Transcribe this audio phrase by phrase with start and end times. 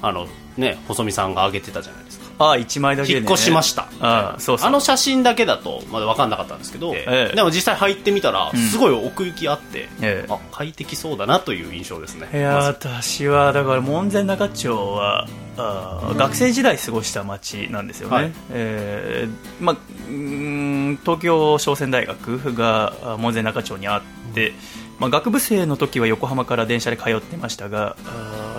[0.01, 0.27] あの
[0.57, 2.25] ね細見さんが上げてたじゃないですか。
[2.37, 3.87] ああ1枚だけで、ね、引っ越しました。
[3.99, 7.35] あの写真だけだとまだ分かんなかったんですけど、ええ。
[7.35, 8.57] でも実際入ってみたらん。
[8.57, 10.31] すごい奥行きあって、ええ。
[10.31, 12.27] あ快適そうだなという印象ですね。
[12.33, 12.67] いやまず。
[12.67, 15.27] 私はだから門前仲町は
[15.57, 18.31] あー学生時代過ごした町なんですよね、はい。
[18.49, 19.77] えーま
[20.09, 24.53] 東京商船大学があ門前仲町にあって、
[24.99, 27.95] まあ、学部生の時は横浜から電車で通ってましたが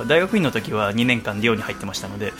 [0.06, 2.32] 大学院の時は2年間寮に入ってましたので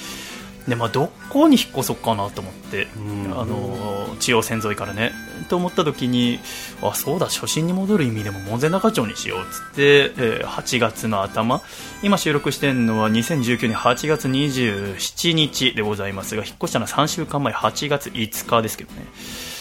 [0.68, 3.38] で、まあ、どこに引っ越そうかなと思って、うん。
[3.38, 5.12] あの中央線沿いからね
[5.48, 6.40] と思った時に
[6.82, 11.60] あそうだ初心に戻る意味でも門前仲町にしようっつって、えー8月の頭
[12.02, 19.02] 今収録してるのは2019年8月27日でございますが引っ越したのは3週間前8月5日ですけどね。
[19.50, 19.55] うん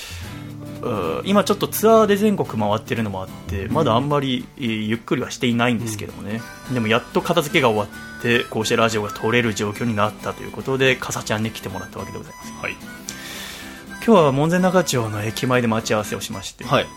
[1.25, 6.41] 今ちょっとツアーで全国回ってるのもあってまだあんまりえーゆっくりはしていないんですけどもね、
[6.73, 16.87] でもやっと片付けが終わってこうしてラジオが撮れる状況になったということでかさちゃんに来てもらったわけでございます、はい、今日は門前仲町の駅前で待ち合わせをしまして、はい、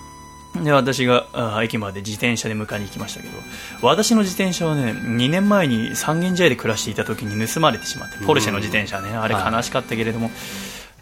[0.63, 3.35] で私が駅まで自転車で迎えに行きましたけど
[3.83, 10.31] 私の自転車はね2年前に三軒茶屋で暮らしていた時に盗まれてしまってポルシェの自転車ねあれはい悲しかったけれども、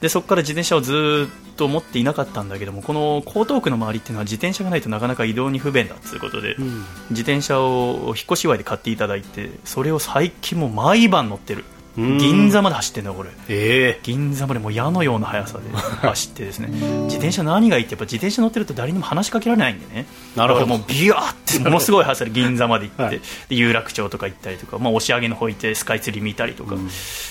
[0.00, 6.84] でそこから自転車をずーっと持っていなかったんだけどもこの江東区の周りっていうのは自転車がないとなかなか移動に不便だということで、うん。
[7.10, 11.64] 自転車を引っ越し祝いで買っていただいてそれを最近もう毎晩乗ってる。
[11.70, 13.30] うん銀座まで走ってんだよこれ。
[13.48, 15.64] え銀座までもう矢のような速さで
[16.06, 16.68] 走ってですね。
[17.04, 20.06] 自転車何がいいってやっぱ自転車乗ってると誰にも話しかけられないんでね。
[20.36, 20.66] なるほど。
[20.66, 23.20] もうビューってものすごい速さで銀座まで行って、はい。
[23.48, 26.90] で有楽町とか行ったりとか、まあ、押上の方行ってスカイツリー見たりとか、うん。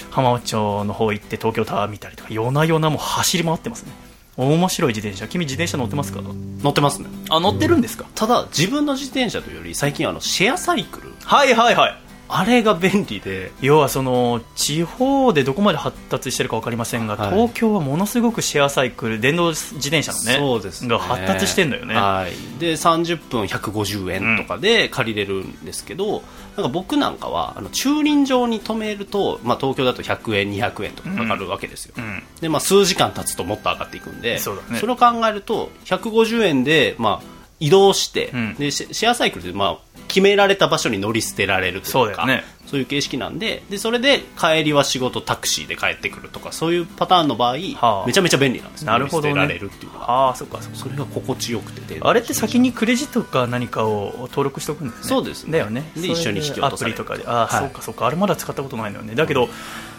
[0.10, 3.92] 浜松町の方行って東京タワー見たりとか夜な夜なもう走り回ってますね。
[4.38, 5.28] 面白い自転車。
[5.30, 6.20] 君自転車乗ってますか？
[6.20, 7.08] ー乗ってますね。
[7.30, 8.06] あ乗ってるんですか？
[8.16, 11.14] ただ自分の自転車というより最近あのシェアサイクル。
[11.24, 17.32] はいはいはいあれが便利で要はその地方でどこまで発達してるか分かりませんが、はい。
[17.32, 20.90] 東京はものすごくシェアサイクル電動自転車のねそうですね。
[20.90, 26.24] が発達してんだよね、はい、で30分150円とかで借りれるんですけど、
[26.56, 32.24] なんか僕なんかはあの駐輪場に止めると、まあ、東京だと100円200円とかかかるわけですよ、うん。
[32.42, 34.40] でまあ、数時間経つともっと上がっていくんで
[34.72, 34.80] ね。
[34.88, 38.56] れを考えると150円で、まあ、移動して、うん。
[38.56, 39.78] でシェアサイクルで、まあ、
[40.08, 42.44] 決められた場所に乗り捨てられるというかそうね。
[42.66, 48.08] そういう形式なんででそれで帰りは仕事タクシーで帰ってくるとかそういうパターンの場合、はあ。
[48.08, 48.88] めちゃめちゃ便利なんですよ。
[48.88, 49.36] なるほどね。
[49.36, 50.28] られるっていうのは。
[50.28, 50.78] ああそっかそっか。
[50.78, 55.08] それが心地よくてあれって先にクレジットか何かを登録しておくんですね。
[55.08, 55.52] そうですね。
[55.52, 55.92] だよね。
[55.96, 57.28] で一緒に引き落とされるアプリとかで。
[57.28, 58.08] ああ、はいそうかそうか。
[58.08, 59.16] あれまだ使ったことないのよね。
[59.16, 59.48] だけど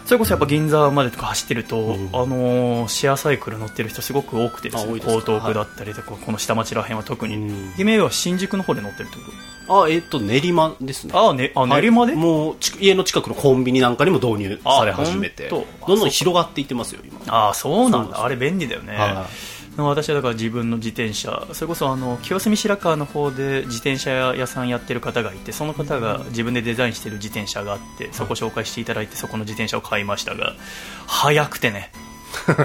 [0.07, 2.09] それこそやっぱ銀座までとか走ってると、うん。
[2.13, 7.73] あのーシェアサイクル乗ってる人すごく多くてですね江東区だったりとか、この下町らへんは特に、うん。
[7.77, 9.17] 夢は新宿の方で乗ってるって
[9.67, 9.83] こ。
[9.83, 11.11] あえっ、と練馬ですね。
[11.11, 15.49] とああ、ね、あ練馬で、はいもうち家の近くのコンビニなんかにも導入され始めて。
[15.49, 17.19] どんどん広がっていってますよ今。
[17.27, 18.23] ああそうなんだ。
[18.23, 19.27] あれ便利だよね、は
[19.83, 30.53] 私はだから自分の自転車それこそあの清澄白河の方で自転車屋さんやってる方がいてその方が自分でデザインしてる自転車があってそこ紹介していただいてそこの自転車を買いましたが
[31.05, 31.91] 速くてね。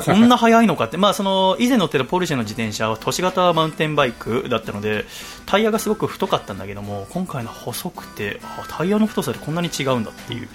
[0.05, 5.05] こんな速いのかって、まあ、その以前乗ってたポルシェの自転車は都市型マウンテンバイクだったので
[5.47, 10.49] タイヤがすごく太かったんだけども今回の細くてあタイヤの太さでこんなに違うんだっていう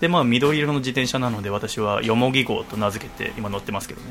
[0.00, 4.08] で、まあ、緑色の自転車なので私はよもぎ号と名付けて今乗ってますけどね。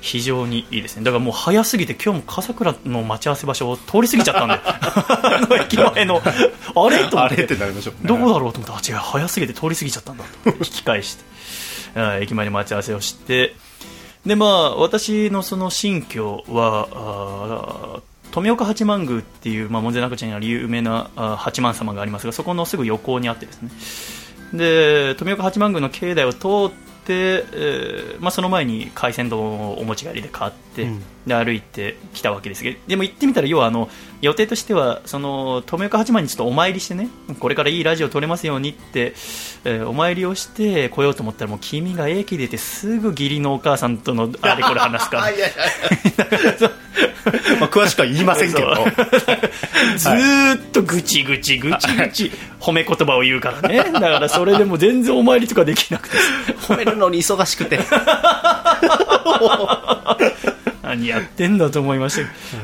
[0.00, 1.04] 非常にいいですね。
[1.04, 4.54] だからもう早すぎて今日も笠倉の待ち合わせ場所を通り過ぎちゃったんで。
[4.64, 7.04] あの駅前のあれ？
[7.08, 7.46] と思って。
[8.04, 8.52] どこだろう？
[8.52, 8.92] と思って。
[8.92, 10.24] あ違う早すぎて通り過ぎちゃったんだ。
[10.44, 11.24] と引き返して。
[11.98, 13.54] あ駅前で待ち合わせをして。
[14.24, 18.00] でまあ私のその新居はあ
[18.32, 23.70] 富岡八幡宮っていう、まあ、門前仲町にある有名なあ八幡様がありますがそこのすぐ横にあってですね
[24.52, 26.70] で富岡八幡宮の境内を通っ
[27.04, 29.40] て、えーまあ、その前に海鮮丼
[29.70, 31.02] をお持ち帰りで買って、うん。
[31.26, 33.88] で歩いてきたわけですけどでも行ってみたら要はあの
[34.22, 37.08] 予定としてはその富岡八幡にちょっとお参りしてね
[37.40, 39.14] これからいいラジオ撮れますようにって、
[39.64, 45.22] えーお参りをして来ようと思ったらもう君が駅出てすぐ義理のお母さんとのあれこれ話すから。
[47.60, 48.74] まあ詳しくは言いませんけど。
[49.96, 52.30] ずーっとぐちぐちぐちぐち
[52.60, 53.78] 褒め言葉を言うからね。
[53.92, 56.16] だからそれでも全然お参りとかできなくて。
[56.66, 57.78] 褒めるのに忙しくて
[60.86, 62.20] 何やってんだと思いまし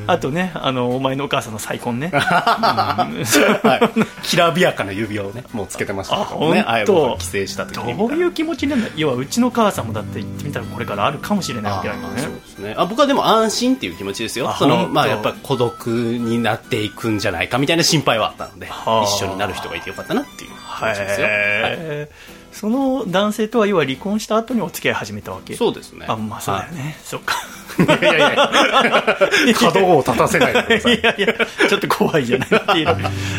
[0.07, 2.13] たあとねあのお前のお母さんの再婚ね、
[4.23, 6.65] きらびやかな指輪をねもうつけてましたけどね。
[6.67, 7.97] あ帰省した時に。
[7.97, 8.91] どういう気持ちになるんだ？
[8.97, 12.23] 要はうちの母さんもだって言ってみたらこれからあるかもしれないわけだからね。
[12.23, 12.75] そうですね。
[12.77, 14.49] あ僕はでも安心っていう気持ちですよ。
[14.51, 19.05] あそのまあやっぱり孤独になっていくんじゃないかみたいな心配はあったのではあ。
[19.05, 22.09] 一緒になる人がいてよかったなっていう気持ちですよ、はい。
[22.53, 25.55] その男性とは要は離婚した後にお付き合い始めたわけ。
[25.57, 26.07] そうですね。
[26.09, 27.35] あまあそうだよね、そっか。
[27.35, 29.55] はいいやいやいや。
[29.59, 30.95] 角を立たせないでください。
[30.95, 31.35] いやいや、
[31.69, 32.87] ちょっと怖いじゃないっていう。
[32.87, 32.97] の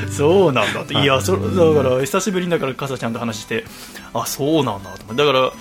[0.10, 0.96] そうなんだって。
[0.96, 3.64] いや、そだから、久しぶりにだから、かさちゃんと話して、
[4.14, 5.26] あ、そうなんだと思って。
[5.26, 5.52] だから、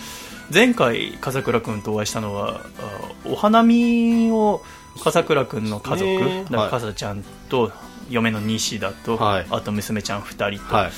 [0.53, 4.63] 前回、笠倉君とお会いしたのは、あお花見を、
[5.03, 6.71] 笠倉君の家族、ねだから、はい。
[6.71, 7.71] かさちゃんと、
[8.09, 9.47] 嫁の西田と、はい。
[9.51, 10.93] あと娘ちゃん2人と、はい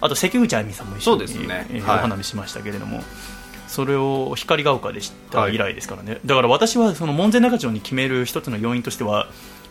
[0.00, 1.54] あと関口あゆみさんも一緒にそうですね。
[1.54, 1.66] はい。
[1.70, 3.02] えーお花見しましたけれども、
[3.66, 9.28] それを光が丘で知った以来ですからね、だから私はその門前仲町に決める一つの要因としては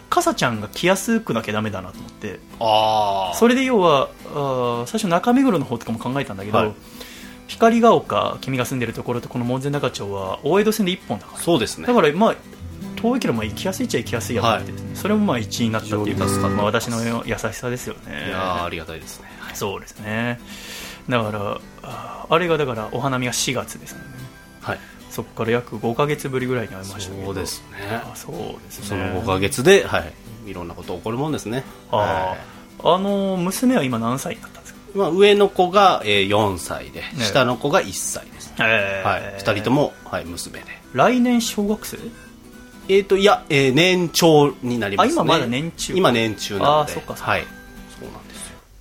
[0.10, 2.40] かさちゃんが来やすくなきゃダメだなと思って。
[3.38, 6.74] それで要はあー最初中目黒の方とかも考えたんだけど、はい。
[7.48, 11.40] 光が丘君が住んでるところとこの門前仲町は大江戸線で1本だから。
[11.40, 11.88] そうですね。
[11.88, 12.36] だからまあ
[12.98, 14.72] 遠いけどまあ行きやすいっちゃ行きやすいやと思って。
[14.72, 18.28] ですね、それもまあ1位になったっていうかまあ、私の優しさですよね。
[18.28, 20.40] いやーありがたいですねそうですね。
[21.10, 24.10] だからああれがだからお花見が4月ですもんね。
[24.62, 24.80] はい。
[25.10, 27.26] そこから約5か月ぶりぐらいに会いましたけど。
[27.26, 27.78] そうですね。
[27.92, 28.34] あそう
[28.64, 28.86] ですね。
[28.88, 30.14] その5ヶ月で、はい、
[30.50, 31.64] いろんなこと起こるもんですね。
[31.92, 32.06] あは
[32.36, 32.38] い。
[32.84, 34.80] ああの娘は今何歳になったんですか？
[34.96, 37.12] まあ、上の子が、えー4歳で、ね。
[37.20, 39.10] 下の子が1歳です、えー。
[39.10, 40.66] はい、2人とも、はい、娘で。
[40.94, 41.98] 来年小学生？
[42.90, 45.14] えっ、といや、えー年長になりますね。
[45.14, 45.94] あ今まだ年中。
[45.96, 46.72] 今年中なので。
[46.72, 47.16] あーそっか。
[47.16, 47.46] はい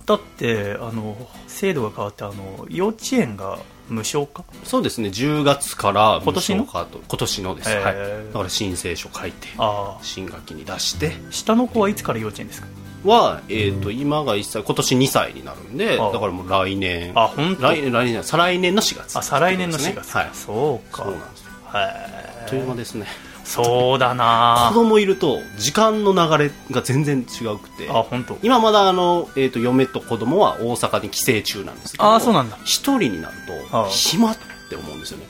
[0.07, 1.15] だってあの
[1.47, 3.59] 制度が変わってあの幼稚園が
[3.89, 4.43] 無償化？
[4.63, 5.09] そうですね。
[5.09, 6.63] 10月から今年の？
[6.63, 7.91] 無償化と今年のです、はい、だ
[8.33, 11.13] から申請書書いてあ新学期に出して。
[11.27, 12.67] あ下の子はいつから幼稚園ですか？
[13.03, 17.11] は、えー、と今が1歳今年2歳になるんであだからもう来年。
[17.15, 17.63] あ本当？
[17.63, 19.17] 来年来年再来年の4月。
[19.17, 20.29] あ再来年の4月、はい。
[20.33, 21.03] そうか。
[21.03, 21.51] そうなんですよ。
[21.65, 23.05] はいあっという間ですね
[23.47, 27.89] そうだ子な供いると時間の流れが全然違うくて。
[27.89, 28.37] あ本当。
[28.43, 32.57] 今まだあの、えー、と嫁と子供は大阪に帰省中なんですけどあそうなんだ。
[32.65, 33.35] 一人になる
[33.71, 34.37] と暇っ
[34.69, 35.25] て思うんですよね。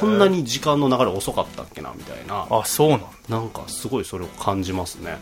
[0.00, 2.46] こんなに時間の流れ遅かったっけなみたいな。
[2.50, 3.06] あそうなんだ。
[3.28, 5.18] なんかすごいそれを感じますね。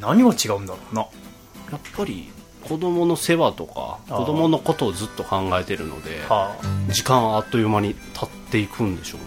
[0.00, 1.06] 何が違うんだろうな。
[1.72, 2.30] やっぱり
[2.68, 6.56] 子供の世話とか子供のことをずっと考えてるのでは
[6.90, 9.26] 時間あっという間に経っていくんでしょうね。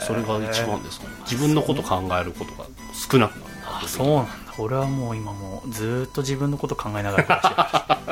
[0.00, 1.12] それが一番ですかね。
[1.22, 2.66] 自分のこと考えることが
[3.10, 3.52] 少なくなる。
[3.66, 4.30] あそうなんだ。
[4.58, 7.54] 俺はもう今もうずーっと自分のこと考えながら暮らして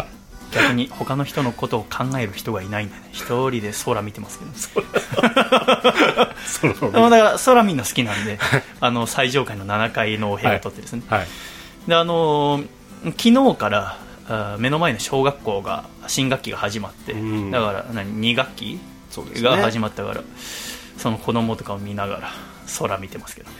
[0.01, 0.05] る。
[0.51, 3.11] 逆に他の人のことを考える人がいないんでね。
[3.13, 4.47] 一人で空見てますけ
[4.81, 4.89] ど。
[6.91, 8.39] でもだから空見るの好きなんで
[8.81, 11.27] あの最上階の7階のお部屋を取ってですね、はい。
[11.87, 12.69] であのー
[13.05, 13.97] 昨日から
[14.59, 17.51] 目の前の小学校が新学期が始まって、うん。
[17.51, 18.79] だから何2学期
[19.43, 20.23] が始まったから
[20.97, 22.31] その子供とかを見ながら
[22.79, 23.57] 空見てますけどね、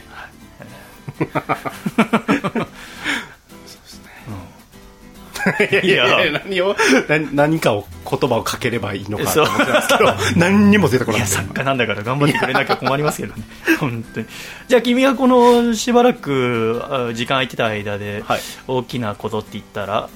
[5.63, 5.73] い。
[5.73, 6.75] やいやいや何を
[7.07, 13.43] 何何かを言葉をかければいいのかと思ってたんですけど 何にも出てこないいや作家なんだから頑張ってくれなきゃ困りますけどね。
[13.79, 14.25] 本当に。
[14.67, 18.41] じゃあ君がこのしばらくあ時間空いてた間ではい。
[18.67, 20.09] 大きなことって言ったら、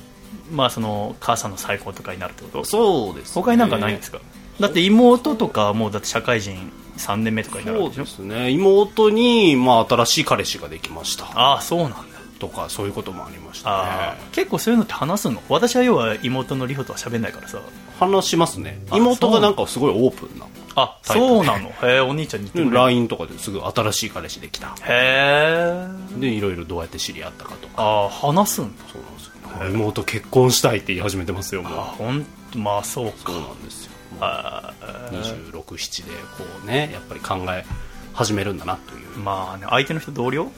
[0.54, 2.64] まあその母さんの再婚とかになるってこと？
[2.64, 4.20] そうです、ね、他になんかないんですか？
[4.60, 8.06] だって妹とかもうだって社会人3年目とかになるわけでしょ？
[8.06, 8.50] そうですね。
[8.52, 11.26] 妹に、まあ、新しい彼氏ができました。
[11.34, 11.98] ああそうなんだ。
[12.40, 13.92] とかそういうこともありましたあね。
[13.92, 15.42] あ結構そういうのって話すの？
[15.50, 17.60] 私は要は妹の里穂とは喋んないからさ。
[18.00, 18.82] 話しますね。
[18.92, 20.46] あ妹がなんかすごいオープンな
[20.76, 21.70] あそうなの？
[21.70, 24.76] へえお兄ちゃんに LINE とかですぐ新しい彼氏できた。
[24.82, 27.82] へえでいろいろどうやって知り合ったかとか。
[27.82, 28.84] ああ話すんだ。
[28.92, 29.23] そうなんです。
[29.23, 29.23] よ
[29.72, 31.74] 妹結婚したいって言い始めてますよもう。
[31.74, 33.32] あほんまあそうか。
[33.32, 33.92] そうなんですよ。
[34.22, 34.74] あ
[35.12, 37.66] 267でこうねやっぱり考え
[38.14, 39.18] 始めるんだなという。
[39.18, 40.52] まあね相手の人同僚？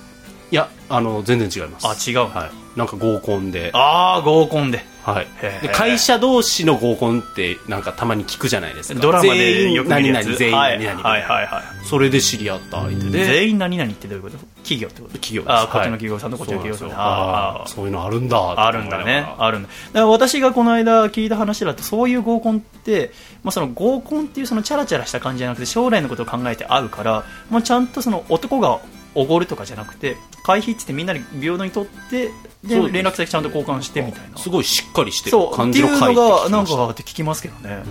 [0.52, 1.88] いやあの全然違います。
[1.88, 2.20] あ違う。
[2.30, 3.72] はい、なんか合コンで。
[3.74, 4.84] ああ合コンで。
[5.04, 5.28] はい。
[5.72, 9.00] 会社同士の合コンってなんかたまに聞くじゃないですか。
[9.00, 10.36] ドラマでよく見るやつ。
[10.36, 11.86] 全員何々全員はい何々はいはいはい。
[11.86, 13.26] それで知り合った相手で。
[13.26, 14.38] 全員何々ってどういうこと？
[14.64, 15.14] 企業ってこと？
[15.14, 15.52] 企業です。
[15.52, 16.90] ああこっちのはい企業さんとこっちの企業さん。
[16.90, 18.68] そうああそういうのあるんだ。
[18.68, 19.26] あるんだね。
[19.38, 19.70] あるんだ。
[19.70, 23.12] だから私がこの間聞いた話だとそういう合コンって、
[23.44, 28.80] まあ、その合コンっていうそのチャラチャラした感じじゃなくて将来のことを考えて会うから、まあ、ちゃんとその男が
[29.16, 32.28] おごるとかじゃなくて会費ってみんなで平等に取って
[32.64, 34.38] で連絡先ちゃんと交換してみたいな。
[34.38, 36.78] すごいしっかりしてる感じの会のがって聞きました。
[36.78, 37.84] なんかって聞きますけどね、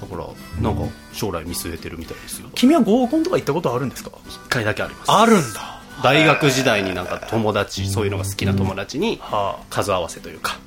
[0.00, 0.82] だからなんか
[1.12, 2.48] 将来見据えてるみたいですよ。
[2.54, 4.10] 君は合コンとか行ったことあるんですか？
[4.28, 5.12] 一回だけあります。
[5.12, 10.58] あるんだ大学時代になんか友達そういうのが好きな友達には数合わせというか。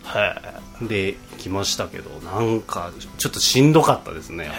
[0.82, 4.50] で行きましたけどなんかちょっとしんどかったですね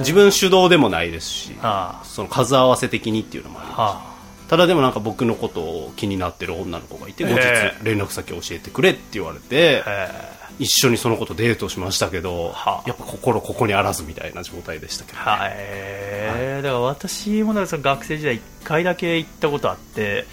[0.00, 4.10] 自分主導でもないですしはその数合わせ的にっていうのもありあは
[4.48, 7.36] ただでもなんか僕のことを気になってる女の子がいて後日
[7.84, 10.29] 連絡先教えてくれって言われてあへ
[10.60, 12.84] 一緒にその子とデートしましたけどはあ。
[12.86, 20.26] やっぱ心ここにあらずみたいな状態でしたけどはい、だから私もだその学生時代1回だけ行ったことあって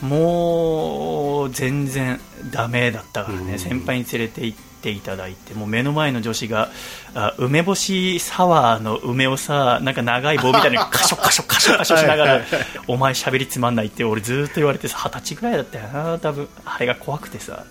[0.00, 2.18] もう全然
[2.50, 3.58] ダメだったからね、うん。
[3.58, 6.70] 先輩に連れて行っていただいてもう目の前の女子が
[7.14, 12.40] あ梅干しサワーの梅をさなんか長い棒みたいに カショカショカショカショしながら
[12.86, 16.48] お前喋りつまんないって俺ずっと言われてさ二十歳ぐらいだったよな多分。
[16.64, 17.64] あれが怖くてさ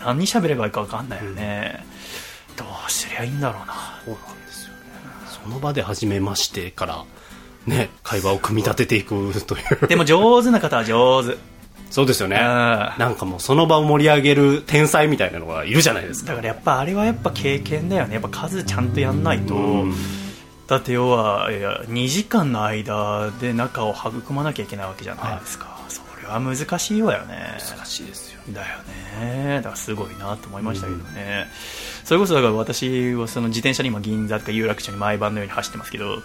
[0.00, 1.84] 何喋ればいいか分かんないよね、
[2.56, 3.74] どうすりゃいいんだろうな。
[4.04, 4.76] そうなんですよね。
[5.44, 7.04] その場で初めましてから
[7.66, 9.86] ね会話を組み立てていくという。
[9.88, 11.36] でも上手な方は上手。
[11.90, 12.36] そうですよね。
[12.36, 12.42] うん。
[12.42, 16.30] なんかもうその場を盛り上げる天才みたいなのがいるじゃないですか。
[16.30, 18.14] だからやっぱあれはやっぱ経験だよね。
[18.14, 19.94] やっぱ数ちゃんとやんないと、うん。
[20.66, 25.75] だって要はいや2時間の間で仲を育まなきゃいけないわけじゃないですか、そ
[26.26, 27.58] れは難しいわよね。
[27.76, 28.40] 難しいですよ。
[28.52, 28.78] だよ
[29.18, 29.56] ね。
[29.56, 31.46] だからすごいなと思いましたけどね、
[32.04, 36.18] それこそだから私はその自転車に今銀座とか有楽町に毎晩のように走ってますけど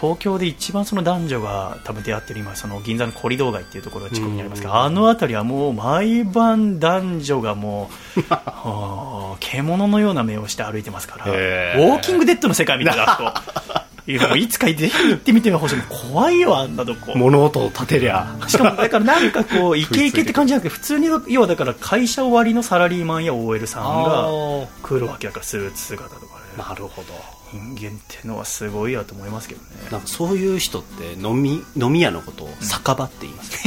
[0.00, 13.84] 東京で一番その男女が多分出会ってる今その銀座のコリドー街っていうところが近くにありますけど、あの辺りはもう毎晩男女がもう はあ獣のような目をして歩いてますからウォーキングデッドの世界みたいな
[14.18, 15.76] といういつかぜひ行ってみてほしい。
[16.12, 17.12] 怖いよあんなとこ。
[17.16, 18.36] 物音を立てりゃ。
[18.48, 24.28] しかもだからなんかこうイケイケって感じじゃなくて普通に要はだから会社終わりのサラリーマンや OL さんが
[24.82, 26.40] 来るわけだからスーツ姿とかね。
[26.58, 27.08] なるほど。
[27.52, 29.66] 人間ってのはすごいやと思いますけどね。
[29.90, 33.58] なんかそういう人って飲み飲み屋のことを酒場って言います、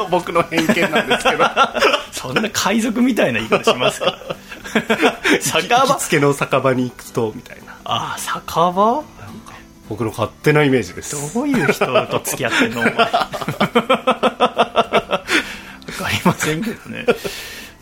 [0.10, 1.44] 僕の偏見なんですけど。
[2.12, 4.16] そんな海賊みたいな言い方しますか？
[5.42, 9.04] 酒行場きつけの酒場に行くとみたいなああ酒場？
[9.88, 11.34] 僕の勝手なイメージです。
[11.34, 12.94] どういう人と付き合ってんのお前。
[12.96, 13.08] わ
[15.98, 17.04] かりませんけどね。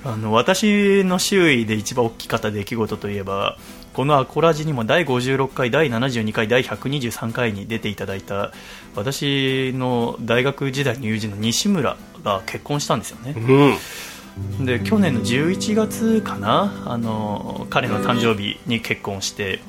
[0.05, 3.57] あの私の周囲で一番大きかった出来事といえば
[3.93, 8.51] このアコラジにも第56回第72回第123回に出ていただいた
[8.97, 13.35] 私の大学時代の友人の西村が結婚したんですよね。
[13.37, 14.65] うん。
[14.65, 19.61] で去年の11月かなあの彼の誕生日に結婚して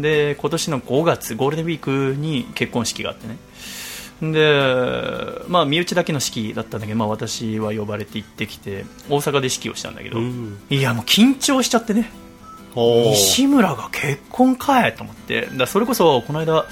[0.00, 3.38] で今年の5月ゴールデンウィークに結婚式があってね。
[4.22, 10.58] で、まあ、身内だけの式だったんだけど、まあ、私は呼ばれて行ってきて大阪で式をしたんだけど、うん。
[10.68, 12.10] いやもう緊張しちゃってね。
[12.74, 15.48] 西村が結婚かいと思って。
[15.54, 16.66] だそれこそこの間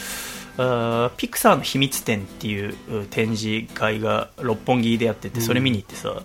[1.17, 6.23] ピクサーの秘密展っていうう展示会が六本木でやっててそれ見に行ってさ、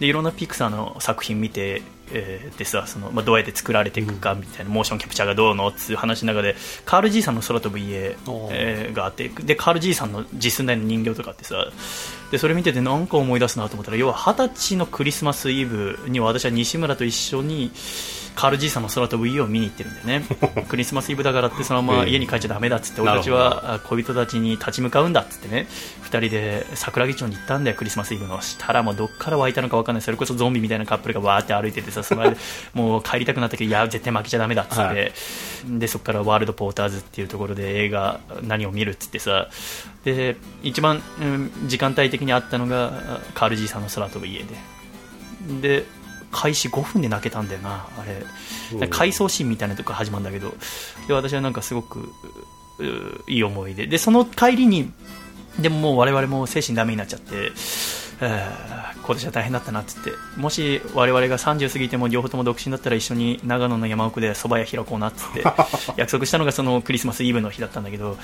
[0.00, 6.18] でいろんなピクサーの作品見て、えーでさその、まあ、どうやって作られていくかみたいな、モーションキャプチャーがどうのっていう話。
[6.24, 8.16] の中でカール・ジーさんの空飛ぶ家、
[8.50, 11.66] えーがあってでカール・ジーさんの実寸大の人形とかあってさ
[12.30, 17.70] でそれ見ててなんか思い出すなと思ったら要は二十歳のクリスマスイブに私は西村と一緒に
[18.38, 20.24] カール・ジーさんの空飛ぶ家を見に行ってるんだよね。
[20.70, 25.66] クリスマスイブだからってそのまま家に帰っちゃダメだっつって俺たちはあ恋人たちに立ち向かうんだっつってね。
[26.02, 28.40] 二人で桜木町に行ったんだよクリスマスイブの。
[28.40, 30.02] したらもうどっから湧いたのか分かんない。
[30.02, 32.36] それこそゾンビみたいなカップルがわーって歩いててさ その間
[32.74, 34.94] もう帰りたくなったけどいや絶対負けちゃダメだっつって、は
[35.66, 39.48] でそこからワールドポーターズっていうところで映画何を見るっつってさ。
[40.04, 44.54] で一番、うん時間帯的にあったのがあカール・ジーさんの空飛ぶ家で。
[45.60, 45.97] で
[46.30, 48.78] 開始5分で泣けたんだよなあれ。
[48.78, 48.90] うん。
[48.90, 50.54] 回想シーンみたいなとこ始まるんだけど。
[51.06, 52.12] で私はなんかすごく
[53.26, 53.86] いい思い出。
[53.86, 54.92] でその帰りに
[55.58, 57.52] でももう我々も精神ダメになっちゃって、
[58.20, 60.10] えー今年は大変だったなっつって。
[60.36, 65.42] もし我々が30過ぎても両方とも独身だったら一緒に長野の山奥で蕎麦屋開こうなっつって
[65.96, 68.18] 約束したのがそのクリスマスイブの日だったんだけど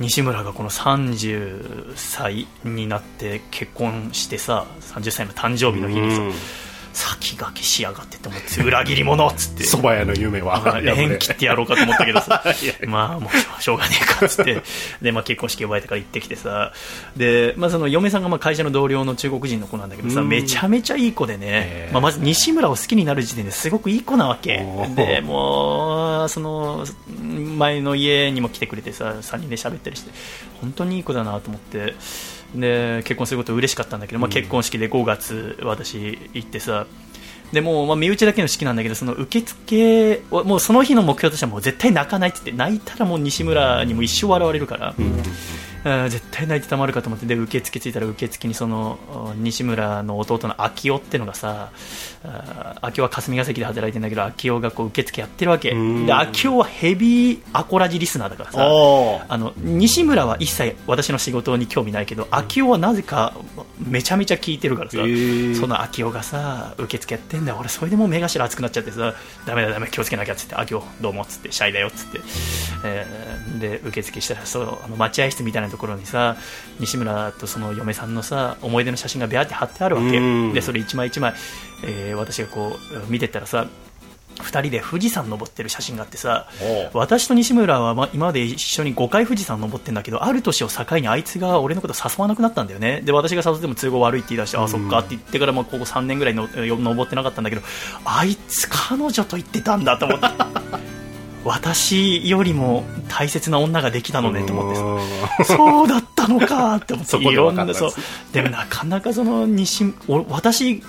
[0.00, 6.38] 西村がこの30歳になって結婚してさ30歳の誕生日の日にさ、
[6.94, 9.64] 先駆けしやがってと思って裏切り者っつって。
[9.64, 10.62] 蕎麦屋の夢は。
[10.64, 12.42] まあ縁切ってやろうかと思ったけどさ。
[12.86, 14.62] まあもうしょうがねえかっつって。
[15.02, 16.72] で、まあ、結婚式呼ばれてから行ってきてさ。
[17.16, 20.28] で、まあ、その嫁さんがまあ会社の同僚の中国人の子なんだけどさうん。
[20.28, 21.90] めちゃめちゃいい子でね。
[21.92, 24.64] まあ、まず西村を好きになる時点ですごくいい子なわけ。
[24.94, 26.86] でもうその
[27.18, 30.10] 前の家にも来てくれてさ3人で喋ったりして
[30.60, 31.94] 本当にいい子だなと思って
[32.54, 36.86] で結婚すること嬉しかったんだけど、まあ、結婚式で5月私行ってさ
[37.52, 45.22] でもう、まあ、身内だけの式なんだけどその受付をもうその日の目標としてはもう絶対泣かないって言って泣いたらもう西村にも一生笑われるから、うん
[46.08, 47.26] 絶対泣いてたまるかと思って。
[47.26, 51.70] で受付着いたら受付にそのあ西村の弟の秋夫ってのがさ
[52.24, 55.70] あー秋夫は霞が関で働いてんだけど秋夫がこう受付やってるわけ。
[55.70, 56.06] うん。
[56.06, 58.58] で秋夫はヘビーアコラジリスナーだからさ
[59.28, 63.34] あの西村は一切私の仕事に興味ないけど秋夫はなぜか
[63.78, 67.58] めちゃめちゃ聞いてるからさ、その秋夫がさ受付やってんだよ。
[67.60, 69.14] 俺それでもう目頭熱くなっちゃってさ
[69.46, 72.20] ダメだダメ気をつけなきゃっつって秋夫どうもっつってシャイだよっつって、
[72.84, 76.36] えーで受付したらそうあの待合室みたいなところにさ
[76.78, 80.18] 西村とその嫁さんのさ思い出の写真がビャーって貼ってあるわけ。
[80.18, 80.52] うん。
[80.52, 81.34] でそれ一枚一枚、
[81.84, 82.78] えー私がこ
[83.08, 83.66] う見てったらさ
[84.36, 86.48] 2人で富士山登ってる写真があってさ
[86.92, 93.00] お私と西村はま今まで一緒に5回富士山登ってんだけどある年を境にあいつが俺のこと誘わなくなったんだよね。
[93.02, 97.62] で私が誘っても都合悪いって言い出して、あそっかって言ってからまあここ3年ぐらいのよ登ってなかったんだけど
[98.04, 100.26] あいつ彼女と言ってたんだと思って
[101.44, 105.56] 私よりも大切な女ができたのねと思ってさ。
[105.56, 107.16] そうだったのかって思って。
[107.18, 107.90] いろんなそう。
[108.32, 110.82] でもなかなかその西お私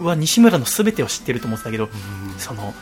[0.00, 1.88] は西村の全てを知ってると思ってたけど、
[2.38, 2.74] その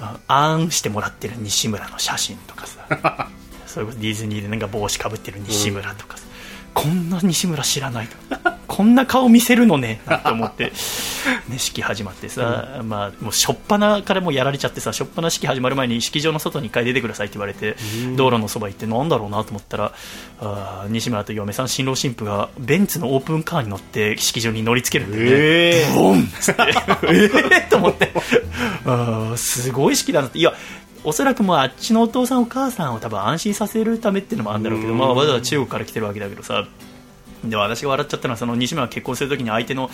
[0.00, 3.28] ああんしてもらってる西村の写真とかさ。
[3.66, 6.24] それこそディズニーでなんか帽子かぶってる西村とかさ、
[6.80, 8.16] こんな西村知らないと
[8.66, 10.00] こんな顔見せるのね。
[10.06, 10.72] なんて思って、
[11.48, 17.76] ね、式始まってさ、まあ、もう初っ端からもうやられちゃってさ初っ端式始まる前に式場の外に一回出てくださいって言われて、
[18.16, 19.92] 道路のそば行ってなんだろうなと思ったら
[20.40, 26.20] あー西村と嫁さん新郎新婦がベンツのオープンカーに乗って式場に乗りつけるんだよね、えー。
[26.20, 26.62] ンっつって。
[27.10, 28.12] えーと思って。
[28.86, 30.38] あーすごい式だなって。
[30.38, 30.54] いや
[31.02, 34.98] おそらくもうあっちのお父さんお母さんを多分安心させるためっていうのもあるんだろうけど、うん。
[34.98, 36.66] まあ、わざわざ中国から来てるわけだけどさ
[37.44, 39.90] で私が笑っちゃったのはその西村が結婚するときに相手の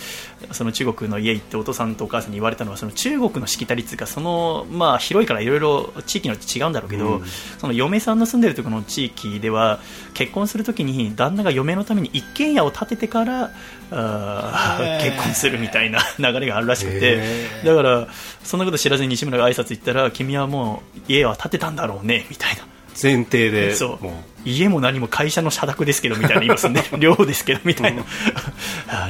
[0.51, 7.25] その中国の家行ってお父さんとお母さんに言われたのはその中国のしきたりっていうかその、まあ、広いからいろいろ地域によって違うんだろうけど、うん。
[7.57, 9.79] その嫁さんの住んでるところの地域では
[10.13, 13.51] 結婚するときに旦那が嫁のために一軒家を建ててから
[13.91, 17.21] あ結婚するみたいな流れがあるらしくて。
[17.63, 18.07] だから
[18.43, 22.67] そんなこと知らずに西村が挨拶行ったら君はもう家は建てたんだろうねみたいな。
[23.01, 24.03] 前提でそう。
[24.03, 28.03] も家も何も会社の社宅ですけどみたいな今住んでる 寮ですけどみたいな。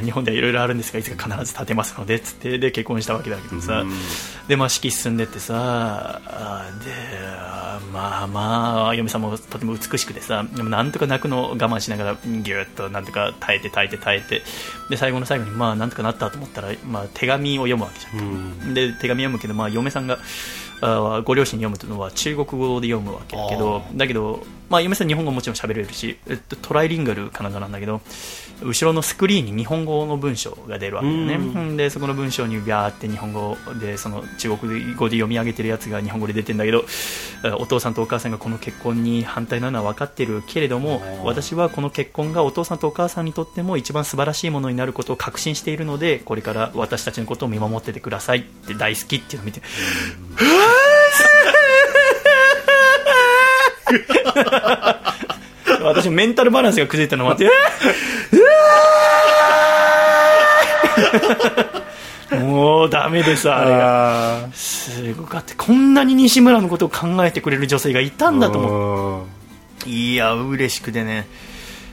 [0.04, 3.82] 日本ではいろいろあるんですがいつか必ず建てますのでつってで結婚したわけだけどさ。
[3.82, 3.94] うん。
[4.48, 6.22] でまあ式進んでってさ
[6.86, 6.92] で
[7.92, 14.42] まあまあ嫁さんもとても美しくてさでもなんとか泣くのを我慢しながらぎゅっとなんとか耐えて耐えて耐えて。
[14.90, 18.20] で最後の最後にまあなんとかなったと思ったら、まあ、手紙を読むわけじゃん。
[18.20, 18.74] うん。
[18.74, 20.18] で手紙読むけど、まあ、嫁さんが
[20.82, 28.02] あご両親に読むのは中国語で読むわけだけどあだけど、まあ、嫁さん日本語もちろん喋れるし、えっと、トライリンガルかなんかなんだけど
[28.64, 31.78] 後ろのスクリーンに日本語の文章が出るわけだよね。
[31.78, 36.86] でそこの文章にビャーって日本語でその中国語で読み上げてるやつが日本語で出てんだけど
[37.44, 49.62] あお父さんとお母さんがこの結婚に反対なのは分かってるけれども私はこの結婚がお父さんとお母さんにとっても一番素晴らしいものになることを確信しているのでこれから私たちのことを見守っててくださいって大好きっていうのを見て
[55.88, 57.50] 私メンタルバランスが崩れたのもあって。
[62.36, 64.38] もうダメでさあれが。
[64.46, 65.56] あすごかった。
[65.56, 68.72] こんなに西村のことを考えてくれる女性がいたんだと思っ
[69.80, 69.86] て。
[69.86, 71.28] 思いや嬉しくてね。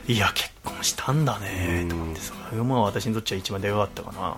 [0.07, 1.89] いや結婚したんだねうん。
[1.89, 4.35] と思ってそれがまあ私にとっちゃ一番でかかったかな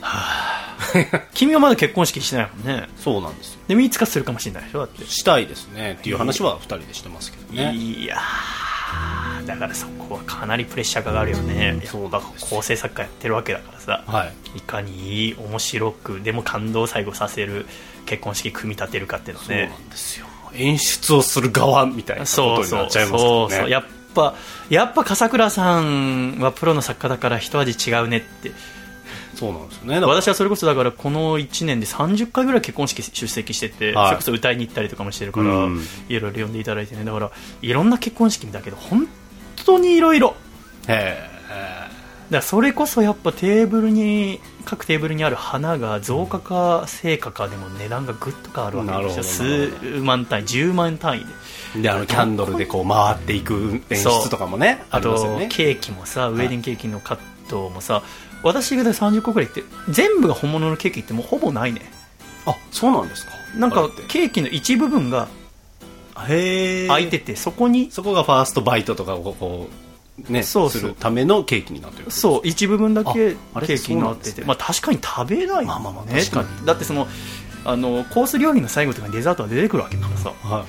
[0.00, 0.76] は
[1.12, 2.88] あ君はまだ結婚式してないもんね。
[2.96, 3.60] そうなんですよ。
[3.68, 5.06] でもいつかするかもしれないでしょだって。
[5.06, 7.74] したいですねっていう話は2人でしてますけどね。
[7.74, 11.78] いやーだからそこはかなりプレッシャーかかるよね。
[11.80, 14.58] うんそうやっぱなんです構成作家やってるわけだからさはい。
[14.58, 17.66] いかにいい面白くでも感動を最後させる
[18.06, 20.26] 結婚式組み立てるかっていうのそうなねんですよ。
[20.54, 23.18] 演出をする側みたいなことになっちゃいますからね。
[23.18, 23.84] そうそうやっ
[24.14, 24.34] ぱ
[24.68, 28.50] やっぱ笠倉さんはプロの作家だから一味違うねって
[29.40, 30.00] そうなんですよね。
[30.00, 34.06] 私はそれこそだからこの1年で30回ぐらい結婚式出席してて、はい。
[34.08, 35.80] それこそ歌いに行ったりとかもしてるから、うん。
[36.10, 37.04] いろいろ呼んでいただいてね。
[37.04, 37.30] だから
[37.62, 39.08] いろんな結婚式だけど本
[39.64, 40.36] 当にいろいろ
[40.88, 41.30] へえ
[42.30, 49.70] からそれこそやっぱテーブルに各テーブルにある花が増加か成果かでも値段がぐっと変わるわけですよ。
[49.70, 51.26] 数万単位10万単位
[51.74, 51.82] で。
[51.82, 55.14] であのキャンドルでこう回っていく演出とかもねあと
[55.48, 58.02] ケーキもさウェディングケーキのカットもさ、
[58.42, 61.82] 私が30個くらいって全部が本物のケーキってもうほぼないね。
[62.46, 63.32] あそうなんですか。
[63.56, 65.28] なんかケーキの一部分が
[66.28, 69.68] へえ空いててそこにそこがファーストバイトとかをこ
[70.28, 76.66] うねそうするためのケーキになってるそう一部分だけケーキになってて、ねまあ、確かに食べないまあまあまあね確かに。
[76.66, 77.06] だってその
[77.64, 80.32] あのコース料理の最後とかにデザートが出てくるわけだからさ。
[80.42, 80.64] は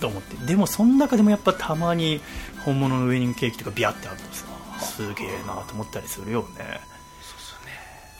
[0.00, 0.46] と思って。
[0.46, 2.20] でもその中でもやっぱたまに
[2.64, 4.46] 本物のウェディングケーキとかビャってあるとさ
[4.80, 6.80] すげえなと思ったりするよね。
[6.90, 6.93] ま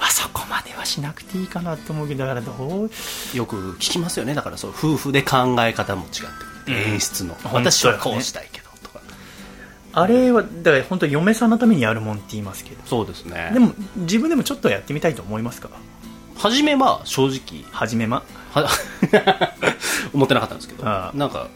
[0.06, 2.52] あそこまではしなくていいかなと思うけどだからど
[2.84, 2.90] う？
[3.32, 4.34] いよく聞きますよね。
[4.34, 6.20] だからそう夫婦で考え方も違って
[6.66, 6.92] くる、うん。
[6.92, 9.00] 演出の私はこうしたいけどとか。
[9.92, 12.82] あれはだから本当嫁さんのためにやるもんって言いますけど。
[12.84, 13.50] そうですね。
[13.54, 15.70] でも自分でもちょっとやってみたいと思いますか？
[16.36, 17.64] 初めは正直。
[17.72, 18.68] はじめまは？
[20.12, 20.84] 思ってなかったんですけど。
[20.84, 21.48] なんか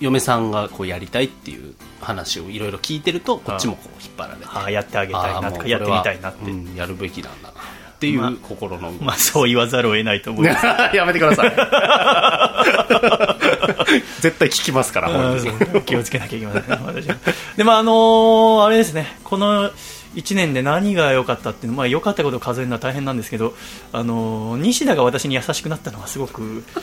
[0.00, 4.46] 嫁さんがこうやりたいっていう話をいろいろ聞いてるとこっちもこう引っ張られて。
[4.46, 7.51] ああやってあげたいなとかやってみたいなって、はうんやるべきなんだな
[8.02, 8.90] っていまあう心の。
[8.90, 10.44] 動きまあそう言わざるを得ないと思う。
[10.44, 10.56] け ど
[10.96, 11.52] やめてください。
[14.20, 15.10] 絶対聞きますから
[15.84, 17.16] 気をつけなきゃいけませんね私は。
[17.56, 19.70] でもあのーあれですねこの
[20.14, 23.54] 1年で何が良かったっていうのまあ良かったことを数えるのは大変なんですけど
[23.92, 26.64] あのー西田が私に優しくなったのはすごく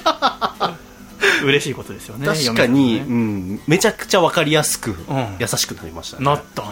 [1.44, 4.96] 嬉しいことですよね確かに、嫁さんうん、めちゃくちゃ分かりやすく、ん。
[5.40, 6.26] 優しくなりましたね。
[6.26, 6.70] なったね。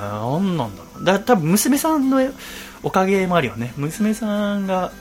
[0.00, 1.04] なんなんだろう。
[1.04, 2.20] だ多分娘さんの
[2.86, 3.72] おかげもあるよね。
[3.76, 4.92] 娘さんが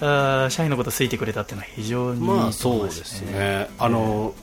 [0.00, 3.68] あー社員のこと好いてくれたっていうのは非常にいいと思いまあそうですね。
[3.78, 4.34] あの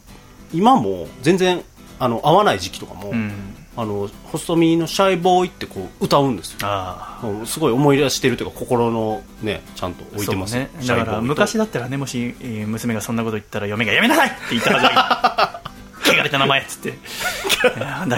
[0.54, 1.64] 今も全然
[1.98, 3.34] あの会わない時期とかも、うん。
[3.76, 6.60] あの細身のシャイボーイってこう歌うんですよ。
[6.64, 10.56] あすごい思い出してるというか心のねちゃんと置いてます。
[10.56, 15.62] ね、だから昔だったらねもしえー娘がそんなこと言ったら嫁がやめなさいって言ったはずだ
[16.04, 16.94] けど 汚れた名前っつって。
[18.08, 18.18] だ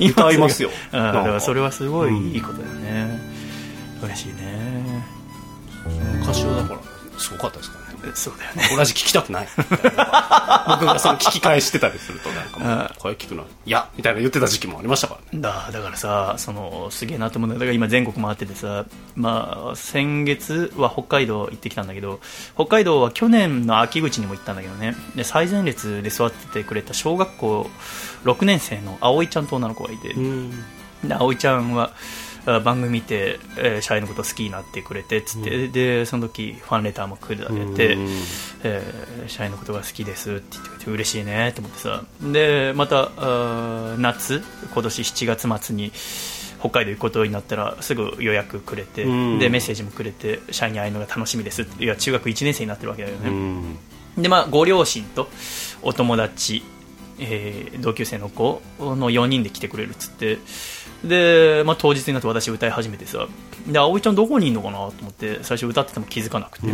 [0.00, 0.70] けど歌いますよ。
[0.92, 3.20] うんそれはすごいいいことだよね、
[4.06, 5.04] 嬉しいね。
[6.22, 6.80] 歌唱だから
[7.18, 8.12] すごかったですからね。
[8.14, 8.76] そうだよね。
[8.76, 9.48] 同じ聞きたくない。
[9.56, 15.42] 僕がその聞き返してたりするとなんかもう声聞くのいやみたいな言ってた時期もありましたからね。
[15.42, 22.20] だだからさそのすげえなと思うんだから今全国回っててさ、まあ、先月は北海道行ってきたんだけど
[22.54, 24.96] 北海道は去年の秋口にも行ったんだけどね。
[25.14, 27.70] で最前列で座っててくれた小学校
[28.24, 30.64] 6年生の葵ちゃんと女の子がいて、うん。
[31.04, 31.90] で葵ちゃんはあ
[32.44, 38.08] 番組見て、えー、シャイのこと好きになってくれてっつって、でその時ファンレターもくれて、うん。
[38.64, 42.04] えーシャイのことが好きですって言ってくれて嬉しいねと思ってさ。
[42.20, 45.92] でまたあー夏今年7月末に
[46.58, 49.38] 北海道行くことになったらすぐ予約くれて、うん。
[49.38, 51.84] でメッセージもくれてシャイに会えるのが楽しみですって。
[51.84, 53.78] いや中学1年生になってるわけだよね、うん。
[54.22, 55.28] でまあ、ご両親と
[55.82, 56.62] お友達、
[57.18, 60.38] えー同級生の子の4人で来てくれるっつって
[61.04, 63.26] で、まあ、当日になって私歌い始めてさ
[63.66, 66.66] で葵ちゃんどこにいるのかなと思って最初歌ってても気づかなくて、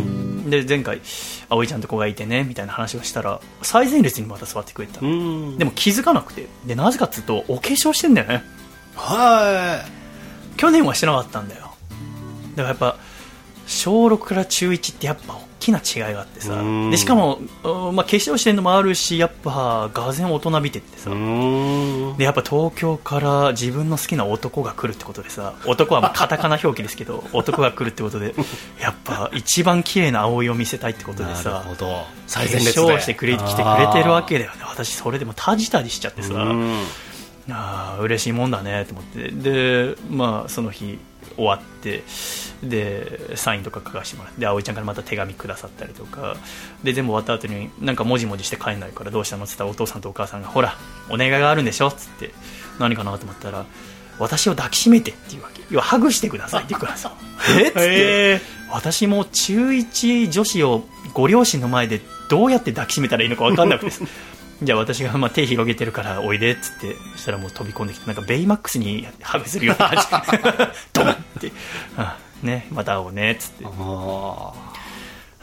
[0.49, 1.01] で前回
[1.49, 5.57] 葵ちゃんと子がいてねみたいな話をしたら最前列にまた座ってくれた、うん。
[5.57, 6.47] でも気づかなくて。
[6.65, 8.43] でなぜかっつうとお化粧してんだよね。
[8.95, 9.83] は
[10.57, 11.71] 去年はしてなかったんだよ。
[12.55, 12.97] だからやっぱ
[13.65, 16.53] 小6から中1ってやっぱ大きな違いがあってさ。
[16.53, 16.91] うん。
[16.91, 25.53] でしかも、うんまあ、化粧してるのもあるしやっぱがぜん大人びてってさ、でやっぱ東京から自分の好きな男が来るってことでさ。
[25.65, 28.33] 男はまあカタカナ表記ですけど 男が来るってことで
[28.81, 31.65] やっぱ一番綺麗な葵を見せたいってことでさ。
[32.27, 32.81] 最前列で。
[32.81, 34.57] 粧してくれ来てくれてるわけだよね。
[34.69, 36.33] 私それでもタジタジしちゃってさ、
[37.51, 39.31] あ嬉しいもんだねと思って。
[39.31, 40.99] で、まあ、その日
[41.39, 42.03] 終わって
[42.63, 46.35] でサインとか書かせてもらってで葵ちゃんからまた手紙くださったりとか。
[46.83, 49.45] で全部終わった後になんかもじもじして帰んないからどうしたの？
[49.45, 50.75] って言ったらお父さんとお母さんがほら
[51.09, 51.87] お願いがあるんでしょ？
[51.87, 52.31] っつって
[52.79, 53.65] 何かなと思ったら
[54.19, 55.63] 私を抱きしめてっていうわけ。
[55.69, 56.87] 要はハグしてくださいって言うか。
[56.87, 57.13] らさ
[57.57, 57.63] え？
[57.63, 63.91] っつって私も中1女子をご両親の前でどうやって抱きしめたらいいのか分かんなくて
[64.61, 70.07] じゃあ私がまあ手広げてるからおいでっつってそしたらもう飛び込んできてなんかベイマックスにハグするような感じ。
[70.93, 71.51] ドンって、
[71.97, 73.65] あねまた会おうねっつって。
[73.65, 74.68] あ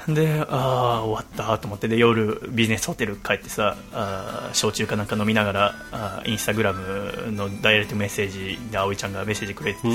[0.08, 1.88] でああ終わったと思って。
[1.88, 9.92] で夜ビジネスホテル帰ってさあー焼酎かなんか飲みながらあーインスタグラムのダイレクトメッセージで葵ちゃんがメッセージくれて今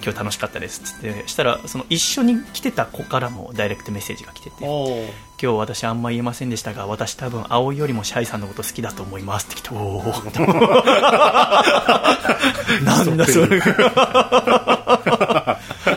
[0.00, 1.28] 日楽しかったですっつって。
[1.28, 4.64] したらその一緒に来てた子からもダイレクトメッセージが来てて
[5.42, 10.02] 今日私あんま言えませんでしたが私多分葵よりもシャイさんのこと好きだと思いますって来ておお
[12.84, 13.60] なんだそれ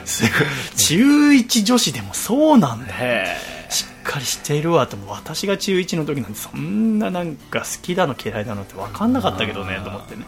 [0.10, 0.32] すごい
[0.78, 2.93] 中1女子でもそうなんだ。
[2.93, 3.38] へ
[3.69, 10.26] しっかりしているわと私が中1の時なんてそんななんか好きだの嫌いだのって分かんなかったけどねと思ってね。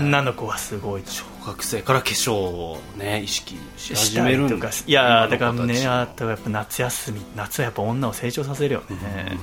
[0.00, 1.10] 女の子はすごいと。
[1.10, 9.38] 小学生から化粧をね意識し始めるとかいやーだからねあとやっぱ夏休み夏はやっぱ女を成長させるよね、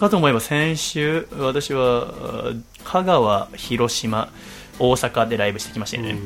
[0.00, 2.52] かと思えば先週私は
[2.84, 4.32] 香川広島
[4.78, 6.18] 大阪でライブしてきましたよね、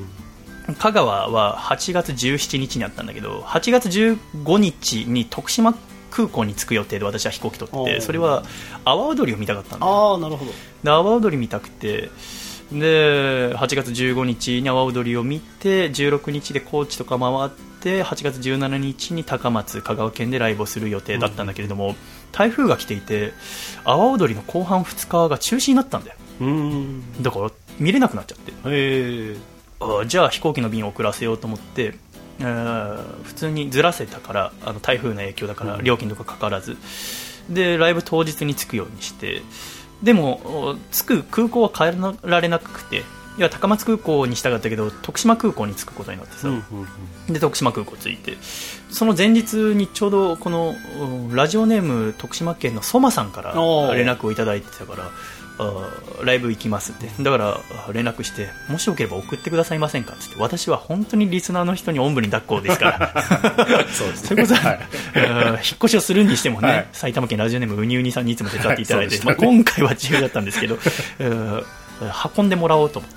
[0.78, 5.74] 香川は8月17日にあったんだけど8月15日に徳島
[6.10, 8.44] 空港に着く予定で私は飛行機取っててそれは
[8.84, 9.92] 阿波踊りを見たかったんだよ。
[9.92, 10.52] ああなるほど。
[10.82, 12.08] で阿波踊り見たくて
[12.72, 17.50] で8月15日に阿波踊りを見て16日で高知とか回っ
[17.80, 21.94] て8月17日に高松香川県でライブをする予定だったんだけれども、
[22.32, 23.34] 台風が来ていて
[23.84, 26.16] 阿波踊りの後半2日が中止になったんだよ。
[26.40, 27.22] うん。
[27.22, 28.52] だから見れなくなっちゃって
[30.06, 31.94] じゃあ飛行機の便を遅らせようと思って、
[32.40, 35.84] えー普通にずらせたからあの台風の影響だからうん。
[35.84, 36.76] 料金とかかからず、
[37.48, 39.42] でライブ当日に着くようにして
[40.02, 43.02] でもお着く空港は帰られなくて
[43.36, 46.64] いや高松空港にしたかったけど徳島空港に着くことになってさ、うん
[47.26, 48.36] うんで徳島空港着いて
[48.90, 53.54] その前日にちょうどこのうんラジオネーム徳島県のソマさんから
[53.94, 55.10] 連絡をいただいてたからあ
[56.24, 57.08] ライブ行きますって。
[57.22, 60.14] だからあ連絡してもしよければ送ってくださいませんか？
[60.14, 60.36] っつって。
[60.40, 63.86] 私は本当にリスナーの人におんぶに抱っこですから。
[63.92, 64.28] そうですね。
[64.28, 64.80] それこそ、はい。
[65.16, 66.88] うん引っ越しをするにしてもね、はい。
[66.92, 70.78] 埼玉県ラジオネームうにうにさんにいつも手伝っていただいて、はいそうまあ、今回は違うだったんですけど、
[71.20, 71.62] うん
[72.36, 73.10] 運んでもらおうと思っ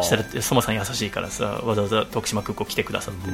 [0.00, 3.30] てしたらソマさん優しいからさわざわざ徳島空港来てくださって、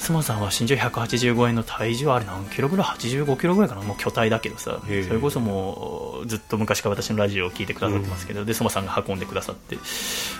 [0.00, 3.82] スマさんは身長185円の体重はあれ何キロぐらい？85キロぐらいかな？
[3.82, 4.80] もう巨体だけどさ。
[4.82, 9.76] それこそもうずっと昔から私のラジオを聞いてくださってますけど、でスマさんが運んでくださって。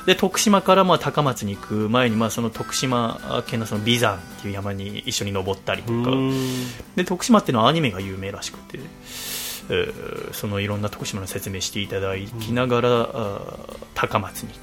[0.07, 6.11] で徳島からまあ高松に行く前にまあその徳島県のその眉山っていう山に一緒に登ったりとか。
[6.97, 9.30] で徳島っていうのはアニメが有名らしくて、えー
[10.33, 14.59] そのいろんな徳島の説明していただきながら、あー高松に行っ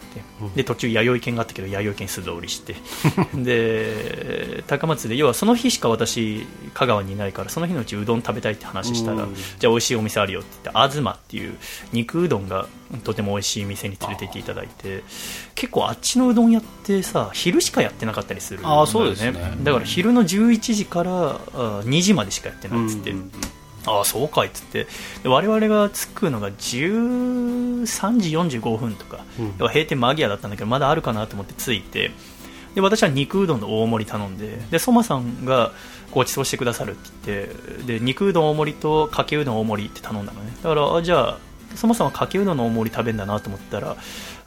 [0.52, 2.76] てで途中弥生県があったけど弥生県素通りして。
[3.34, 9.36] で高松で要はその日しか私香川にいないからその日のうちうどん食べたいって話したらうん。
[9.36, 11.58] じゃあ美味しいお店あるよって言って東っていう
[11.94, 12.68] 肉うどんが
[13.04, 15.04] とても美味しい店に連れて行っていただいて
[15.56, 19.34] 結構あっちのうどん屋ってさ昼しかやってなかったりするんだよあーそうですね。
[19.64, 23.32] だから昼の11時からあー2時までしかやってないっつって、うんうんうん
[23.88, 24.86] ああそうかいっつって。
[25.24, 29.52] で我々が着くのが13時45分とか、うん。
[29.54, 32.12] 閉店間際だったんだけどまだあるかなと思って着いて。
[32.76, 35.72] で私は肉うどんの大盛り頼んででソマさんが
[36.12, 37.48] ご馳走してくださるって言っ
[37.80, 40.52] てで肉うどん大盛りとかけうどん大盛りって頼んだのね。
[40.62, 41.38] だからあじゃあ
[41.74, 43.96] ソマさんはかけうどんの大盛り食べるんだなと思ったら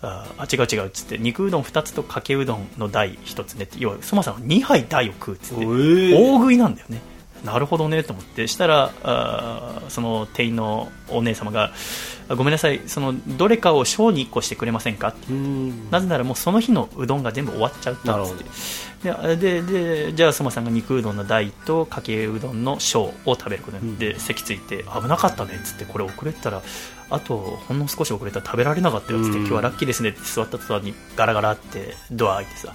[0.03, 3.79] ああ違う違うっつって肉うどん2つとかけうどんの大1つねって。
[3.81, 5.64] 要はソマさんは2杯大を食うっつって。
[5.64, 6.14] えー。
[6.16, 7.00] 大食いなんだよね
[7.44, 11.72] なるほどねと思ってしたらあーその店員のお姉様が
[12.29, 15.09] あごめんなさいそのどれかを小に1個してくれませんか？
[15.09, 15.90] ってうん。
[15.90, 26.62] なぜならもうその日のうどんが全部終わっちゃったんですってでででじゃあ相馬さんが肉うどんの大とかけうどんの小を食べることになって、席ついて危なかったねっつってこれ遅れてたら
[27.09, 29.46] あとほんの少し遅れたら食べられなかったよっつって、うん。
[29.46, 32.74] 今日はラッキーですねって座った途端にガラガラってドア開いてさ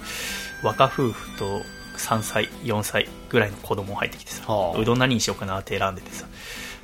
[0.62, 1.62] 若夫婦と
[1.98, 4.78] 3歳4歳ぐらいの子供入ってきてさ、はあ。
[4.78, 6.26] うどん何にしようかなって選んでてさ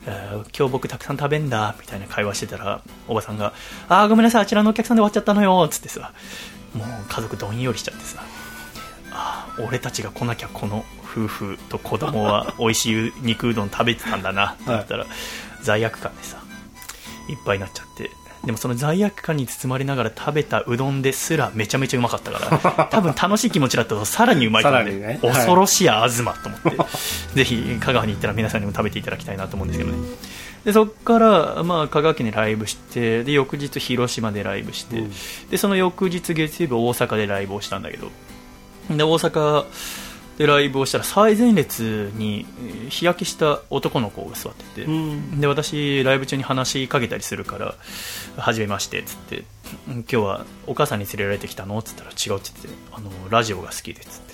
[0.06, 3.52] えー今日僕たくさん食べんだみたいな会話してたらおばさんが
[3.88, 6.12] 「あーごめんなさいあちらのお客さんで終わっちゃったのよ」っつってさ
[6.74, 8.22] もう家族どんよりしちゃってさ
[9.12, 15.06] あー俺たちが来なきゃこの夫婦と子供は 美味しい肉うどん食べてたんだなと思ったら、
[15.62, 16.38] 罪悪感でさ
[17.28, 18.10] いっぱいになっちゃって
[18.44, 25.28] でもその罪悪感に包まれながら食べたうどんですらめちゃめちゃうまかったから 多分楽しい気持ちだったとさらにうまいと思うんで、さらにね。
[25.28, 26.70] はい恐ろしや東と思って。
[27.34, 29.98] ぜひ香川に行ったら皆さんにも食べていただきたいなと思うんですけどね。
[30.64, 35.12] でそこから、まあ、香川県でライブしてで翌日広島でライブして、うん。
[35.50, 38.10] でその翌日月曜日大阪でライブをしたんだけど。
[38.90, 39.64] で大阪
[40.38, 45.40] でライブをしたら最前列にえー日焼けした男の子が座ってて、うん。
[45.40, 47.74] で私ライブ中に話しかけたりするから
[48.36, 49.44] 「はじめまして」っつって
[49.88, 54.32] 「うん今日はお母さんに連れられてきたの?」っつったら「違う」っつってあの「ラジオが好きで」っつって。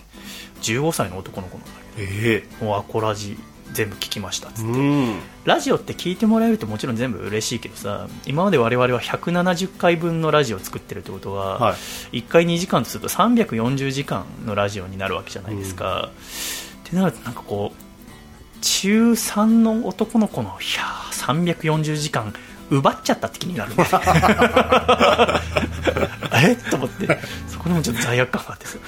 [0.62, 2.08] 15歳の男の子なんだけど。
[2.11, 2.64] ええ。
[2.64, 3.38] もうアコラジ
[3.72, 5.20] 全部聞きましたっつって、うん。
[5.44, 11.72] ラジオって聞いてもらえるともちろん全部嬉しいけどさ今まで我々は170回分のラジオを作ってるってことは、は
[12.12, 12.20] い。
[12.20, 16.11] 1回2時間とすると340時間のラジオになるわけじゃないですか、
[16.87, 17.78] ってなるとなんかこう
[18.61, 22.35] 中3の男の子のいやー340時間
[22.70, 23.98] 奪っちゃったって気になるんだよね。
[26.50, 26.57] え？
[26.70, 27.18] と思って。
[27.48, 28.78] そこでもちょっと罪悪感があってさ、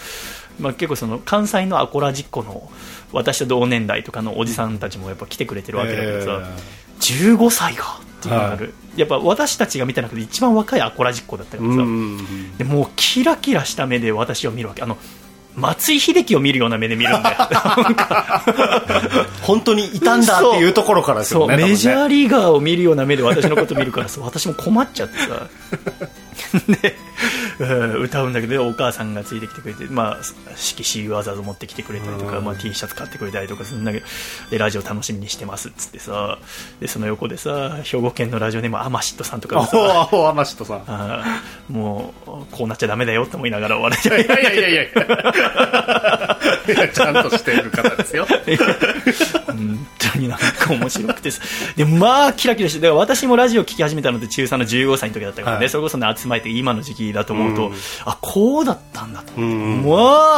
[0.58, 2.70] まあ、結構その関西のアコラジっ子の
[3.12, 6.42] 私と同年代とかのおじさんたちもやっぱ来てくれてるわけだけどさ、
[7.00, 14.82] 15歳がっていうのがある、やっぱ私たちが見た中で一番若いアコラジっ子だったからさ、うんでもうキラキラした目で私を見るわけ。
[14.82, 14.96] あの
[15.56, 17.38] 松井秀喜を見るような目で見るんだよ。
[19.42, 25.48] 本当にいたんだっていうところからですよねメジャーーリーガーを見るような目で私のこと見るからさ私も困っちゃってさ
[26.82, 26.96] で、
[27.58, 30.24] うん歌うんだけどお母さんがついてきてくれて、まあ、
[30.56, 32.44] 色紙わざわざ持ってきてくれたりとか、うん。
[32.44, 34.06] まあ、T シャツ買ってくれたりとかするんだけど
[34.50, 36.38] でラジオ楽しみにしてますっつってさ
[36.80, 40.84] でその横でさ兵庫県のラジオネームアマシットさんとかがさおお天下さん。
[40.86, 44.52] あーもうこうなっちゃダメだよって思いながら笑っちゃいやいや。
[44.52, 44.86] いやい
[46.78, 48.26] やちゃんとしている方ですよ
[49.52, 51.42] 本当になんか面白くてさ。
[51.76, 55.70] でまあキラキラしてだから私もラジオ聞き始めたのって中3の15歳の時だったからね、はい。
[55.70, 57.74] それこそね集まえて今の時期だと思うと、うん。
[58.04, 59.82] あこうだったんだと、うん。
[59.82, 59.96] ま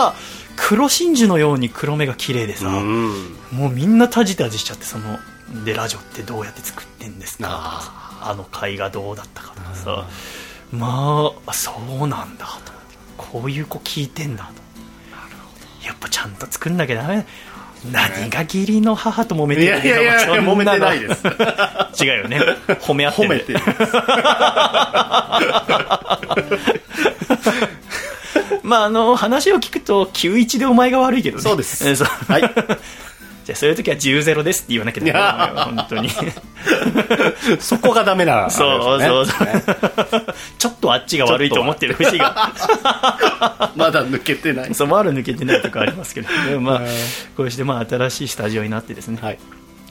[0.09, 0.15] あ
[0.57, 3.37] 黒真珠のように黒目が綺麗でさ、うん。
[3.53, 5.19] もうみんなタジタジしちゃってその
[5.65, 7.47] でラジオってどうやって作ってんですか？
[7.49, 10.07] ああの回がどうだったかとかさ。
[10.71, 11.73] まあそ
[12.03, 12.73] うなんだと。
[13.19, 14.63] こういう子聞いてんだと。
[15.87, 17.27] やっぱちゃんと作んなきゃダメ
[17.91, 20.55] 何が義理の母と揉めているやいやいやそんなの。
[20.55, 21.27] 揉めてないです。
[22.05, 22.41] 違うよね。
[22.81, 23.29] 褒め合ってる。
[23.29, 23.61] 褒めてる。
[28.63, 31.43] まああの話を聞くと91でお前が悪いけどね。
[31.43, 32.05] そうです。
[32.05, 32.43] はい
[33.45, 36.09] じゃあそういう時は10-0ですって言わなきゃダメなのよ本当に。
[37.61, 39.63] そこがダメな、 そうそうそうね
[40.59, 42.53] ちょっとあっちが悪いと思ってる節が。
[43.75, 44.75] まだ抜けてない。
[44.75, 46.81] そうまだ抜けてないとこありますけど、でもまあ
[47.37, 49.39] こうしてまあ新しいスタジオになってですね、はい。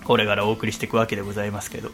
[0.03, 1.91] これからお送りしていくわけでございますけど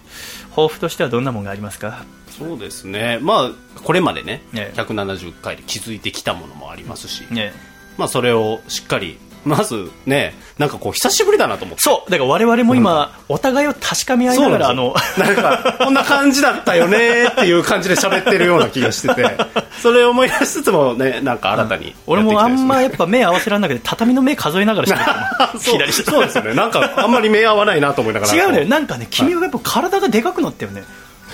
[0.51, 2.05] 抱負としてはどんなものがありますか？
[2.37, 3.19] そうですね。
[3.21, 4.79] まあこれまでねええ。
[4.81, 7.53] 170回で気づいてきたものもありますし、ね
[7.97, 9.17] まあそれをしっかり
[9.47, 11.81] まずねなんかこう久しぶりだなと思って。
[11.81, 12.11] そう。
[12.11, 19.37] だから我々も今、お互いを確かめ合いながらあの なんかこんな感じだったよねっていう感じで喋ってるような気がしてて。
[19.81, 25.59] それを思い出しつつもねなんか新たに俺もあんまややっぱ目合わせらんなくて畳の目数えながら喋ってる。
[25.61, 25.73] そう。
[25.75, 26.11] 左下。
[26.11, 26.53] そうですよね。
[26.53, 28.33] なんかあんまり目合わないなと思いながら。
[28.33, 30.83] 違うねなんかね君はやっぱ体がでかくなったよね、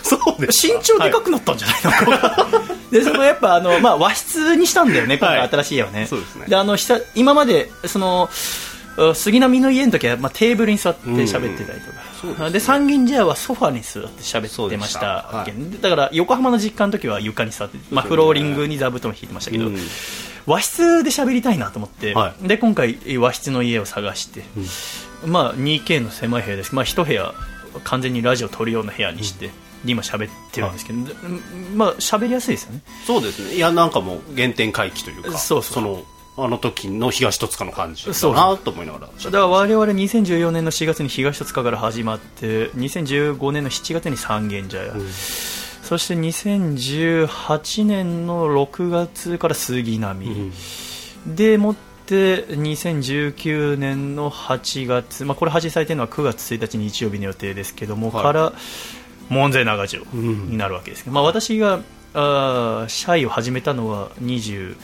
[0.03, 6.05] そうです身長でかくなったんじゃないの、でそのやっぱあの、まあ、和室にしたんだよね、今回はい新しい家はね。
[6.05, 6.47] そうですね。
[6.55, 8.29] あの久今までその
[8.97, 12.49] う杉並の家の時は、まあ、テーブルに座って喋ってたりとか、そうですね。
[12.51, 14.99] で三軒茶屋はソファに座って喋ってました
[15.31, 15.71] はい。
[15.71, 19.77] でだから横浜の実家の時は床に座って、まあ、フローリングに座布団を引いてましたけど、うん。
[20.45, 24.43] 和室で喋りたいなと思って、はで今回和室の家を探して、
[25.25, 27.33] まあ 2K の狭い部屋です、まあ、1部屋
[27.83, 29.51] 完全にラジオ撮るような部屋にして、
[29.85, 31.13] で今喋ってるんですけど、で
[31.75, 32.81] まあ喋りやすいですよね。
[33.05, 33.55] そうですね。
[33.55, 35.83] いやなんかもう原点回帰というかそうそう。
[35.83, 36.03] の
[36.35, 44.95] あの時の東戸塚の感じだそうなと思いながらだから我々2014年の4月に東戸塚から始まって2015年の7月に三軒茶屋、
[45.83, 50.51] そして2018年の6月から杉並、
[51.27, 51.75] でもっ
[52.07, 58.23] て2019年の8月、まあ、これ配信されてるのは9月1日日曜日の予定ですけども、はい。
[58.23, 58.53] から
[59.29, 61.79] 門前仲町んになるわけですけど、まあ、私が
[62.13, 64.75] あー社員を始めたのは20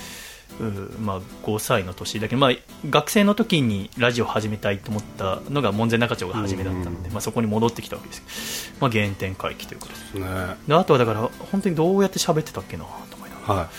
[0.60, 0.63] う
[0.99, 2.52] まあ、5歳の年だけど、まあ、
[2.89, 10.13] 学生の時にラジオを始めたいと思ったのが門前仲町が初めだったので、まあ、そこに戻ってきたわけです、まあ、原点回帰ということです。
[10.15, 10.25] ね。
[10.67, 11.21] であとはだから
[11.52, 13.54] 本当にどうやって喋ってたっけなと思いながら。
[13.62, 13.69] は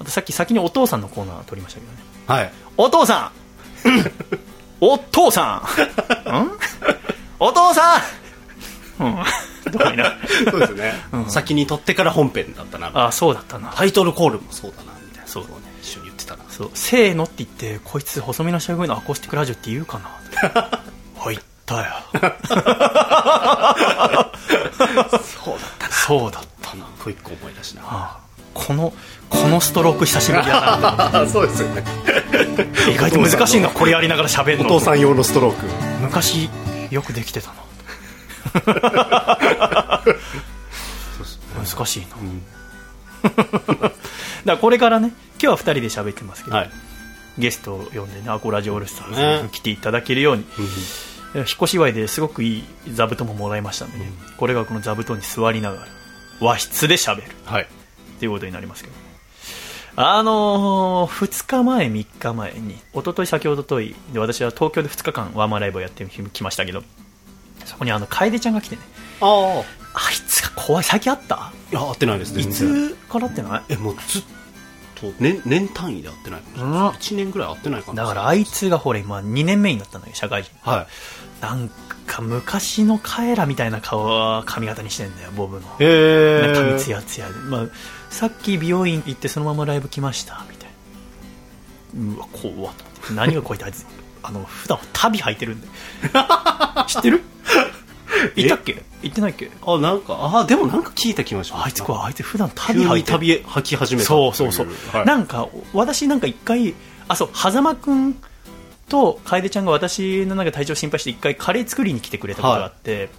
[0.00, 1.98] あとさっき先にお父さんのコーナー撮りましたけどね。
[2.28, 2.52] いはい。
[2.76, 3.30] お父さ
[3.86, 3.90] ん!
[4.80, 5.62] お父さ
[6.26, 6.38] ん!
[6.38, 6.50] ん？
[7.38, 8.25] お父さん
[9.00, 9.16] うん。
[9.72, 10.16] どうかいな
[10.50, 10.92] そうですね、
[11.28, 12.90] 先に撮ってから本編だったな。
[12.94, 13.72] あそうだったな。
[13.74, 15.28] タイトルコールもそうだなみたいな。
[15.28, 15.44] そう。
[15.44, 15.50] ね。
[15.82, 16.44] 一緒に言ってたな。
[16.48, 16.70] そう。
[16.74, 20.10] せーのって言ってこいつ細身のシャグのアコースティックラジオって言うかな
[21.18, 21.82] 入ったよ。
[22.10, 22.22] そ
[25.52, 26.84] うだったそうだったな。
[26.96, 28.18] 一個一個思い出しなあ
[28.54, 28.92] この
[29.28, 31.22] このストローク久しぶりだな。
[31.22, 31.84] あ そうですよね。
[32.88, 34.64] 意外と難しいなこれやりながら喋るの。
[34.64, 35.66] お父さん用のストローク。
[36.00, 36.48] 昔
[36.90, 37.54] よくできてたな
[41.56, 42.06] 難しいな、
[43.26, 43.92] だか
[44.44, 46.70] らこれからね今日は2人で喋ってますけど、はい。
[47.38, 49.42] ゲストを呼んでねアコラジオールスターズね。
[49.42, 50.44] に来ていただけるように、
[51.34, 55.86] 引っ越し祝いですごくいい座布団ももらいましたんでね、これがこの座布団に座りながら
[56.40, 57.22] 和室で喋る。
[57.44, 57.62] はい。
[57.62, 57.66] っ
[58.18, 59.06] ていうことになりますけど。
[59.98, 66.82] あのー、2日前、3日前に一昨日先ほどといで私は東京で2日間ワンマンライブをやってきましたけど
[67.66, 68.82] そこにあの楓ちゃんが来てね。
[69.20, 69.64] ああ。
[69.98, 70.84] あいつが怖い。
[70.84, 71.52] 最近あった？
[71.72, 72.88] いや会ってないですい全然。
[72.90, 73.62] つからってない？
[73.70, 74.22] えもうずっ
[74.94, 80.52] と年年単位で会ってないかもしれない、1年ぐらい会ってないかなだからあいつがほら今2年目になったんだけど社会人。
[80.62, 80.86] はい。
[81.40, 81.70] なん
[82.06, 85.66] か昔のカエラみたいな顔髪型にしてんだよボブの。
[85.80, 87.66] へえ髪ツヤツヤで、まあ、
[88.10, 90.70] さっき美容院行ってそのままライブ来ましたみたい
[91.94, 92.14] な。
[92.14, 92.74] うわ怖っ。
[93.14, 93.84] 何が怖いってあいつ
[94.26, 95.68] あの普段旅履いてるんで。
[96.86, 97.22] 知ってる？
[98.34, 98.82] いたっけ？
[99.02, 99.50] 行ってないっけ？
[99.66, 101.64] あなんかあでもなんか聞いた気がします。
[101.66, 103.18] あいつこうあいつ普段旅急に履いてる。
[103.18, 105.06] 旅へ履き始めたそうそうそう、はい。
[105.06, 106.74] なんか私なんか一回
[107.08, 108.16] あそう狭間くん
[108.88, 113.10] と楓ちゃんが私のなんか体調心配して一回カレー作りに来てくれたことがあって、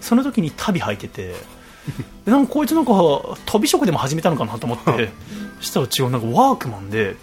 [0.00, 1.34] その時に旅履いてて
[2.24, 2.92] でなんかこいつなんか
[3.46, 5.10] 飛び職でも始めたのかなと思って
[5.60, 7.14] そしたら違うなんかワークマンで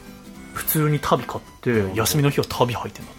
[0.54, 3.19] 普通に旅買って休みの日は旅履いてんだっつっ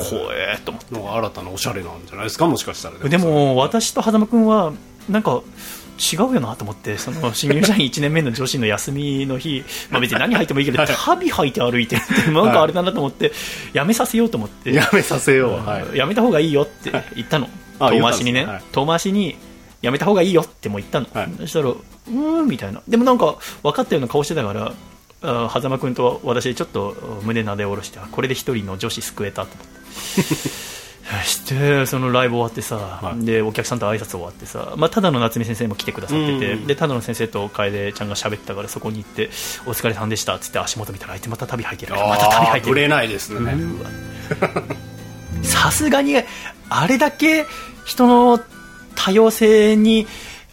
[0.00, 0.94] 怖えと思って。
[0.94, 2.46] のが新たなおしゃれなんじゃないですか？
[2.46, 2.98] もしかしたら。
[3.08, 4.72] でも私と狭間くんは
[5.08, 5.42] なんか
[5.98, 13.32] 違うよなと思ってその 新入社員1年目の女子の休みの日、まあ、別に何履いてもいいけど旅履いて歩いてるってなんかあれだなと思って
[13.72, 14.72] やめさせようと思って。
[14.72, 17.48] やめさせよう、はい、やめた方がいいよって言ったの。
[17.78, 18.70] あ遠回しにね、言ったんですね。
[18.72, 19.36] 遠回しに
[19.82, 21.30] やめた方がいいよっても言ったの、はい。
[21.40, 22.82] そしたらうーんみたいな。
[22.88, 24.72] でもなんか分かったような顔してたから
[25.22, 29.48] あ狭間君と私ちょっと胸なで下ろしてこれで一人の女子救えたと。
[29.54, 29.75] 思って
[31.24, 33.24] してそのライブ終わってさ、はい。
[33.24, 39.30] でお客さんと挨拶終わってさ、まあ、ただの夏美先生も来てくださってて、うんでただの先生と楓ちゃんが喋ってたからそこに行って
[39.66, 43.56] お疲れさんでしたっつって足元見たらあいつまた旅履いてるまた旅履いてるぶれないですね。
[45.42, 46.16] さすがに
[46.68, 47.46] あれだけ
[47.84, 48.40] 人の
[48.96, 50.06] 多様性に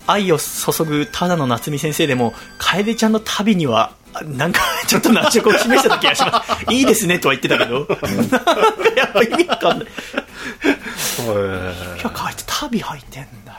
[0.05, 6.63] 愛を注ぐただの夏美先生でも楓ちゃんの旅にはなんかちょっと難色を示した気がします。
[6.73, 7.79] いいですねとは言ってたけど。
[7.79, 7.85] な
[8.19, 8.41] んか
[8.95, 9.87] やっぱ意味わかんない。
[9.87, 9.89] い。
[12.03, 12.09] や
[12.81, 13.57] 入ってんだよ。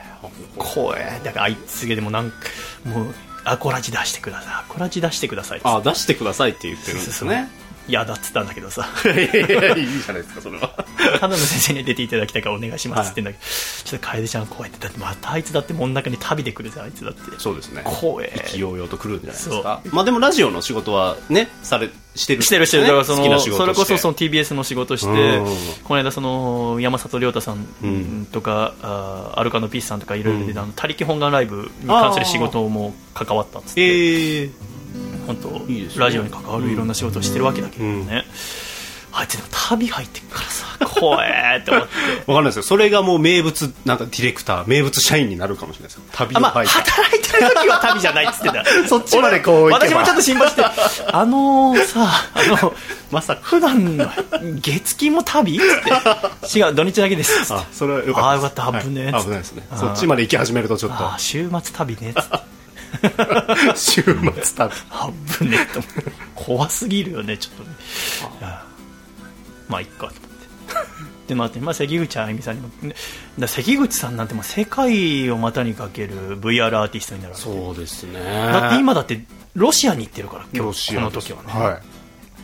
[0.57, 1.21] 怖え。
[1.25, 2.37] だからあいつげでもなんか
[2.85, 4.55] もうアコラジ出してください。
[4.55, 7.49] アコラジ出してくださいあ出してくださいって言ってるんですね
[7.87, 8.89] 嫌だっつったんだけどさ。
[9.05, 10.85] いやいやいいじゃないですかそれは。
[11.21, 13.51] ただの先生に出ていただきたいからお願いしますって言うんだけど、
[13.85, 17.83] ちょっと楓ちゃん怖いってだってまたあいつだって真ん中に旅で来るぜあいつだってそうですね。
[17.85, 22.85] 怖え意気揚々と来るんじゃないですそかまあでもラジオの仕事はねされしてるしてるしてる。
[22.85, 25.45] だからそのそれこそそのの TBS の仕事してうん。
[25.85, 28.27] この間その山里亮太さんうん。
[28.31, 33.81] とか、あアルカのピースさんとかいろいろで、他力本願ライブに関する仕事も関わったっつって。
[33.83, 34.51] ええ
[35.27, 36.01] 本当いいですね。
[36.05, 38.25] ラジオに関わるいろんな仕事をしてるわけだけどね、
[39.13, 41.95] あいつでも旅入ってっからさ 怖えって思って。
[42.27, 42.63] わかんないですよ。
[42.65, 46.03] それがもう名物なんかディレクター名物社員になるかもしれないですよ。
[46.13, 48.65] 旅あまあ、を書いた働いてる時は旅じゃないっつってた。
[48.89, 50.65] そっちまでこう私もちょっと心配して
[51.13, 52.75] あのー、さあの
[53.11, 53.43] まさか。
[53.43, 54.11] 普段の
[54.61, 56.59] 月金も旅って。
[56.59, 57.53] 違う土日だけです
[63.77, 64.71] 週末旅ねっつって週末旅
[65.39, 67.37] 危ねえと思って怖すぎるよね。
[67.39, 67.71] ちょっとね。
[69.69, 70.25] まあいっかと思って。
[71.29, 72.95] でまあ、まあ、関口あゆみさんにもね
[73.39, 78.21] だ関口さんなんてもう世界を股にかける VR アーティストになるそうですね。
[78.23, 79.25] だって今だって
[79.55, 81.83] ロシアに行ってるから今ロ日この時はね、はい。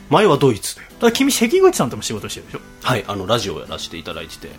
[0.09, 0.83] 前はドイツで。
[1.01, 2.61] だ君関口さんとも仕事してるでしょ？
[2.83, 4.51] はいあのラジオをやらせていただいてて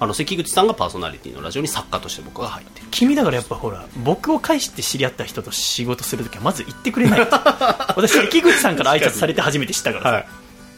[0.00, 2.86] あの関口さんがパーソナリティのラジオに作家として僕が入ってる。
[2.90, 7.36] 君だからやっぱほら僕を介して知り合った人と仕事するときはまず言ってくれないと。
[7.96, 10.26] 私関口さんから挨拶されて初めて知ったからさ、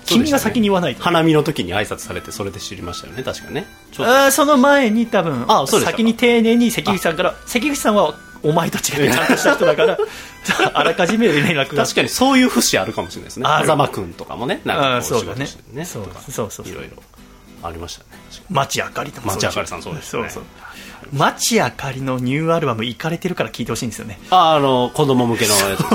[0.07, 3.23] 君が先に言わないと、花見の時に挨拶されてそれで知りましたよね。
[3.23, 3.67] 確かね。
[3.99, 9.99] あーその前に多分あそう先に丁寧に関口さんから関口さんはお前と違ってちゃんとした人だから
[10.73, 11.85] あらかじめ連絡が。
[11.85, 13.45] 確かにそういう節あるかもしれないですね。
[13.47, 13.67] ある。
[13.67, 15.85] 狭間君とかもねなんかこう仕事してね。
[15.85, 17.03] そうそうそういろいろ
[17.63, 18.07] ありましたね。
[18.49, 20.29] 町あかりと町あかりさんそうですね。
[20.29, 20.43] そうそう。
[21.13, 24.19] 町あかりのニューアルバム行かれてるから聞いてほしいんですよね。
[24.21, 25.87] にああの子供向けのやつね。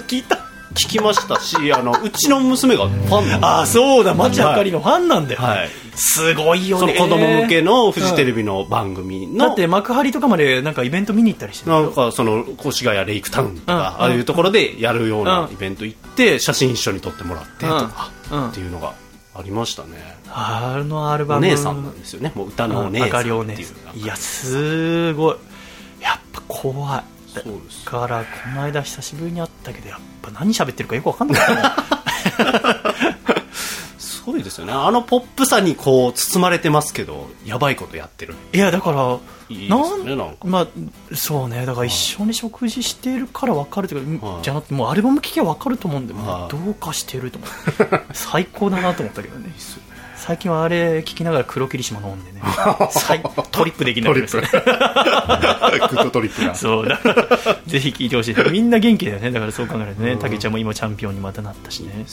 [0.06, 0.38] 聞いた。
[0.74, 4.14] 聞きましたしあのうちの娘がファンなんでああそうだ。
[4.14, 5.70] 町あかりのファンなんだよ、はい。
[5.94, 6.94] すごいよね。
[6.94, 11.72] その子供向けのフジテレビの番組の、だって幕張とかまでなんかイベント見に行ったりしてる。
[11.72, 15.52] なんかその越谷レイクタウンとか、うんああいうところでやるようなうん。
[15.52, 18.48] イベント行って写真一緒に撮ってもらってとか、うん。
[18.48, 18.92] っていうのが
[19.34, 20.16] ありましたね。
[20.28, 22.32] あのアルバおム姉さんなんですよね。
[22.34, 23.98] もう歌のお姉さんっていうあかりお姉さん。
[23.98, 25.36] いやすごい。
[26.00, 27.04] やっぱ怖い。
[27.34, 31.84] そうですだからこの間久しぶりに会ったけどやっぱ何喋ってるかよく分かんなかっ
[33.98, 34.72] すごいですよね。
[34.72, 38.34] あのポップさにこう包まれてますけどやばいことやってる。
[38.52, 39.18] いやだから
[39.48, 40.36] いいですねなんか。
[40.44, 40.66] まあ
[41.14, 44.42] そうねだから一緒に食事してるから分かるというか、はい。
[44.42, 46.46] じゃなくてもうアルバム聴きゃ分かると思うんで、もはい。
[46.46, 47.50] うどうかしてると思う。
[48.12, 49.52] 最高だなと思ったけどね
[50.26, 52.40] 最近はあれ聞きながら黒霧島飲んでね
[52.90, 54.48] 最トリップできないですね。
[54.50, 58.50] グッドトリップがそうだからぜひ聞いてほしい。
[58.50, 59.30] みんな元気だよね。
[59.30, 62.06] だからそう考えるとねたけちゃんも今チャンピオンにまたなったしね。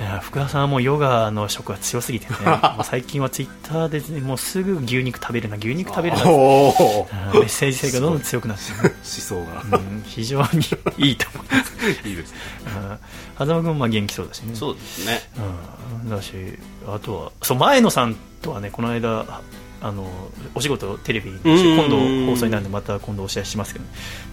[0.00, 2.34] いや福田さんはもうヨガの色が強すぎてね。
[2.82, 9.36] 最近はツイッターで、ね、もうすぐ牛肉食べるな牛肉食べるなメッセージ性がどんどん強くなってる、思想
[9.70, 10.64] がうん、非常に
[10.98, 12.08] いいと思います。
[12.08, 12.38] いいですね
[13.40, 14.54] うん狭間君もまあ元気そうだしね。
[14.54, 15.20] そうですね。
[16.02, 16.32] うん、だし
[16.86, 19.40] あとはそう前野さんとはねこの間
[19.82, 20.06] あの
[20.54, 23.84] お仕事テレビ今度放送になるんでまた今度お知らせしますけど、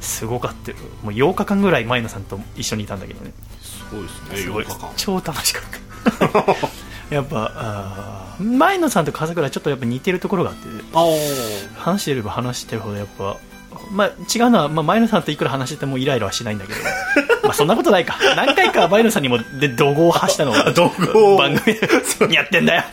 [0.01, 0.77] すごかったよ。
[1.03, 3.31] もう8日間ぐらい前野さんと一緒にいたんだけどね。
[3.61, 4.37] すごいですね。
[4.37, 4.65] すごい。
[4.65, 4.91] 8日間。
[4.97, 6.57] 超楽しかった。
[7.15, 11.05] やっぱあー前野さんと笠倉ちょっとやっぱ似てるところがあって あ
[11.79, 13.37] 話してれば話してるほどやっぱ、
[13.91, 16.79] まあ、違うのは、まあ、前野さんといくら話しててもイライラはしないんだけど。
[17.43, 18.17] まあそんなことないか。
[18.35, 20.55] 何回か前野さんにもで怒号を発したのを。
[20.73, 21.38] 怒号を。
[21.38, 22.83] 番組で何やってんだよ。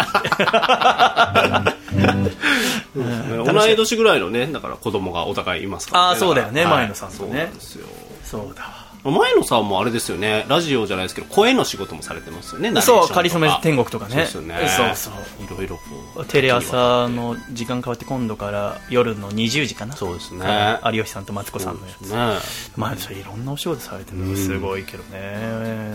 [3.44, 6.62] 同い年ぐらいのねだから子供がお互いいますから、ね、あーそうだよね。
[6.62, 7.18] だから前野さんとね。
[7.18, 7.86] そうなんですよ。
[8.24, 10.46] そうだわ前野さんもあれですよね。
[10.48, 14.26] ラジオじゃないですけど声の仕事もされてますよねそうかりそめ天国とかね。
[14.26, 14.56] そうね。
[14.94, 15.82] そういろいろこ
[16.22, 19.94] うテレ朝の時間変わって今度から夜の20時かな。
[19.94, 20.78] そうですね。
[20.92, 22.10] 有吉さんとマツコさんのやつ。
[22.10, 22.16] ね。
[22.76, 25.94] まいろんなお仕事されてるのがすごいけどね。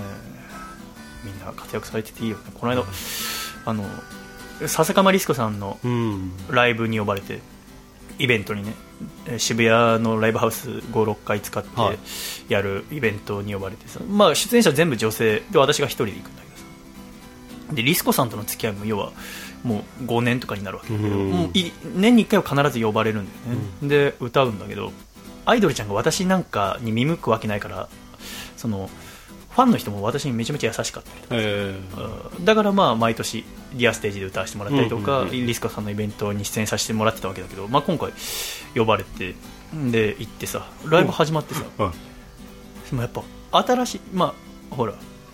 [1.24, 2.44] みんな活躍されてていいよね。
[2.54, 2.84] この間
[3.66, 3.86] あの
[4.68, 6.32] 笹かまリスコさんのうん。
[6.50, 7.40] ライブに呼ばれて
[8.20, 8.74] イベントにね
[9.26, 11.98] えー渋谷のライブハウス56回使ってはい。
[12.50, 16.56] やるイベントに呼ばれてさ、まあ、出演者全部女性で私が一人で行くんだけど
[17.70, 17.76] さ。
[17.76, 19.12] でリスコさんとの付き合いも要は
[19.64, 21.32] もう5年とかになるわけだけど、うん。
[21.32, 24.92] もうい年に1回は必ず呼ばれるんだよね、で歌うんだけど
[25.46, 27.90] アイドルちゃんが私なんかに見向くわけないから
[28.56, 28.90] その
[29.60, 31.36] ファンの人も私にめちゃめちゃ優しかったりとか。
[31.38, 31.76] え
[32.38, 32.46] うん。
[32.46, 33.44] だからまあ毎年
[33.74, 38.12] リアステージで歌わせてもらったりとか、うんうんうんリスコさんのイベントに出演させてもらってたわけだけど、まあ、今回
[38.76, 39.36] 呼ばれて
[39.74, 42.90] で行ってさライブ始まってさ、ーはい。
[42.90, 44.34] でもやっぱ新しいま
[44.72, 44.94] あほら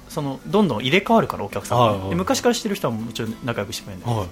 [0.10, 4.30] そのどんどん入れ替わるからお客さんが、はいはいで昔から知ってる人はもちろん仲良くしてくれるんだけど、はい。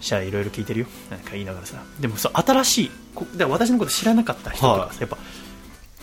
[0.00, 1.82] じゃあいろいろ聞いてるよなんか言いながらさ。
[2.00, 5.00] でもそう新しいこだから私のこと知らなかった人とかさ、はい。
[5.00, 5.18] やっぱ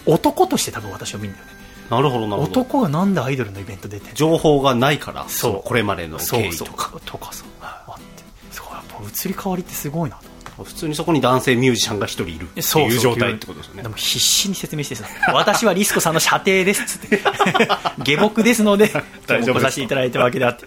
[0.06, 1.52] 男として多分私を見るんだよね
[1.90, 2.62] なるほどなるほど。
[2.62, 5.54] 男がなんでアイドルのイベント出て情報がないからそう。
[5.54, 6.90] のこれまでの経緯とか。
[6.90, 7.02] そうそう。
[7.06, 8.24] とかさあって。
[8.52, 10.20] そうやっぱ移り変わりってすごいな。
[10.58, 13.00] と普通にそこに男性ミュージシャンが一人いるってそういう。
[13.00, 13.84] 状態ってことですよね。
[13.84, 17.22] でも必死に説明してさ私はリスコさんの射程ですっつって。
[18.04, 18.92] 下僕ですので
[19.28, 20.66] 大丈夫です来させていただいたわけであって。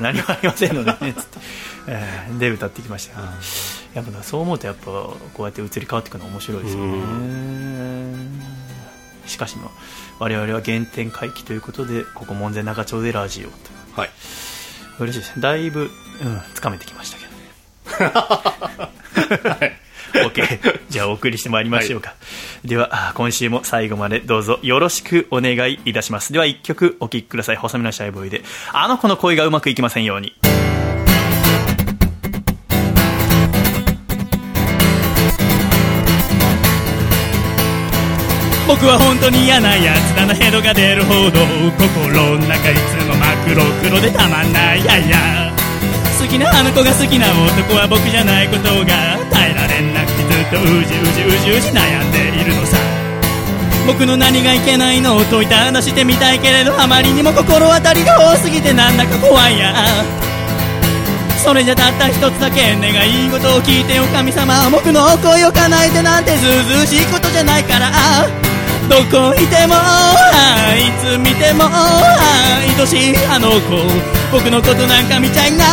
[0.00, 1.38] 何もありませんのでねつって、
[1.88, 3.20] えーで歌ってきました。
[3.20, 3.26] よ、
[3.94, 8.59] やっぱそう思うとやっぱこうやって移り変わっていくのは面白いですよね
[9.26, 9.70] しかしまあ
[10.18, 13.54] 我々は原点回帰ということでここ門前仲町でラジオと。
[14.00, 14.10] はい。
[14.98, 15.42] 嬉しいですね。
[15.42, 15.88] だいぶ、うん、
[16.54, 17.30] つかめてきましたけど。
[19.60, 19.80] ね
[20.12, 22.14] OK じゃあお送りしてまいりましょうか、
[22.64, 26.32] ではあ今週も最後までどうぞよろしくお願いいたします。
[26.32, 27.56] では1曲お聴きください。
[27.56, 28.42] 細身のシャイボーイで。
[28.72, 30.34] あの子の恋がうまくいきませんように
[38.70, 40.32] 僕は本当に嫌なやつだな。
[40.32, 41.42] ヘドが出るほど
[41.74, 44.84] 心の中いつも真っ黒黒でたまんない。
[44.84, 45.50] やいや。
[46.14, 52.78] 好きなあの子が好きな男は僕じゃないことが耐えられなくてずっとうじうじうじうじ悩んでいるのさ。
[53.88, 59.74] 僕の何がいけないのを問いただしてみたいけれどあまりにも心当たりが多すぎてなんだか怖いや。
[61.42, 67.90] それじゃたった一つだけ願い事を聞いてよ神様僕の恋を叶えてなんてずうずうしいことじゃないから。
[68.88, 69.74] どこいても
[70.74, 73.60] いつ見ても愛しいあの子。
[74.32, 75.64] 僕のことなんか見ちゃいな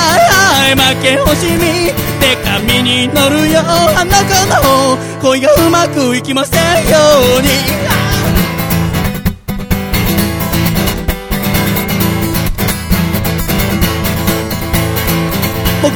[0.69, 0.75] い。
[0.75, 1.91] 負け惜しみ
[2.21, 6.97] で紙に乗るよあの子の恋がうまくいきませんよ
[7.39, 7.96] うに。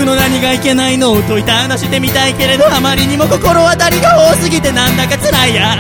[0.06, 5.78] の何がいけないのを問いただしてみたいけれどあまりにも心当たりが多すぎてなんだか辛いや。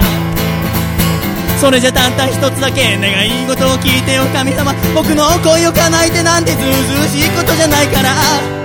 [1.59, 4.73] それじゃたった一つだけ願い事を聞いてよ神様。
[4.95, 8.60] 僕の恋を叶えてなんてずうずうしいことじゃないから。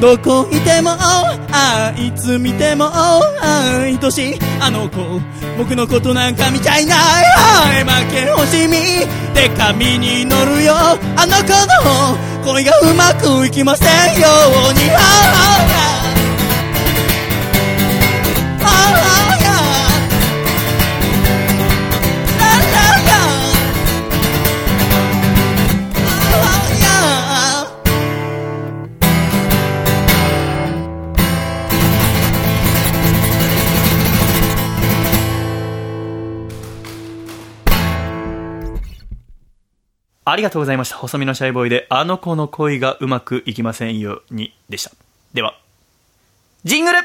[0.00, 2.90] どこいてもあいつ見ても
[3.40, 5.20] 愛しいあの子
[5.56, 6.98] 僕のことなんか見ちゃいない。
[6.98, 10.74] はい負け惜しみで紙に乗るよ。
[10.74, 11.52] あの子
[12.44, 14.28] の恋がうまくいきませんよ
[14.70, 15.93] うに。
[40.26, 40.96] ありがとうございました。
[40.96, 44.90] 細身のシャイボーイで、あの子の恋がうまくいきませんようにでした。
[45.34, 45.58] では、
[46.64, 46.98] ジングル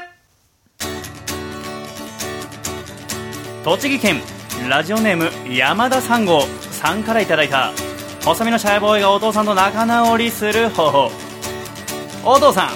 [3.62, 4.22] 栃木県、
[4.70, 7.72] ラジオネーム山田三号さんからいただいた、
[8.24, 11.10] 細身のシャイボーイがお父さんと仲直りする方法。
[12.24, 12.68] お父さん、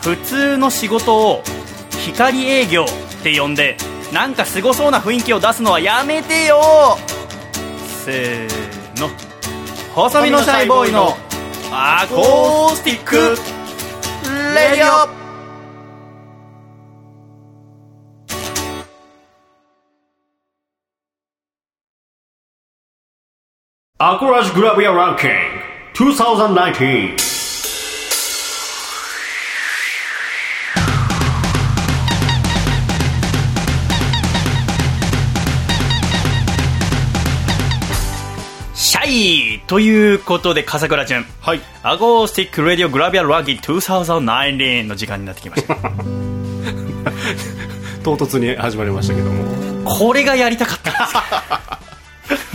[0.00, 1.42] 普通の仕事を
[2.04, 3.76] 光営業って呼んで、
[4.12, 6.98] なんかすごそうな雰囲気を出すのはやめてよ
[8.04, 9.10] せーの
[9.94, 11.16] 細身のシャイボーイの
[11.72, 13.16] アコースティック
[14.54, 15.22] radio。
[23.98, 25.30] アコラジグラビアランキン
[25.94, 27.31] グ2019
[39.04, 41.26] イということで笠倉淳。
[41.40, 41.60] はい。
[41.82, 45.74] アコースティックレディオグラビアランキング2019の時間になってきました。
[48.02, 49.84] 唐突に始まりましたけども。
[49.84, 51.06] これがやりたかったんです。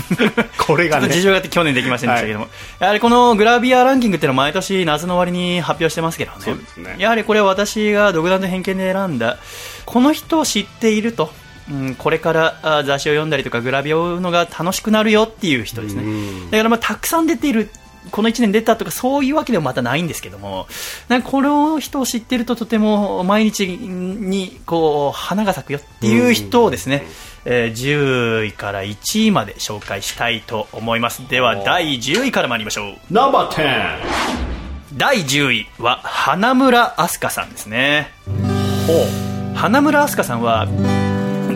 [0.57, 2.47] これがちょっと事情があって去年できませんでしたけども、
[2.79, 6.37] やはりこのグラビアランキングっていうのは毎年夏の終わりに発表してますけどね。
[6.39, 6.95] そうですね。
[6.97, 9.37] やはりこれは私が独断と偏見で選んだ
[9.85, 11.31] この人を知っていると、
[11.69, 16.03] うん、これからあ雑誌を読んだりとかグラビアを追うのが楽しくなるよっていう人ですね。
[16.03, 16.51] うん。
[16.51, 17.69] だからまあたくさん出ている
[18.11, 20.67] この1年出たとかそういうわけでもまたないんですけども
[21.07, 27.03] なんかこの人を知っているととても毎日にこう花が咲くよっていう人をですね、
[27.45, 31.27] えー10位から1位まで紹介したいと思います。
[31.29, 32.95] では第10位から参りましょう。
[33.09, 34.37] ナンバー10
[34.97, 38.11] 第10位は花村飛鳥さんですね。
[39.55, 40.67] 花村飛鳥さんは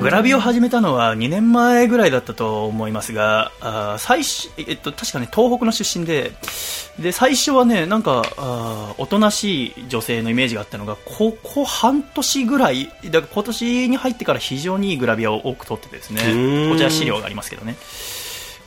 [0.01, 6.31] グラビアを始めたのは2年前ぐらいだったと思いますがあー最初、えっと、確かね東北の出身で
[6.99, 16.21] で最初はねなんかあーおとなしい女性のイメージがあったのがここ半年ぐらいだから今年に入ってから非常にいいグラビアを多く撮っててですね
[16.71, 17.75] こちら資料がありますけどね。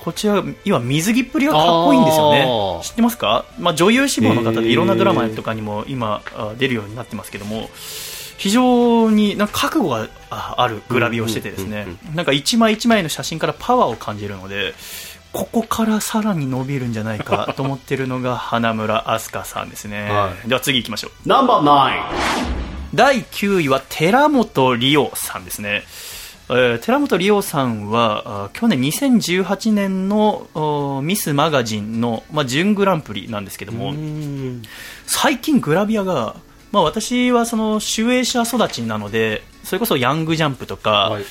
[0.04, 2.82] こちら要は水着っぷりがかっこいいんですよあねー。
[2.82, 7.70] 知ってますか、まあ、女優志望の方でいろんなドラマとかにも今あ出るようになってますけども
[8.36, 11.86] 非常になんか覚悟がああるグラビアをしててですね。
[12.08, 14.74] うんなんか一枚一枚の写真からパワーを感じるので
[15.32, 20.48] ここからさらに伸びるんじゃないかと思ってるのが花村飛鳥さんですね、はい。
[20.48, 21.28] では次行きましょう。
[21.28, 21.64] ナンバー
[22.94, 25.82] 第9位は寺本理央さんですね、
[26.48, 34.62] えー寺本理央さんはあ去年2018年のおミスマガジンの、まあ、準グランプリなんですけども、9
[35.06, 36.36] 最近グラビアが、
[36.74, 41.24] まあ、私はその集英社育ちなのでそれこそヤングジャンプとか、はい。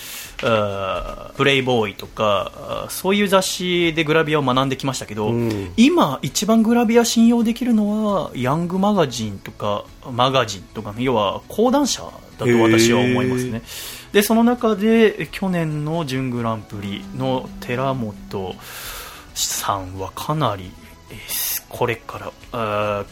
[1.38, 5.74] プレイボーイとかそういう雑誌でグラビアを学んできましたけど、うん。
[5.78, 13.62] 今一番グラビア信用できるのはヤングマガジンとかマガジンとかの要は講談社だと私は思いますね。
[14.12, 18.56] でその中で去年の準グランプリの寺本
[19.34, 20.72] さんはかなり
[21.10, 23.06] えーこれから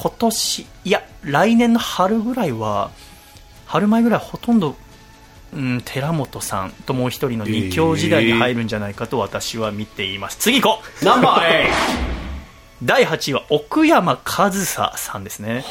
[0.00, 2.92] 今年いや来年の春ぐらいは
[3.66, 4.76] 春前ぐらいほとんど、
[5.52, 10.38] うん、寺本さんともう一人の二強時代に入るんじゃないかと私は見ています。
[10.38, 11.04] 次行こう。
[11.04, 12.27] ナンバー
[12.82, 15.64] 第8位は奥山和沙さんですね。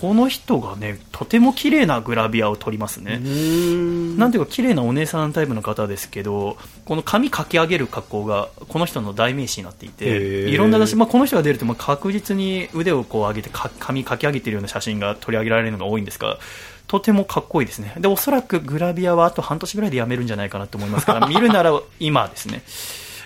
[0.00, 10.48] この人がねとても綺麗なグラビアを撮りますね、8なんていうか綺麗なお姉さんタイプの方ですけどこの髪かき上げる格好がこの人の代名詞になっていへてー。
[10.48, 16.38] いろんなまあ、この人が出るとまあ確実に腕をこう上げてか髪かき上げてるような写真が取り上げられるのが多いんですが
[16.86, 17.94] とてもかっこいいですね。
[17.98, 22.62] でおそらくグラビアはあと半年ぐらいでやめるんじゃないかなと思いますから 見るなら今ですね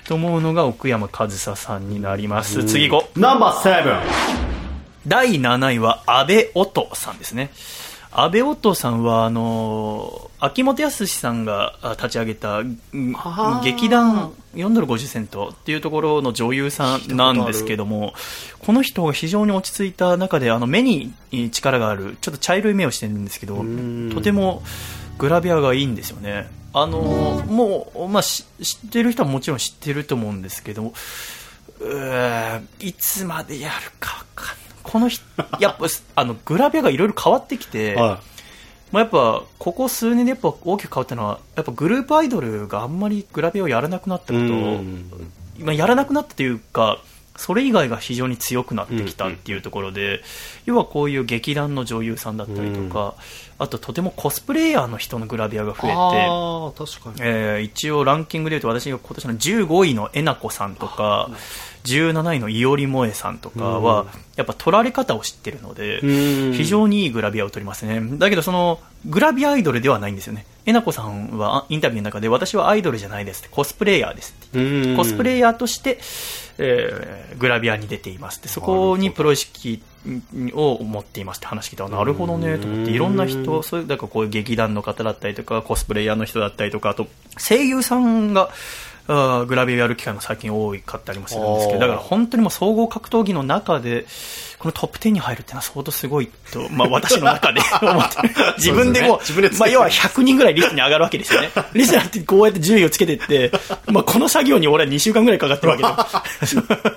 [0.07, 2.64] と思うのが奥山和沙さんになります。
[2.64, 3.20] 次行こう。
[3.20, 4.00] ナンバー7
[5.07, 7.50] 第7位は安倍音さんですね。
[8.18, 12.62] 安倍音さんはあの秋元康さんがあ立ち上げた
[13.62, 18.14] 劇団4ドル50セントっていうところの女優さんなんですけども
[18.61, 21.12] この人が非常に落ち着いた中であの目に
[21.50, 24.11] 力があるちょっと茶色い目をしてるんですけどん。
[24.14, 24.62] とても
[25.18, 26.48] グラビアがいいんですよね
[26.79, 27.01] あの
[27.47, 30.93] もう、まあ、し知ってる人はもちろん知ってると思うんですけど
[32.81, 34.57] いつまでやるかわかんない。
[34.83, 35.24] この人
[35.59, 38.20] やっぱあのグラビアがいろいろ変わってきて、は
[38.93, 44.37] まあ、やっぱここ数年でやっぱ大きく変わったのはやっぱグループアイドルがあんまりグラビアをやらなくなったい。
[44.37, 45.33] ことうん。
[45.61, 47.01] まあ、やらなくなったというか
[47.37, 50.22] それ以外が非常に強くなってきたっていうところで、
[50.64, 53.14] 要はこういう劇団の女優さんだったりとか、
[53.59, 55.92] あととてもコスプレイヤーの人のグラビアが増えて。
[55.92, 57.16] ああ、確かに。
[57.20, 61.30] えー一応ランキングでいうと私が今年の15位のえなこさんとか
[61.87, 64.07] 17位のいおりもえさんとかは
[64.37, 66.53] やっぱ撮られ方を知ってるのでうん。
[66.53, 68.01] 非常にいいグラビアを撮りますね。
[68.18, 70.47] だけどそのグラビアアイドルではないんですよね。
[70.66, 74.59] えなこさんはあインタビューの中で私はアイドルじゃないですってコスプレイヤーですって。
[74.59, 74.97] うん。
[74.97, 75.99] コスプレイヤーとして、
[76.59, 78.49] えーグラビアに出ていますって。
[78.49, 79.82] そこにプロ意識
[80.55, 88.51] を持っていますって話聞いたらなるほどねと思っていろんな人そういうだからこういう劇団の方だったりとかコスプレイヤーの人だったりとかあと声優さんが
[89.09, 94.07] あーグラビアをやる機会も最近多かったりもするんですけどだから本当にもう総合格闘技の中で
[94.59, 98.34] このトップ10に入るってのは相当すごいと、まあ、私の中で 思ってる。
[98.57, 99.61] 自分でも自分でつけて。
[99.61, 101.50] まあ、要は100人ぐらいリストに上がるわけですよね。
[101.74, 103.52] リストになってこうやって順位をつけていって、
[103.86, 106.96] まあ、この作業に俺は2週間ぐらいかかってるわけで。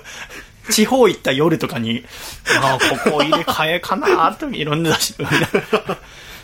[0.70, 2.04] 地方行った夜とかに、
[2.62, 5.14] ああ、ここ入れ替えかなといろんな出し、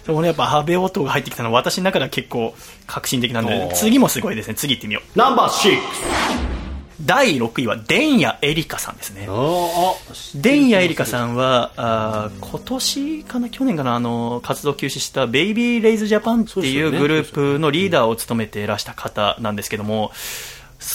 [0.06, 2.54] でもね、やっぱ安倍音が入ってきたのは私の中では結構
[2.86, 4.54] 革新的なんで次もすごいですね。
[4.54, 5.18] 次行ってみよう。
[5.18, 6.56] ナンバーシック
[7.02, 9.28] 第6位は、伝谷エリカさんですねス。。
[9.28, 9.94] あ
[10.34, 20.10] 伝谷エリカさんは、あー今年かな、去年かな、あの、活動休止したベイビーレイズジャパンっていうグループのリーダーを務めていらした方なんですけども、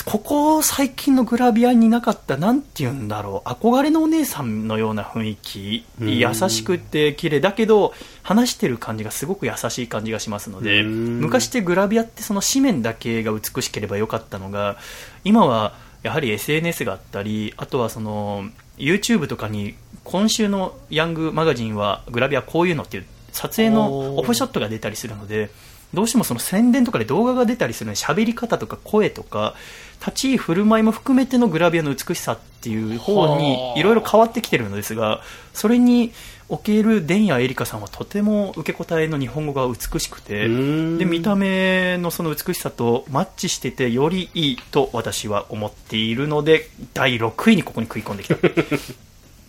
[0.05, 11.19] ここ最近のグラビアになかった、なんて言うんだろう、憧れのお姉さんのような雰囲気、優しくて綺麗だけど、話してる感じがすごく優しい感じがしますので、うん。
[11.19, 14.77] 昔ってグラビアってその紙面だけが美しければよかったのが、
[15.25, 15.73] 今は
[16.03, 18.45] やはり SNS があったり、あとはその
[18.77, 19.75] YouTube とかに
[20.05, 25.51] 今週のヤングマガジンはグラビアこういうのっていう撮影のオフショットが出たりするので、
[25.93, 29.55] どうしてもその宣伝とかで動画が出たりするので喋り方とか声とか
[29.99, 35.21] 立ち居振る舞いも含めてのグラビアの美しさっていう方にいろいろ変わってきてるのですが
[35.53, 36.11] それに
[36.51, 40.97] おける伝谷エリカさんはとても受け答えの日本語が美しくてん。
[40.97, 48.35] で見た目のその美しさとマッチしててよりいいと私は思っているので第6位にここに食い込んできた。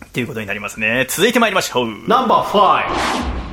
[0.05, 1.05] っていうことになりますね。
[1.09, 1.87] 続いてまいりましょう。
[2.07, 3.52] ナンバーファイ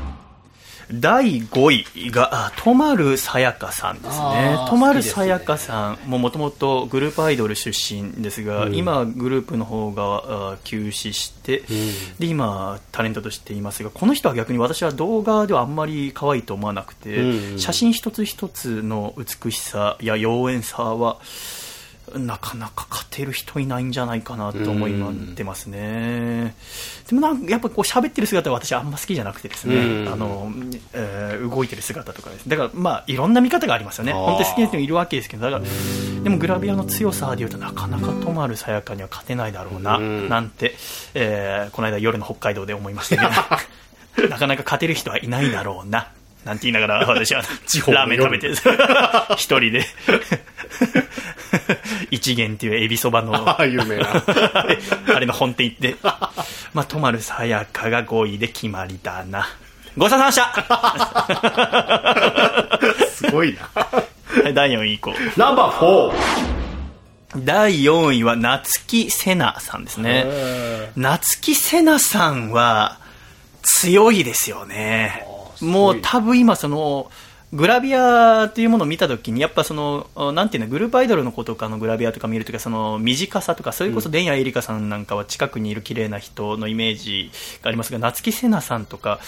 [0.93, 4.57] 第5位があとまるさやかさんですね。
[4.68, 8.74] とまるさやかさんももともとグループアイドル出身ですが、うん。
[8.74, 11.62] 今グループの方があ休止して、
[12.18, 17.59] で今タレントとしていますがこの人は逆に私は動画ではあんまり可愛いと思わなくて、うん。
[17.59, 21.18] 写真一つ一つの美しさや妖艶さは
[22.18, 26.54] なかなか勝てる人いないんじゃないかなと思いってますね。
[27.08, 30.52] でもなんかやっぱこう喋ってる姿は私あんま好きじゃなくてですね、うんあの、
[30.92, 32.48] えー動いてる姿とかです。
[32.48, 34.12] だからまあいろんな見方がありますよね。
[34.12, 40.74] 本当に好きな人もいるわけですけど、だから、でもグラビアの強さでいうとなかなか止まるさやかには勝てないだろうな、うんなんて、
[41.14, 43.16] えーこの間夜の北海道で思いました
[44.16, 46.12] けど、なかなか勝てる人はいないだろうな。
[46.44, 47.42] なんて言いながら私は
[47.88, 48.50] ラーメン食べて
[49.36, 49.84] 一人で
[52.10, 54.08] 一元っていうエビそばのあ有名な
[55.14, 59.48] あれの本店行って、まあ、とまるさやかが5位で決まりだな。
[59.96, 60.30] ごちそうさま
[62.88, 63.68] でし すごいな
[64.52, 65.14] 第4位以降。
[65.36, 66.60] ナンバーフォー
[67.36, 70.26] 第4位は夏木瀬奈さんですね。
[70.96, 72.98] 夏木瀬奈さんは
[73.62, 75.24] 強いですよね。
[75.60, 77.10] もう多分今その、
[77.53, 87.30] グラビアっていうものを見たときに、やっぱその、なんていうの、グループアイドルの子とかのグラビアとか見るときは、その短さとか、それこそ伝谷エリカさんなんかは近くにいる綺麗な人のイメージ
[87.62, 89.18] がありますが、夏木瀬奈さんとか、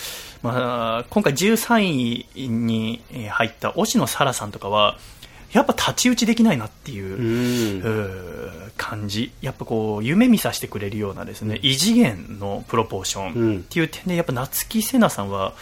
[0.42, 4.98] まあ、今回13位に入った押野沙羅さんとかは、
[5.52, 8.62] やっぱ太刀打ちできないなっていう。
[8.76, 9.32] 感じ。
[9.42, 15.54] やっぱこう夢見させてくれるようなですね異次元のプロポーションっていう点でやっぱ夏木瀬奈さんは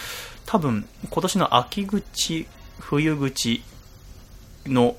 [0.50, 2.48] 多分今年の秋口
[2.80, 3.62] 冬口
[4.66, 4.96] の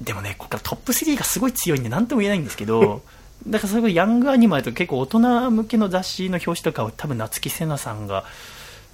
[0.00, 3.02] でもねここからトップ3がすごい強いんでなんとも言えないんですけど
[3.46, 8.24] だからそれこそヤングアニマルとか結構大人向けの雑誌の表紙とかを多分夏木瀬名さんが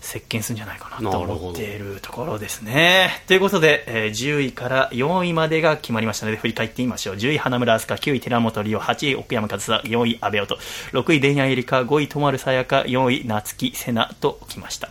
[0.01, 3.22] 席巻するんじゃないかなと思っているところですね。
[3.26, 7.16] ということで、えー10位から4位までが決まりましたので、振り返ってみましょう。
[7.16, 10.59] 10位、花村飛鳥、9位、寺本理央、8位、奥山和沙、4位、阿部音、
[10.92, 14.88] 6位、田谷絵里香、5位、戸丸さやか、4位、夏木瀬名ときました。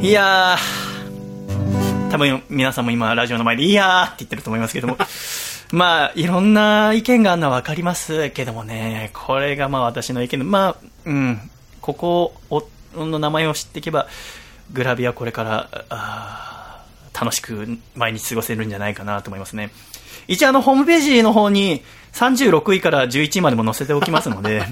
[0.00, 4.96] いやー、多分皆さんも今、ラジオの前で、いやーって言ってると思いますけども、
[5.72, 14.08] まあ、いろんな意見があるのはわかりますけどもね、これがまあ私の意見で、まあ、うん、ここをの名前を知っていけば、
[14.72, 16.84] グラビアこれから、あ
[17.18, 19.70] 楽しく毎日過ごせるんじゃないかなと思いますね。
[20.28, 21.82] 一応あの、ホームページの方に
[22.12, 24.62] 36位から11位までも載せておきますので、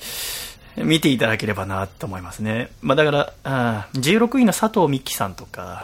[0.76, 2.70] 見ていただければなと思いますね。
[2.82, 5.82] まあだから、あ16位の佐藤美希さんとか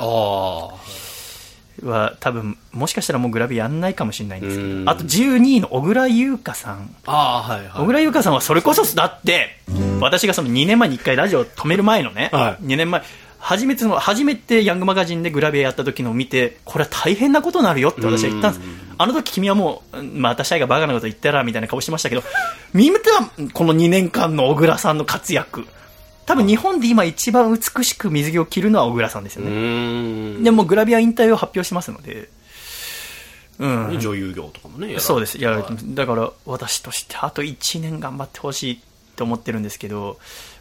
[1.83, 6.95] は多分、もしかしたらもうグラビアやんないかもしれないんですけうんど、あと12位の小倉優香さん。
[7.07, 9.59] ああはいはい小倉優香さんはそれこそだって、
[10.01, 13.03] 私がその2年前に1回ラジオを止める前のね、はい2年前、
[13.39, 18.89] 初めてその、初めてヤングマガジンでグラビアやった時のを見て、これは大変なことになるよって私は言ったんです。
[19.01, 22.23] あの時君はもう、うんまあ私がバカなこと言ったらみたいな顔してましたけど、
[22.75, 25.67] 見てはこの2年間の小倉さんの活躍。
[26.29, 30.43] 多分日本で今一番美しく水着を着るのは小倉さんですようね。
[30.45, 32.29] でもグラビア引退を発表してますので、
[33.59, 33.99] うん。
[33.99, 35.39] 女優業とかもねそうです。
[35.39, 38.81] いや、はいだから私としてあと1年頑張ってほしい
[39.17, 40.19] と思ってるんですけど、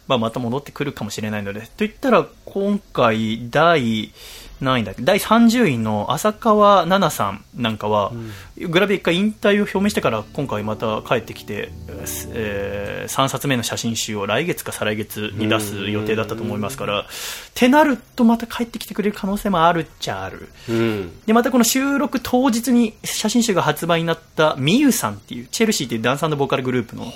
[0.07, 1.67] まあ、また戻ってくるかもしれないので。
[1.75, 4.13] といったら、今回、第、
[4.61, 4.93] 何位だ。
[4.93, 8.11] っけ第30位の浅川奈々さんなんかは、
[8.57, 11.71] グラビア一回引退を表明してから今回また帰ってきて、
[12.33, 17.05] え3冊目の写真集を来月か再来月に出す予定だったと思いますから、っ
[17.53, 20.49] てなるとまた帰ってきてくれる可能性もあるっちゃある。
[20.69, 21.11] うん。
[21.25, 27.13] で、またこの収録当日に写真集が発売になったミユさんっていう、チェルシーっていうダンスボーカルグループの、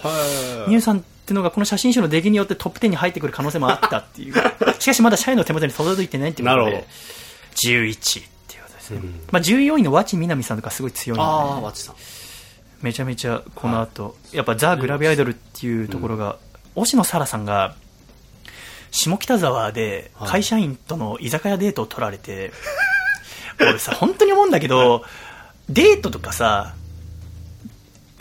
[0.68, 4.34] ミユさんっていうのがこの写真集の出来によってトップ10に入ってくる可能性もあったっていう。
[4.80, 6.72] しかしまだ社員の手元に届いてないっていうことで。
[6.72, 6.88] なるほど、
[7.56, 9.02] 11位っていうことですね。
[9.32, 11.96] まあ14位の和知みなみさんとかすごい強いあので、あわちさん。
[12.82, 16.38] めちゃめちゃこの後、やっぱザ・グラビアアイドルっていうところが、
[16.76, 17.76] 押野沙羅さんが、
[18.92, 22.52] 下北沢で会社員との居酒屋デートを取られて、
[23.60, 25.04] 俺さ、本当に思うんだけど、
[25.70, 26.76] デートとかさ、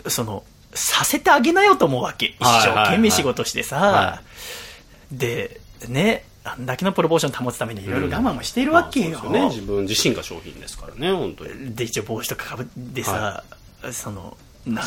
[0.07, 2.27] その、させてあげなよと思うわけ。
[2.39, 4.21] 一はい生懸命仕事してさ、は
[5.11, 9.11] で、ね、あんだけのプロポーション保つためにいろいろ我慢もしているわけよ。
[9.11, 9.49] まあそうですね。
[9.49, 11.11] 自分自身が商品ですからね。
[11.13, 13.43] 本当にで一応帽子とかかぶってさ、
[13.91, 14.85] そのなん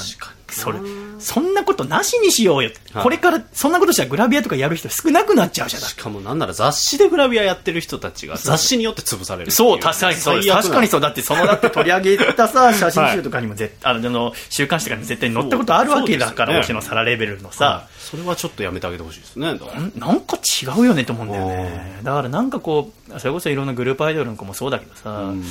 [0.55, 0.79] それ
[1.19, 3.03] そんなことなしにしようよ、はい。
[3.03, 5.89] これからそんなことしたらグラビアとかやる人少なくなっちゃうじゃない。
[5.89, 10.41] しかもなんなら雑誌でグラビアやってる人たちが雑誌によって潰されるそう、確かにそう。
[10.41, 11.01] 確かにそう。
[11.01, 16.61] だって、その、だって取り上げたさ、 写真集とかにも絶対、あの、あの週刊誌とかにも絶対載ったことあるわけだから、ね。
[16.61, 19.59] 星野皿レベルのはさ、いそれはちょっとやめてあげてほしいですね。
[19.97, 21.99] なんか違うよねと思うんだよね。
[22.05, 25.45] だからなんかこう、それこそいろんなグループアイドルの子もそうだけどさ、うん。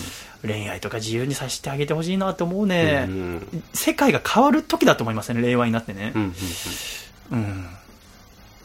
[0.44, 6.14] 恋愛とか自由にさせてあげてほしいなと思うね、うん世界が変わる時だと思いますね、令和になってね。
[6.16, 6.36] うん
[7.32, 7.40] うん。
[7.40, 7.66] うん。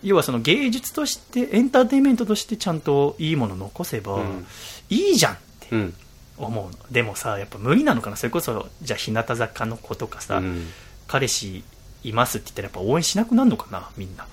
[0.05, 4.47] 要はその芸術としてエンターテインメントとしてちゃんといいもの残せばうん。
[4.91, 5.95] いいじゃんってうん。
[6.37, 6.79] 思うの。
[6.93, 8.17] でもさやっぱ無理なのかな。
[8.17, 10.69] それこそじゃあ日向坂の子とかさ、うん。
[11.09, 11.65] 彼氏
[12.05, 14.27] いますって言ったらやっぱ応援しなくなるのかなみんな。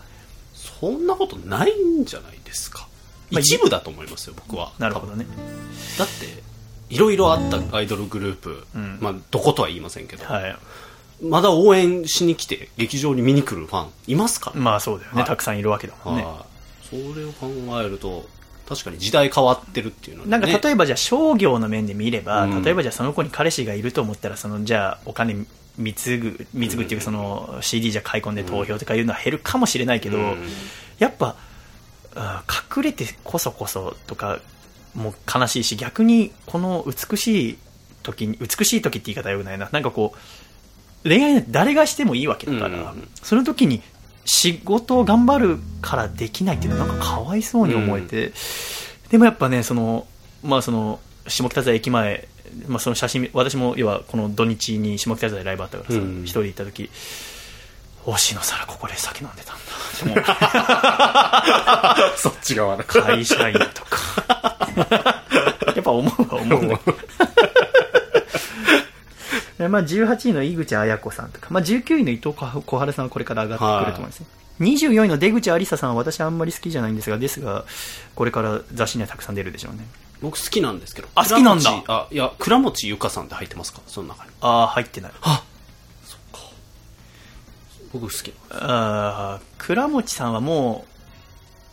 [0.54, 2.88] そんなことないんじゃないですか。
[3.32, 4.72] まあ一部だと思いますよ僕は。
[4.80, 5.26] なるほどね。
[5.98, 6.44] だって
[6.90, 8.98] いろいろあったアイドルグループ、うん。
[9.02, 10.58] まあ、どことは言いませんけど、はい。
[11.24, 15.26] まだ応援しに来て劇場に見に来るファンいますから、まあそうだよね、はい。
[15.28, 16.24] たくさんいるわけだもんね。
[16.24, 16.46] は
[16.84, 16.88] い。
[16.88, 17.48] それを考
[17.82, 18.26] えると
[18.68, 22.64] 確かに時代変わってるっていうのは、ね、なんか例えばじゃあ商業の面で見れば、うん。
[22.64, 25.46] 例えばじゃあその子に彼氏がいると思ったらそのじゃあお金
[25.78, 30.38] 貢ぐ貢ぐっていうかその CD じゃ買い込んで投票とかいうのは減るかもしれないけど、うん。
[31.00, 31.36] やっぱ
[32.16, 32.44] あ
[32.78, 34.40] 隠れてこそこそとか
[34.94, 37.58] も悲しいし逆にこの美しい
[38.04, 39.70] 時に美しい時って言い方はよくないな。
[39.72, 43.08] なんかこう恋愛なんて誰がしてもいいわけだから、うん。
[43.22, 43.82] その時に
[44.26, 48.32] 仕事を頑張るからできないっていうのはなんかかわいそうに思えて、
[49.10, 50.08] でもやっぱねその
[50.44, 52.28] まあその下北沢駅前
[52.68, 56.24] まあ、その写真私も要はこの土日に下北沢でライブあったからさ、うん。
[56.24, 56.90] 一人で行った時
[58.04, 59.62] 星野さらここで酒飲んでたんだ
[61.94, 62.84] って そっち側だ。
[62.84, 65.24] 会社員とか。
[65.76, 66.98] やっぱ思うは思うんだけど
[69.58, 74.26] でまあ、18位の井口彩子さんとか、まあ、19位の伊藤小春さんはこれから上がってくると思います、ね
[74.60, 77.66] 24位の出口ありささんは私あんまり好きじゃないんですがですが
[78.16, 79.86] これから雑誌にはたくさん出るでしょうね
[80.26, 81.08] 僕好きなんですけど。
[81.14, 81.84] あ好きなんだ。
[81.88, 83.82] あいや倉持ゆかさんって入ってますか？
[83.86, 84.32] その中に。
[84.42, 85.12] ああ入ってない。
[87.94, 90.86] 僕好きあー倉持さんはも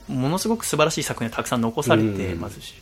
[0.07, 2.75] ものすごく素晴らしい作品がたくさん残されてますし、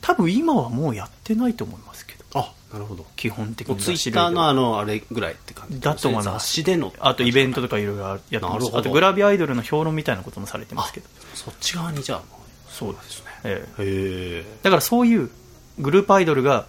[0.00, 2.24] 多分今はもうやってないと思いますけど。
[2.38, 3.04] あなるほど。
[3.16, 5.80] 基本的にツイッターのあのあれぐらいって感じ。
[5.80, 6.46] だと思います。
[6.46, 6.92] 雑誌での。
[7.00, 8.70] あとイベントとかいろいろやってます。
[8.76, 11.08] あとグラビアアイドルの評論みたいなこともされてますけど。
[11.34, 12.22] そっち側にじゃあ
[12.68, 13.24] そうです。
[13.24, 14.44] ね、ええ。
[14.62, 15.30] だからそういう
[15.78, 16.66] グループアイドルが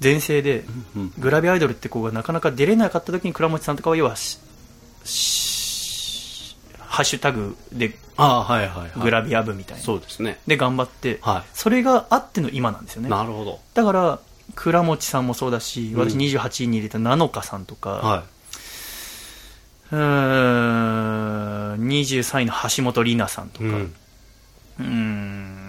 [0.00, 0.64] 全盛で、
[0.96, 4.16] うんグラビアアイドルって子がなかなか出れなかった時に倉持さんとかは要はハ
[7.02, 8.90] ッシュタグでああはいはいはい。
[9.00, 10.40] グラビア部みたいな、そうですね。
[10.46, 13.08] で頑張って、はそれがあっての今なんですよね。
[13.08, 13.60] なるほど。
[13.74, 14.20] だから
[14.54, 18.24] 倉持さんもそうだし私うん28位に入れた菜の花さんとか、は
[19.92, 19.98] うー
[21.76, 25.59] ん23位の橋本里奈さんとか、い、う、うんーん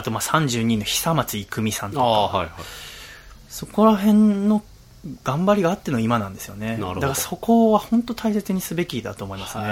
[0.00, 2.04] あとまあ32位の久松郁美さんとか。
[2.04, 2.50] はいはい。
[3.48, 4.62] そこら辺の
[5.24, 6.78] 頑張りがあっての今なんですよね。
[6.78, 9.64] だからそこは本当大切にすべきだと思いますね。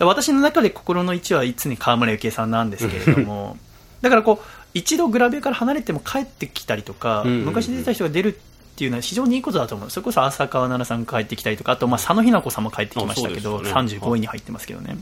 [0.00, 3.56] へ私の中で心の位置はいつに川村幸恵さんなんですけれども
[4.02, 7.28] だからこう一度グラビアから離れても帰ってきたりとか、うん。
[7.28, 8.38] うんうん昔出てた人が出るっ
[8.76, 9.90] ていうのは非常にいいことだと思う。
[9.90, 13.70] それこそ浅川奈々さん帰ってきたりとかあとまあ佐野日奈子さんも帰ってきましたけど、ね。
[13.70, 14.98] 35位に入ってますけどね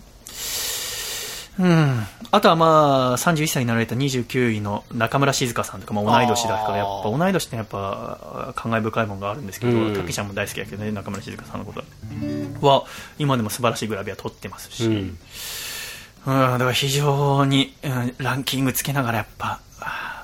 [1.59, 2.02] うん、
[2.32, 9.94] あとはまあ31歳になられた29位の中村静香さんとか、まあ、同い年だからやっぱ同い年ってやっぱ感慨深いものがあるんですけど、うん。
[9.94, 12.84] たけちゃんも大好きだけどね中村静香さんのことは。
[13.18, 14.92] 今でも素晴らしいグラビア撮ってますし、うん。
[14.94, 15.16] うん、
[16.26, 19.61] だから非常に、うんランキングつけながらやっぱ、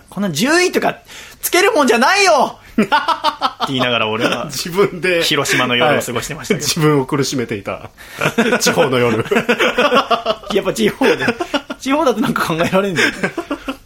[0.09, 0.99] こんな10位とか
[1.41, 7.91] つけるもんじゃないよって言いながら俺は自分で広島の夜を過ごしてました自分を苦しめていた。
[8.61, 9.25] 地方の夜。
[10.55, 11.19] やっぱ地方で、
[11.79, 13.03] 地方だとなんか考えられんね。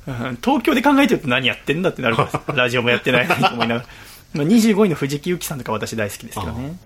[0.07, 0.39] うん。
[0.43, 3.87] 東京で考えてると何やってんだってなるから、ラジオもやってないのにと思いながら。
[4.35, 6.77] まあ、25位の藤木由紀さんとか私大好きですけどね。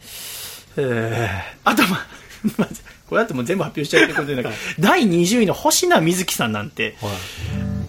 [0.77, 2.69] えーあとまあ、
[3.09, 6.97] これだともう全部発表しちゃうってことでなんか、第20位の星名瑞希さんなんて、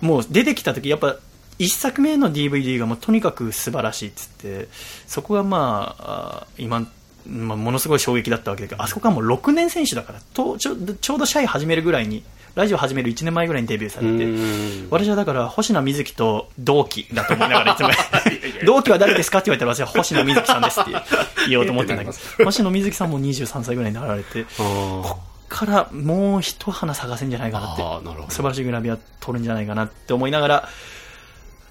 [0.02, 1.18] もう出てきた時やっぱ
[1.60, 4.68] 一作目の DVD がもうとにかく素晴らしいっつって
[5.06, 6.88] そこがまああ今、
[7.28, 12.24] まあ、ものすごい衝撃だったわけだけどあそこがもう6年選手だからとちょちょうどシャイ始めるぐらいに
[12.56, 14.88] ラジオ始める1年前ぐらいにデビューされてうん。
[14.90, 17.90] 私はだから星名瑞希と同期だと思いながらいつも
[18.66, 20.92] 同期は誰ですかって言われたら私は星名瑞希さんですって
[21.50, 30.70] 言おうと思ってんだけど星野瑞希さんも23歳ぐらいになられてこっからもう一花咲かせんじゃないかなって素晴らしいグラビア撮るんじゃないかなって思いながら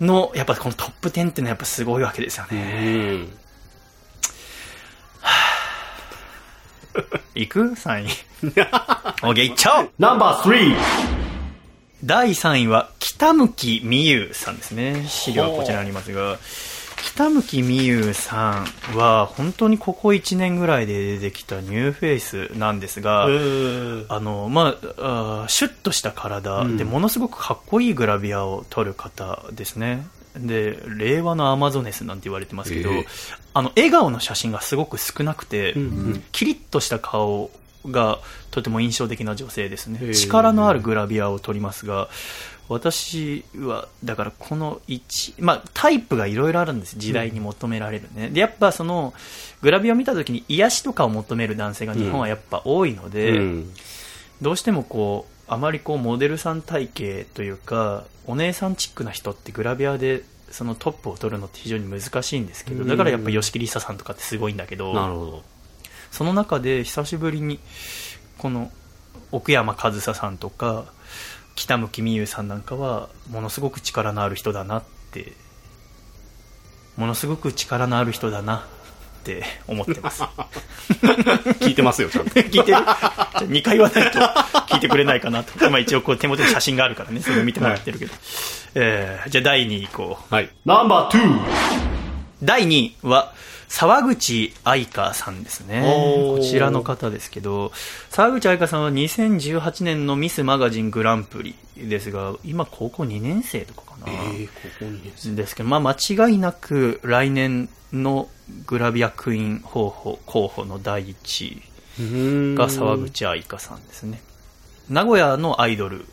[0.01, 3.29] のやっぱこのトップ10ってのはやっぱすごいわけですようね、ん。
[7.35, 8.09] いく ?3 位。
[9.23, 9.91] OK いっちゃおう。
[9.99, 10.77] ナンバー3
[12.05, 13.49] 第3位は北向
[13.83, 15.05] 珠夕さんですね。
[15.09, 16.39] 資料はこちらにありますが
[17.03, 26.77] 北向珠夕さんは本当にここ1年ぐらいで出てきたニューフェイスなんですが、あのまあ、あーシュッとした体うん。
[26.77, 30.07] でものすごくかっこいいグラビアを撮る方ですね。
[30.37, 33.07] で令和のアマゾネスなんて言われてますけど、ええ。
[33.55, 35.85] あの笑顔の写真がすごく少なくて、うんう
[36.17, 36.25] ん。
[36.33, 37.51] キリッとした顔
[37.87, 38.19] が
[38.51, 42.09] とても印象的な女性ですね、ええ力のあるグラビアを撮りますが
[42.69, 49.15] 私はだからこの1、まあ、タイプがいろいろあるんです時代に求められるね、でやっぱその
[49.63, 53.73] グラビアを見た時に癒しとかを求める男性が日本はやっぱ多いので、うん。
[54.41, 65.43] どうしてもこうあまりこうモデルさん体型というかお姉さんチックな人ってグラビアでそのトップを取るのって非常に難しいんですけどだからやっぱ吉木りささんとかってすごいんだけどなるほど。
[66.11, 67.59] その中で久しぶりに
[68.39, 68.71] この
[69.31, 70.87] 奥山和沙さんとか
[71.59, 75.33] 北向美優さんなんかはものすごく力のある人だなって
[76.97, 80.23] ものすごく力のある人だなって 思ってます
[81.61, 82.65] 聞いてますよちゃんと 聞いてる？
[82.67, 84.19] じゃあ2回言わないと
[84.73, 85.65] 聞いてくれないかなと。
[85.67, 88.13] 今一応こう手元に写真があるからね、それを見てもらってるけど。
[88.75, 90.35] えーじゃあ第2位いこう。
[90.35, 91.41] はいナンバー2
[92.43, 93.33] 第2位は、
[93.69, 95.83] 沢口愛香さんですね。
[96.37, 97.71] こちらの方ですけど、
[98.11, 104.13] 沢口愛香さんは2018年のミスマガジングランプリですが、今高校2年生とかかな。
[104.13, 108.29] えー、ここにですですけど、まあ、間違いなく来年の
[108.67, 114.23] グラビアクイーン候補候補の第1位が沢口愛香さんですね。
[114.89, 116.07] 名古屋のアイドル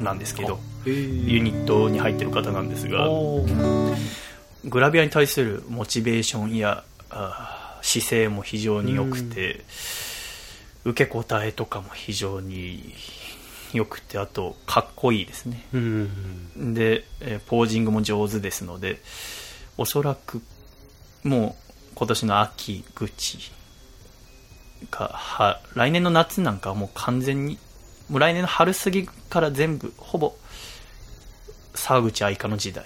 [0.00, 3.08] なんですけどユニットに入ってる方なんですが
[4.64, 6.84] グラビアに対するモチベーションや
[7.82, 9.64] 姿勢も非常に良くて
[10.84, 12.94] 受け答えとかも非常に
[13.72, 15.64] 良くてあとかっこいいですね。
[15.72, 16.74] うん。
[16.74, 19.00] で、えーポージングも上手ですので
[19.76, 20.42] おそらく
[21.22, 23.52] もう今年の秋口
[24.90, 27.58] かは来年の夏なんかはもう完全に
[28.08, 30.34] もう来年の春過ぎから全部ほぼ
[31.74, 32.84] 沢口愛香の時代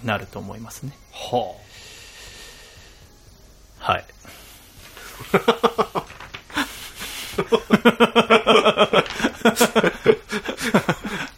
[0.00, 0.92] になると思いますね。
[1.12, 1.54] は
[3.80, 4.04] はい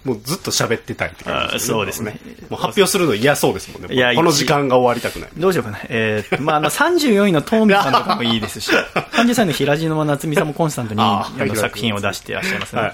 [0.05, 2.19] もうずっと喋ってたいって感じあそうですね
[2.51, 3.95] もう発表するの嫌そうですもんね。
[3.95, 5.31] いやこの時間が終わりたくない。
[5.39, 5.79] どうしようかな。
[5.85, 12.83] えー、まあ、あの、34位のトーミさんとかもいいですし、 33位の平地の夏美さんもコンスタントにあの作品を出していらっしゃいますね。
[12.83, 12.93] はい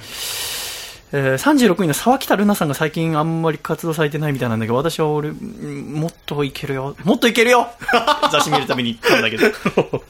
[1.13, 7.71] えー、36位の沢北ルナさんが最近あんまり活動されてないみたいなんだけど、私は俺、うんもっといけるよ、もっといけるよ。
[8.31, 9.51] 雑誌見るたびに言ったんだけど、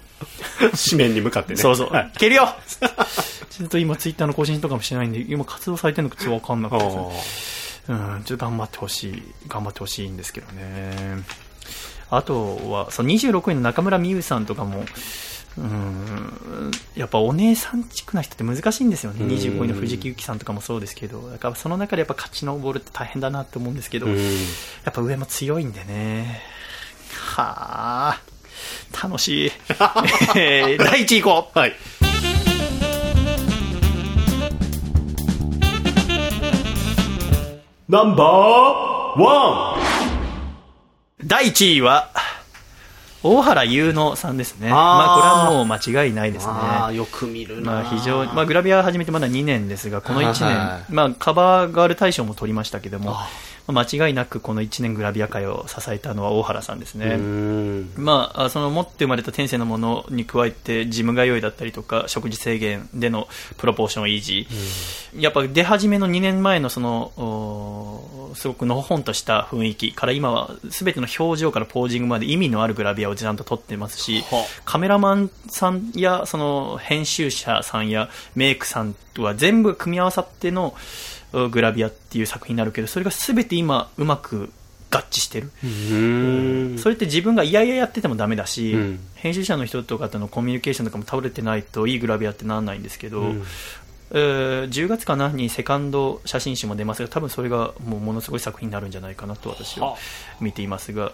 [0.91, 1.57] 紙面に向かってね。
[1.57, 2.13] そうそう、はい。
[2.15, 2.49] い、けるよ。
[3.51, 6.93] ちょっと今ツイッターの更新とかもしてないんで、今活動されてるのかちょっとわかんなくてね
[7.89, 11.23] うん、ちょっと頑張ってほしい、頑張ってほしいんですけどね。
[12.11, 14.85] あとは、その26位の中村美優さんとかも、
[15.59, 19.25] うん、やっぱお姉さんチックな人って難しいんですよね。
[19.25, 24.21] うん25位の藤木由紀さんとかもそうですけど、だからその中でやっぱ勝ち登るって大変だなって思うんですけど、うんや
[24.91, 26.41] っぱ上も強いんでね。
[27.15, 28.21] はあ、
[29.03, 29.53] 楽しい。
[30.37, 31.59] え ー第1位行こう。
[31.59, 31.75] はい。
[37.89, 42.11] ナンバーワン第1位は、
[43.23, 44.71] 大原優乃さんですね。
[44.71, 46.53] まあこれはもう間違いないですね。
[46.53, 47.73] ああ、よく見るな。
[47.73, 53.17] まあ非常に、まあグラビア始めてまだ2年ですが、この1年、はまあカバーガール大賞も取りましたけども、
[53.73, 57.17] 間違いなくこの1年グラビア界を支えたのは大原さんですうね。
[57.17, 57.93] ん。
[57.97, 64.47] まあ、あその持って生まれた天性のものに加えてジム通いだったりとか食事制限でのプロポーション維持、
[65.21, 80.77] やっぱ出始めの2年前のそのおすごくのほほんとした雰囲気から今は全ての表情からポージングまで意味のあるグラビアをちゃんと撮ってますしはカメラマンさんやその編集者さんやメイクさんとは全部組み合わさってのお
[81.33, 84.51] グラビアっていう作品になるけどそれが全て今うまく
[84.91, 85.51] 合致してる。
[85.63, 86.79] うん。
[86.79, 89.01] それって自分がいやいややっててもダメだし、うん。
[89.15, 93.43] 編集者の人とかとのコミュニケーションとかも倒れてないといいグラビアってならないんですけど、うん。
[94.13, 95.29] えー10月かな？
[95.29, 99.97] にセカンド写真集も出ますが多分それがもうものすごい作品になるんじゃないかなと私はは
[100.41, 101.13] 見ていますが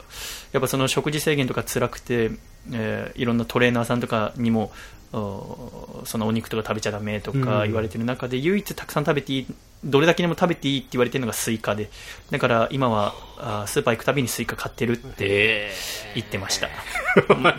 [0.52, 2.30] やっぱその食事制限とか辛くて、
[2.72, 4.70] えーいろんなトレーナーさんとかにも
[5.12, 7.66] おそのお肉とか食べちゃダメとかうん。
[7.66, 9.46] 言われてる中で、唯一たくさん食べていい
[9.84, 11.90] どれだけでも食べていいって言われてるのがスイカで。
[12.30, 15.72] だから今はあースーパー行くたびにスイカ買ってるってえ
[16.14, 16.68] 言ってました。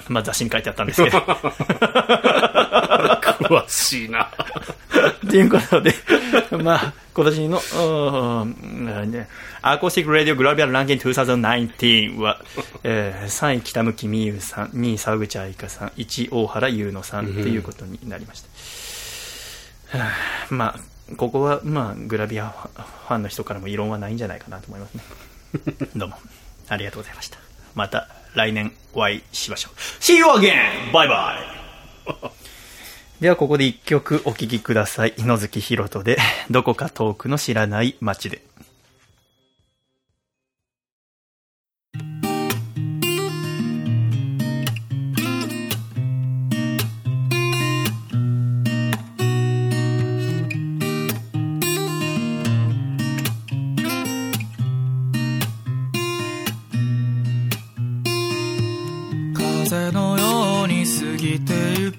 [0.09, 1.17] まあ雑誌に書いてあったんですけど。
[1.17, 4.29] ー、詳しいな。
[5.29, 5.93] ということで、
[6.63, 12.41] まあ、今年の、アーコースティック・ラディオ・グラビアランキング2019は、
[12.83, 18.43] えー3位北向珠夕さん、2位沢口愛香さん、1位大原優乃さんということになりまし
[19.91, 19.97] た。
[19.97, 25.03] はあまあ、ここは、まあ、グラビアファンの人からも異論はないんじゃないかなと思いますね。
[25.95, 26.17] どうも、
[26.67, 27.37] ありがとうございました。
[27.75, 29.79] また来年お会いしましょう。
[30.01, 30.91] See you again!
[30.91, 32.45] バイバイ
[33.21, 35.13] ではここで一曲お聴きください。
[35.17, 36.17] 野月ひろとで、
[36.49, 38.41] どこか遠くの知らない街で。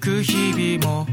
[0.07, 1.05] く日々も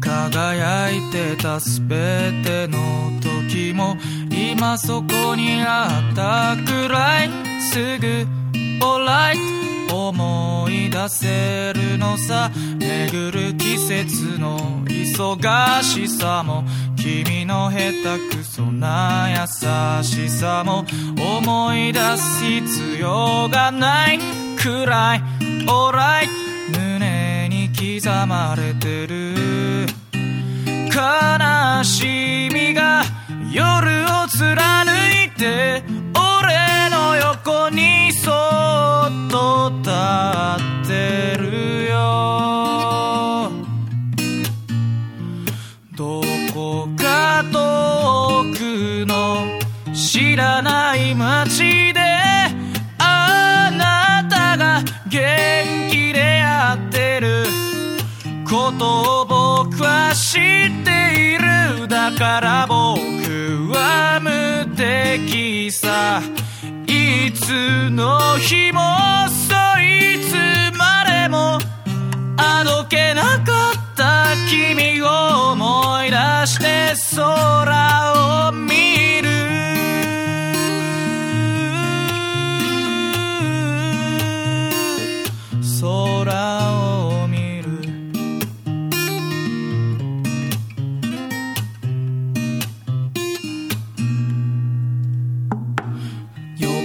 [0.00, 3.96] 輝いてたすべての時も
[4.28, 7.30] 今そこにあったくらい
[7.60, 8.26] すぐ
[8.84, 9.38] alright
[9.94, 12.50] 思い出せるのさ。
[12.78, 16.64] 巡る季節の忙しさも
[16.96, 20.84] 君の下手くそな優しさも
[21.38, 24.18] 思い出す必要がない
[24.56, 25.22] くらい
[25.66, 26.49] alright 胸に
[27.80, 29.86] 刻まれてる
[30.92, 33.02] 悲しみが
[33.50, 34.84] 夜を貫
[35.24, 35.82] いて
[36.14, 43.50] 俺の横にそっと立ってるよ。
[45.96, 46.20] ど
[46.52, 49.46] こか遠くの
[49.94, 52.00] 知らない街で
[52.98, 57.69] あなたが元気でやってる。
[58.50, 60.40] ことを僕は知っ
[60.84, 61.86] ている。
[61.86, 62.98] だから僕
[63.72, 66.20] は無敵さ。
[66.88, 68.80] いつの日も
[69.28, 70.34] そいつ
[70.76, 71.60] までも。
[72.36, 76.16] あどけなかった君を思い出
[76.48, 79.19] して空を見る。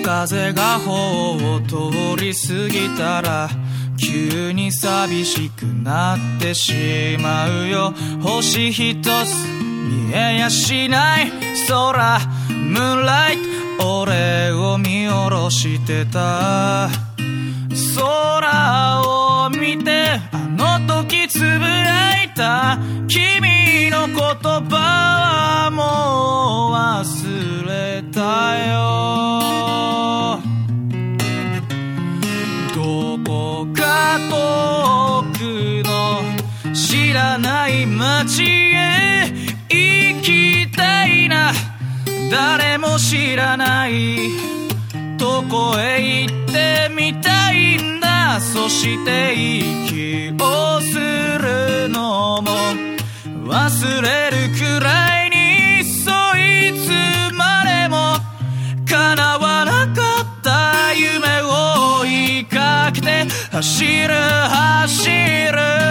[0.06, 3.50] 風が頬を通り過ぎたら
[3.98, 7.92] 急に寂しくなってしまうよ。
[8.22, 9.08] 星一つ
[9.50, 11.32] 見えやしない。
[11.68, 12.20] 空
[12.50, 13.38] ムーンライ
[13.80, 17.05] ト俺を見下ろしてた。
[17.96, 22.78] 空を見てあの時つぶやいた
[23.08, 28.76] 君の言葉はもう忘れたよ。
[32.74, 35.94] どこか遠くの
[36.74, 39.32] 知らない街へ
[39.70, 41.54] 行きたいな。
[42.30, 44.65] 誰も知らない。
[45.26, 48.40] どこへ行ってみたいんだ。
[48.40, 52.52] そして息をするのも。
[53.48, 58.20] 忘れるくらいにそいつまでも。
[58.88, 63.26] 叶わなかった夢を追いかけて。
[63.52, 65.86] 走る走る。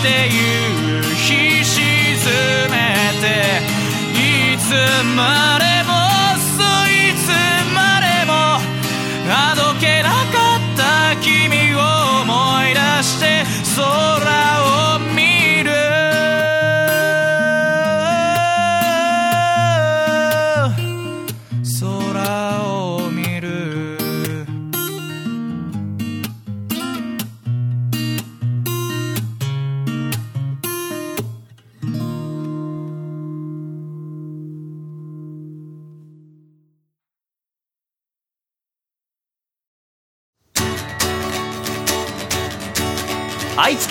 [0.00, 1.80] そして夕日沈
[2.70, 3.24] めて
[4.54, 4.72] いつ
[5.14, 5.69] まで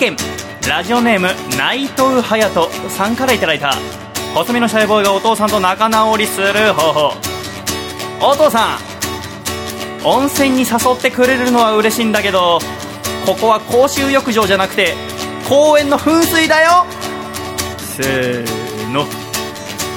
[0.00, 0.16] 県
[0.66, 1.28] ラジオネーム
[1.58, 3.74] 内藤隼人さんからいただいた
[4.34, 7.12] 細身のシャイボーイがお父さんと仲直りする方法。
[8.22, 8.78] お父さ
[10.02, 10.64] ん温泉に誘
[10.96, 12.60] ってくれるのは嬉しいんだけど
[13.26, 14.94] ここは公衆浴場じゃなくて
[15.46, 16.86] 公園の噴水だよ。
[17.76, 19.04] せーの。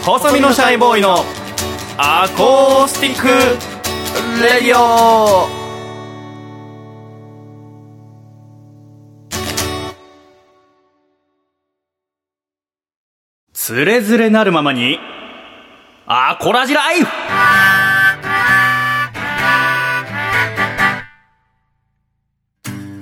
[0.04, 1.24] 細身のシャイボーイの
[1.98, 3.30] アコースティック
[4.44, 5.63] radio。
[13.66, 15.00] つれづれなるままに
[16.06, 17.08] アコラジライフ。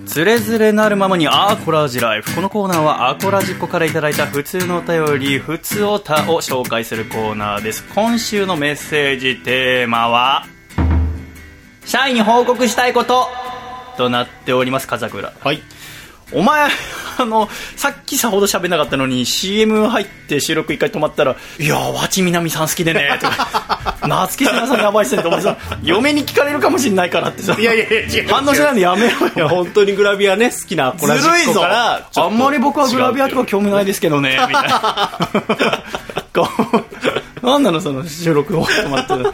[0.05, 2.35] つれづれなるままにアコラジライフ。
[2.35, 7.83] このコーナーはアコラジっ子からいただいた普通のお便り普通おたを紹介するコーナーです。
[7.95, 10.45] 今週のメッセージテーマは
[11.85, 13.29] 社員に報告したいこと
[13.97, 15.33] となっております風倉。
[15.39, 15.63] はい。
[16.31, 16.69] お前
[17.17, 27.55] あのさっきさほど喋んなかったのに CM 入って収録一回止まったら「いやー脇みなみさん好きでね」とか「夏木さんやばいっすね」ってお前さ嫁に聞かれるかもしんないからってさ。
[27.59, 29.49] いやいやいや反応しないのやめろいやよ。
[29.49, 31.65] 本当にグラビアね好きなアコラジッコずるいぞ。
[31.65, 35.09] あんまり僕はグラビアとか興味ないですけどねみたいな。
[37.43, 39.33] なんなのその収録を止まってる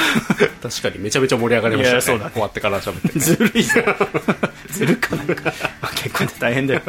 [0.62, 2.00] 確かにめちゃめちゃ盛り上がりましたね。
[2.00, 2.30] そうだね。
[2.32, 3.18] 終わってから喋って。
[3.18, 3.72] ずるいぞ
[4.68, 5.52] ずるかなんか。
[6.02, 6.86] 結婚って大変だよ、ね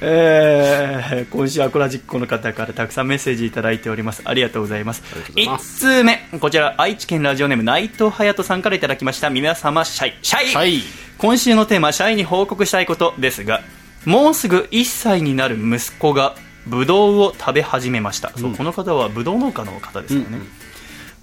[0.00, 4.22] えー今週アコラジックの方からたくさんメッセージいただいております。
[4.24, 5.02] ありがとうございます。
[5.34, 9.30] いま1通目こちら愛知県ラジオネーム内藤隼人さんからいただきました。
[9.30, 10.14] 皆様シャイ。
[10.22, 10.82] シャイ、シャイ。
[11.18, 13.62] 今週のテーマシャイに報告したいことですが
[14.04, 16.36] もうすぐ1歳になる息子が
[16.66, 20.38] ブドウを食べ始めました、そうこの方はブドウ農家の方ですよね、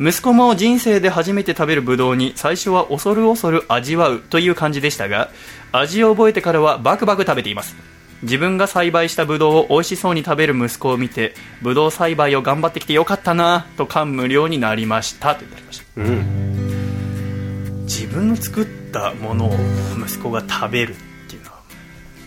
[0.04, 5.32] 息子も人生で初めて食べるブドウに最初は恐る恐る味わうという感じでしたが
[5.72, 7.74] 味を覚えてからはバクバク食べています。
[8.22, 15.36] 自分が栽培したブドウを美味しそうに食べる息子を見てブドウ栽培を頑張ってきてよかったなと感無量になりました。
[15.36, 15.86] といただきました。
[15.96, 17.84] うん。
[17.86, 19.58] 自分の作ったものを
[20.06, 20.96] 息子が食べる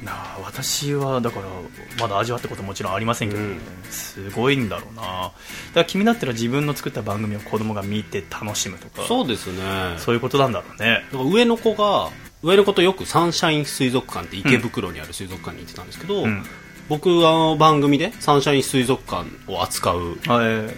[0.06, 1.46] なあ私はだから
[2.00, 3.60] まだ味わったこともちろんありませんけど、ねうん。
[3.90, 5.02] すごいんだろうな。
[5.02, 5.32] だか
[5.74, 9.98] ら君だったら自分の作った番組を子供が見て楽しむとかそうですね。
[9.98, 11.04] そういうことなんだろうね。
[11.12, 12.10] だから上の子が
[12.42, 16.44] 上の子とよくサンシャイン水族館って池袋にある水族館に行ってたんですけど、うん。
[16.88, 20.18] 僕あの番組でサンシャイン水族館を扱う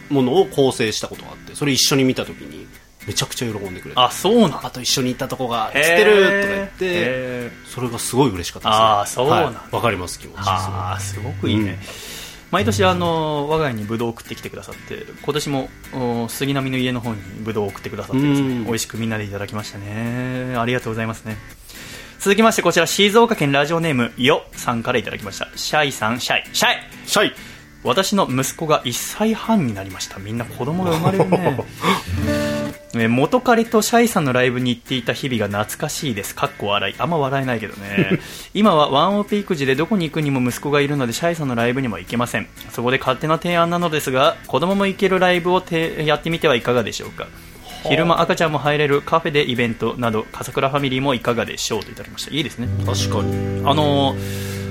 [0.08, 2.66] ものを構成したことがあってそれ一緒に見た時に
[3.08, 4.00] めちゃくちゃ喜んでくれて。
[4.00, 4.50] あそうなん。
[4.52, 9.60] パパと一緒に行ったとこが映へーってるとか言ってへそれがすごい嬉しかったです、ね、あーそうなんだ。
[9.60, 9.74] はい。
[9.74, 10.36] わかります気持ち。
[10.40, 11.78] ああすごくいいね、うん。
[12.50, 20.54] 毎年あの我が家にブドウを送ってきてくださって今年もお杉並の家の方にブドウを送ってくださってです美味しくみんなでいただきましたね。
[20.56, 21.36] ありがとうございますね。
[22.20, 25.48] 続きましてこちら静岡県ラジオネームよさんからいただきました。
[25.56, 26.44] シャイさんシャイ。
[26.52, 26.76] シャイ。
[27.06, 27.32] シャイ。
[27.84, 30.18] 私の息子が1歳半になりました。
[30.18, 31.58] みんな子供が生まれるね。
[32.26, 32.37] え ー
[33.06, 36.34] 元彼とシャイさんのライブに行っていた日々が懐かしいです。
[36.34, 36.94] かっこ笑い。
[36.98, 38.18] あんま笑えないけどね。
[38.54, 42.48] 今はワンオペ育児でどこに行くにも息子がいるのでシャイさんのライブにも行けません。
[42.72, 47.28] そこで勝手な提案なのですが子供も行けるライブをてやってみてはいかがでしょうか。
[47.84, 52.34] 昼間赤ちゃんも入れるカフェでイベントなど笠倉ファミリーもいかがでしょうといただきました。
[52.34, 52.68] いいですね。
[52.84, 53.62] 確かに。
[53.64, 54.16] あの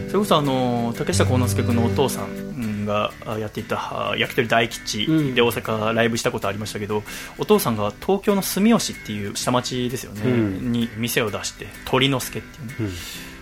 [0.07, 5.35] それこそあの竹下幸之助君のお父さんがあやっていたあ焼き鳥大吉うん。
[5.35, 7.03] で大阪ライブしたことありましたけど、
[7.37, 10.71] お父さんが東京の住吉っていう下町ですよね、うん。
[10.71, 12.91] に店を出して鳥之助っていうね、うん。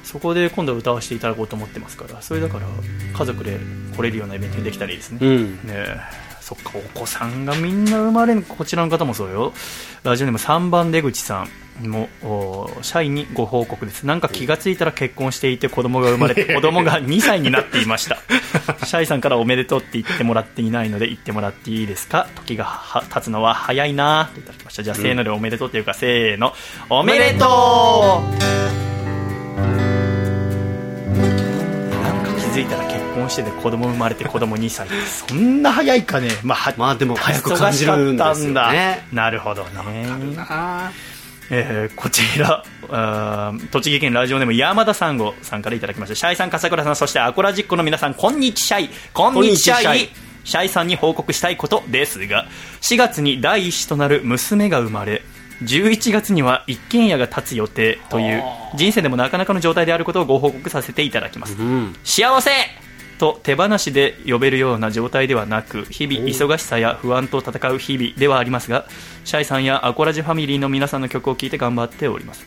[0.04, 2.68] そこで今度は歌わせていただこうと思ってますからそれだから
[3.18, 3.58] 家族で
[3.96, 5.54] 来れるようなイベントにできたらいいですね、うん。
[5.56, 5.98] ねえ。
[6.42, 9.54] そっかお子さんがみんな生まれるこちらの方もそうよ。
[10.04, 11.50] ラジオネーム3番出口さん
[11.82, 14.04] もお社員にご報告です。
[14.06, 18.18] なんか気がついたら結婚していて子供が生まれて子供が2歳になっていました。
[18.86, 22.28] シャイさんからおめでとうって言ってもらっていないので言ってもらっていいですか？
[22.36, 24.84] 時がは経つのは早いなといただきました。
[24.84, 26.54] じゃあ、せーのでおめでとうっていうかせーの。
[26.90, 28.36] おめでとう。
[32.04, 36.30] なんか気づいたら結婚してて子供生まれて子供2歳ってそんな早いかね。
[36.44, 39.24] まあはまあでも早く感じるんですよ忙しかったんねだ。
[39.24, 40.08] なるほどね。
[40.38, 40.92] あ
[41.52, 42.64] えーこちら
[43.72, 46.16] 栃木県ラジオネーム山田三吾さんからいただきました。
[46.16, 50.10] シャイさん笠倉さんそしてアコラジックの皆さんこんにちシャイこんにちシャイ
[50.44, 52.46] シャイさんに報告したいことですが
[52.82, 55.24] 4月に第一子となる娘が生まれ
[55.64, 58.44] 11月には一軒家が建つ予定という
[58.76, 61.56] 人生でもなかなかの状態であることをご報告させていただきます。
[61.56, 61.96] ーうん。
[62.04, 62.52] 幸せ
[63.18, 68.86] と手放しで呼べるような状態ではなく日々忙しさや不安と戦う日々ではありますが
[69.24, 72.46] シャイさんやアコラジファミリーの皆さんの曲を聴いて頑張っております。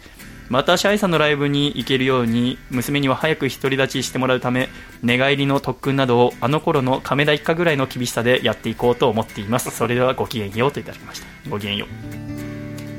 [0.49, 4.71] またシャイさんのライブに行けるように娘には早く独り立ちしてもらうため
[5.03, 9.71] 寝返りの特訓などをあの頃の亀田一家ぐらいの厳しさでやっていこうと思っています。
[9.71, 11.27] それではごきげんようといただきました。
[11.51, 11.89] ごきげんよう。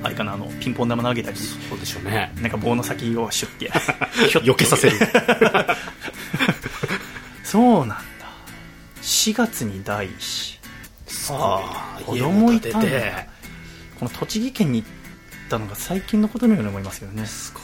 [0.01, 1.37] あれかなあのピンポン玉投げたり。
[1.37, 2.31] そうでしょうね。
[2.39, 3.71] なんか棒の先をシュッて
[4.29, 4.97] 避けさせる
[7.51, 7.95] そうなんだ。
[9.01, 10.59] 4月に第一
[11.07, 11.33] 子。
[11.33, 12.87] ああ子供いたんだ。
[13.99, 14.89] この栃木県に行っ
[15.49, 17.25] たのが最近のことのように思いますよね。
[17.25, 17.63] すごい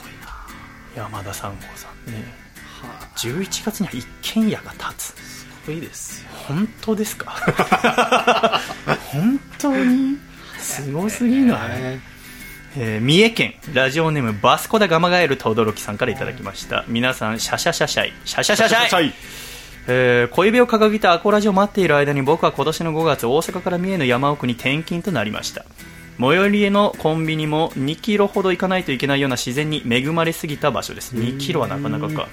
[0.97, 1.03] な。
[1.03, 2.23] 山田三郷さんね。
[3.17, 5.03] 11月には一軒家が建つ。
[5.15, 6.29] すごいですよ。
[6.47, 7.31] 本当ですか？
[9.11, 10.17] 本当に？
[10.59, 11.59] すごすぎない、
[12.77, 13.53] えー三重県。
[13.73, 16.83] ラジオネームバスコダガマガエル轟さんからいただきました。
[16.87, 18.13] 皆さんシャシャシャシャイ。
[18.25, 19.07] シャシャシャシャイ。
[19.07, 19.13] い
[19.87, 25.65] えー小指を掲げたアコラジを待っている間に僕は今年の5月大阪から三重の山奥に転勤となりました。
[26.19, 31.15] 最寄りへのコンビニも2キロほど行かないといけないような自然に恵まれすぎた場所です。
[31.15, 32.27] 2キロはなかなかか。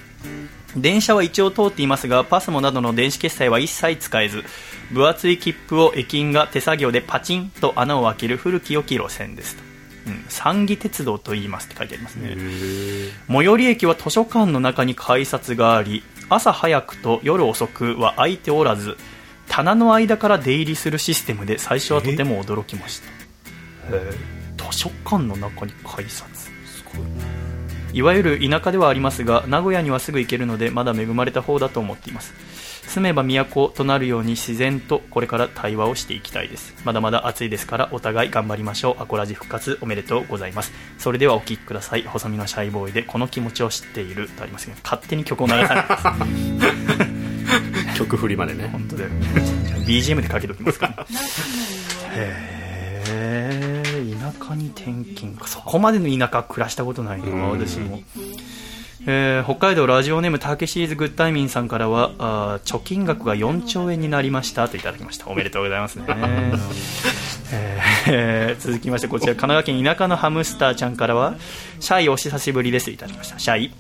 [0.76, 4.42] 電車は一応通っていますがパスモなどの電子決済は一切使えず
[4.90, 9.56] 分厚い切符を駅員が手作業でパチンと穴を開ける古き良き路線です。
[9.56, 9.62] と、
[10.06, 12.36] うん、三義鉄道と言いますって書いてありますね。
[13.28, 16.02] 最寄り駅は図書館の中に改札があり
[16.34, 18.96] 朝早くと夜遅くは空いておらず
[19.48, 23.09] 棚の間から出入りするシステムで最初はとても驚きました。
[23.90, 26.50] 図図書館の中に改札。
[27.92, 32.32] いわゆる田舎ではありますが名古屋にはすぐ行けるのでまだ恵まれた方だと思っています
[32.86, 36.74] 住めば都となるように自然とこれから対話をしていきたいです。
[36.84, 39.02] まだまだ暑いですからお互い頑張りましょう。
[39.02, 40.72] アコラジ復活おめでとうございます。
[40.98, 42.02] それではお聴きください。
[42.02, 46.66] 細身のシャイボーイでこの気持ちを知っているとありますけど勝手に曲を流さないで
[47.94, 47.98] す。
[47.98, 48.68] 曲振りまでね。
[48.72, 49.10] 本当だよ。
[49.86, 51.06] BGM でかけときますか。
[52.14, 52.62] へ
[53.09, 53.82] え
[54.22, 55.46] 田舎に転勤か。
[55.48, 57.26] そこまでの田舎は暮らしたことないな。
[57.26, 57.50] うん。
[57.50, 58.00] 私も、
[59.06, 65.26] えー北海道ラジオネームたけしーズグッタイミンさんからはあー貯金額が4兆円になりましたといただきました。
[65.28, 66.04] おめでとうございますね、
[68.08, 69.34] えー続きましてこちら。
[69.34, 71.34] 神奈川県田舎のハムスターちゃんからは
[71.80, 73.38] シャイお久しぶりですといただきました。
[73.38, 73.72] シャイ。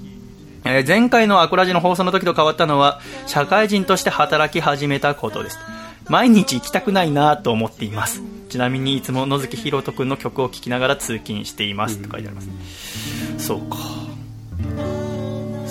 [0.64, 5.58] えー前回のアコラジの放送の時と変わったのは社会人として働き始めたことです。
[6.08, 8.22] 毎日行きたくないなと思っています。
[8.48, 12.48] ちなみにいつも野月ひろとくんの曲を聴きながら通勤していますと書いてあります。
[13.38, 13.76] そうか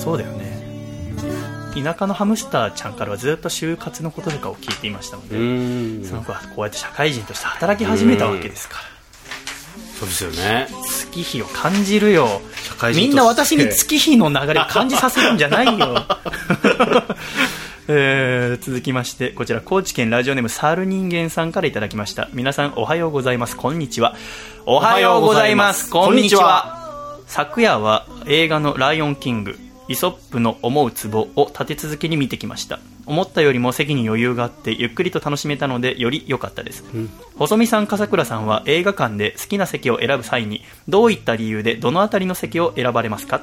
[0.01, 0.61] そうだよね。
[1.75, 5.39] 田舎のハムスターちゃんからはずっと就活のこととかを聞いていましたので、う
[6.01, 6.03] ん。
[6.03, 8.81] その子はこうやって社会人として働き始めたわけですから。
[9.99, 10.67] そうですよね。
[10.87, 12.41] 月日を感じるよ。
[12.95, 16.03] みんな私に月日の流れを感じさせるんじゃないよ。
[17.87, 22.29] えー続きましてこちら高知県ラジオネームサル人間さんからいただきました。
[22.33, 23.55] 皆さんおはようございます。
[23.55, 24.15] こんにちは。
[24.65, 25.89] おはようございます。
[25.89, 27.17] こんにちは。
[27.27, 29.57] 昨夜は映画の「ライオンキング」
[29.91, 32.80] イソップの思うツボを立て続けに見てきました。
[33.05, 36.84] 思ったよりも席に余裕があってゆっくりと楽しめたのでより良かったです、
[37.35, 43.41] 細見さん笠倉さんは映画館で好きな席を選ぶ際にどういった理由でどの辺りの席を選ばれますか？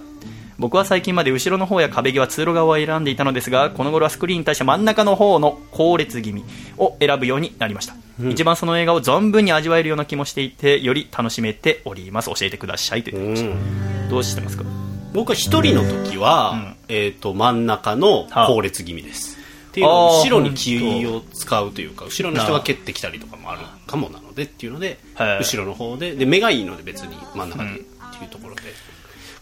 [0.59, 6.45] 僕は最近まで後ろの方や壁際通路側を選んでいたのですがこの頃はスクリーンに対して真ん中の方の後列気味
[6.79, 7.95] を選ぶようになりました、
[8.29, 12.31] 一番その映画を存分に味わえるような気もしていてより楽しめております。
[12.31, 14.09] 教えてくださいというう、ん。
[14.09, 14.65] どうしてますか？
[15.13, 16.77] 僕は一人の時は、うん。
[16.89, 18.49] えっ、と真ん中のはあ。
[18.49, 19.37] 後列気味です、
[19.69, 28.63] っていう後ろに気を使うというか後ろの人が蹴ってきたりとかもあるかもなのでっていうのではい後ろの方でで目がいいので別に真ん中でっていうところで、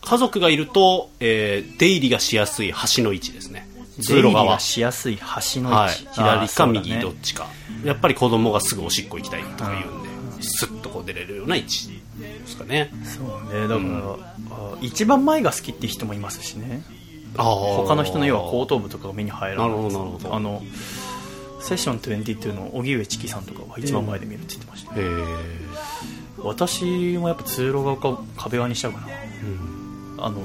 [0.03, 3.69] 家族がいると、えー出入りがしやすい橋の位置ですね。
[4.01, 7.49] 通路出入り側がしやすい橋の位はい、置、左か右どっちか、
[7.85, 10.03] やっぱり子供がすぐおしっこ行きたいとか言うん
[10.37, 12.91] で、スッとこう出れるような位置ですかね。
[13.05, 13.69] そうね。
[13.69, 16.83] だから、あ一番前が好きって人もいますしね。
[17.37, 19.69] あ他の人の要は後頭部とかが目に入らない。
[19.69, 20.35] なるほどなるほど。
[20.35, 20.63] あの
[21.61, 25.03] セッション22の荻上チキさんとかは一番前で見るって言ってました、ね。
[25.03, 25.07] へえ
[26.39, 26.85] 私
[27.19, 29.09] もやっぱ通路側か壁側にしちゃうかな
[30.19, 30.41] あの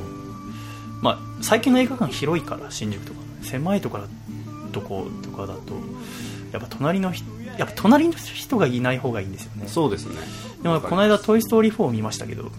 [1.02, 4.06] まあ最近の映画館広いから新宿とかね狭いところ
[4.72, 5.74] とことかだと
[6.52, 7.30] やっぱ隣の人
[7.62, 9.68] やっぱ隣の人がいない方がいいんですよね。
[9.68, 10.16] そうですね。
[10.64, 12.52] でもこの間「トイ・ストーリー4」を見ましたけど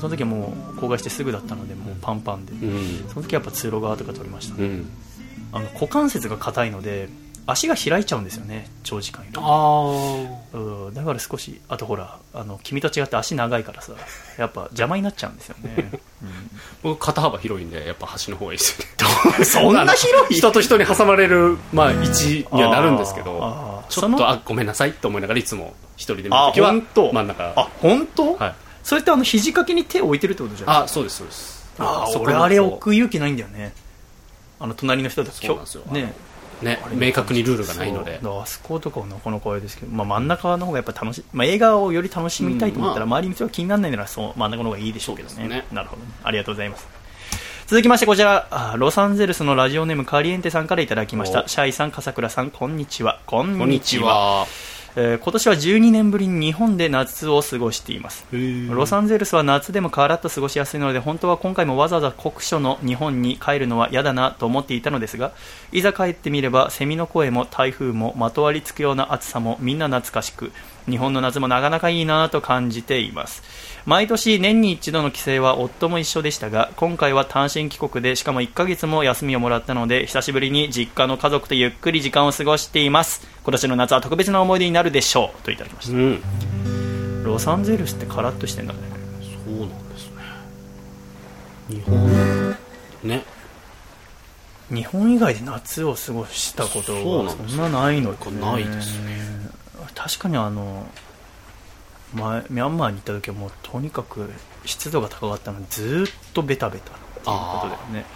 [0.00, 3.08] その時はもう公開してすぐだったのでもうパンパンで、うん。
[3.10, 4.88] その時はやっぱ通路側とか撮りました、うん。
[5.52, 7.10] あの股関節が硬いので
[7.46, 10.94] 足が開いちゃうんですよね長時間いあうん。
[10.94, 13.92] だから少しあとほらあの君と違って足長いからさ
[14.38, 15.90] やっぱ邪魔になっちゃうんですよね、
[16.82, 18.86] 僕肩幅広いんでやっぱ端の方がいいですよ
[19.38, 19.44] ね。
[19.44, 20.36] そんな広い？
[20.36, 27.52] 人と人に挟まれる、まあ、位置にはなるんですけどちょっとあごめんなさいと思いながらいつも一人で見るあときは真ん中。
[27.56, 28.54] あ本当、はい。
[28.82, 31.74] それってあの肘掛けに手を置いてるってことじゃないあそうですそうです。
[31.78, 33.72] あ俺あれ置く勇気ないんだよね。
[34.58, 35.30] あの隣の人と。
[35.30, 35.84] そうなんですよ。
[35.92, 36.14] ね。
[36.62, 38.20] ね明確にルールがないので。
[38.22, 43.10] あそことかはなかなかあれですけど、まあ、真ん中の方がやっぱ楽しい、まあ、映画をより楽しみたいと思ったら、うん。
[43.10, 45.48] ま周りの人が気にならないならそう真ん中の方がいいでしょうけどね。
[45.48, 45.66] ね。
[45.72, 46.08] なるほどね。
[46.22, 46.88] ありがとうございます
[47.66, 51.42] 続きましてこちらあロサンゼルスのラジオネームカリエンテさんからいただきました。
[51.46, 51.48] お。
[51.48, 53.18] シャイさん笠倉さんこんにちは。
[53.26, 54.46] こんこんにちは。
[54.94, 58.24] えー今年は12年ぶりに日本で夏を過ごしています。
[58.70, 65.32] ロサンゼルスは夏でもカラッと過ごしやすいので本当は今回もわざわざ酷暑の日本に帰るのは嫌だなと思っていたのですが
[65.72, 70.50] いざ帰ってみればセミの声も台風もまとわりつくような暑さもみんな懐かしく
[70.88, 73.42] 日本の夏もなかなかいいなと感じています
[73.86, 83.24] 毎年年に一度の帰省は夫も一緒でしたが今回は単身帰国でしかも1ヶ月も休みをもらったので久しぶりに実家の家族とゆっくり時間を過ごしています。
[83.44, 85.96] 今年の夏は特別な思い出になるでしょうといただきました。
[85.96, 87.22] うん。
[87.22, 88.80] ロサンゼルスってカラッとしてんだね。
[89.46, 90.22] そうなんですね。
[91.68, 92.56] 日本。
[93.04, 93.22] ね。
[94.68, 99.16] 日本以外で夏を過ごしたことそうがそなんなないので、ないですね。
[99.94, 100.88] 確かにあの
[102.14, 104.30] 前ミャンマーに行った時はもうとにかく
[104.64, 108.06] 湿度が高かったのでずーっとベタベタっていうことだよね。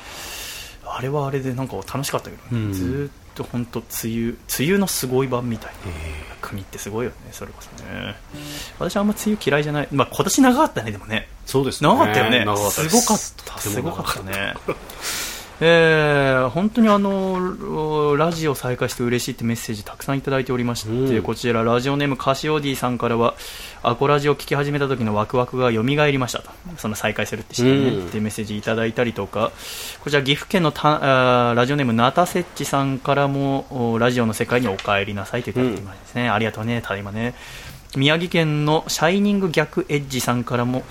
[0.85, 2.73] あれはあれでなんか楽しかったけどね、うん。
[2.73, 5.79] ずーっと本当梅雨梅雨のすごい版みたいな
[6.41, 8.17] 国ってすごいよねそれこそね。
[8.79, 9.89] 私はあんま梅雨嫌いじゃない。
[9.93, 11.29] まあ今年長かったねでもね。
[11.47, 11.89] そうですね。
[11.89, 12.45] 長かったよね。
[12.71, 12.89] す。
[12.89, 13.59] ごかった。
[13.59, 14.31] すごか長った。
[14.31, 14.55] ね
[15.63, 21.23] えー本当にあのラジオ再開して嬉しいってメッセージたくさんいただいておりまして、うん。
[21.23, 23.35] こちらラジオネームカシオディさんからは
[23.83, 26.51] アコラジを聞き始めた時のワクワクが蘇りましたと。
[26.79, 28.07] その再開するって知ってね、うん。
[28.09, 29.53] ってメッセージいただいたりとか。
[30.03, 37.35] こちら岐阜県のたあーラジオネームナタセッチさんからもおラジオの世界にお帰りなさいといただいてますね、ありがとうねただいまね
[37.97, 40.83] 宮城県のシャイニング逆エッジさんからも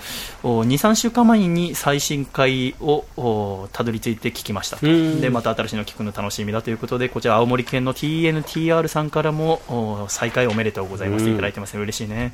[0.42, 11.24] 23週間前に最新回をおたどり着いて聞きましたでまた新しいのを聞くの楽しみだということでこちら青森県の TNTR さんからもお再開おめでとうございます。
[11.24, 11.82] といただいてますね。
[11.82, 12.32] 嬉しいね。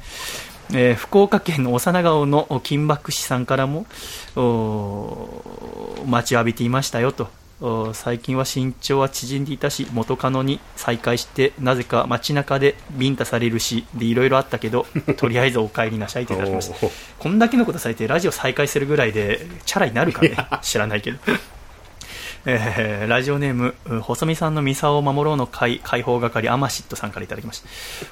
[0.72, 3.86] えー福岡県の幼顔の金箔師さんからも
[4.34, 7.24] お待ちわびていましたよと。
[7.24, 7.45] お
[7.94, 14.84] 最近は身長は縮んでいたし元カノに再会してなぜか街中でビンタされるしでいろいろあったけど
[15.16, 16.76] とりあえずお帰りなさいといただきました
[17.18, 20.36] こんだけのことされてラジオ再開するぐらいでチャラになるかね？
[20.60, 21.18] 知らないけど。
[22.48, 27.68] えーラジオネームう細見さんのミサを守ろうの会解放係アマシットさんからいただきました。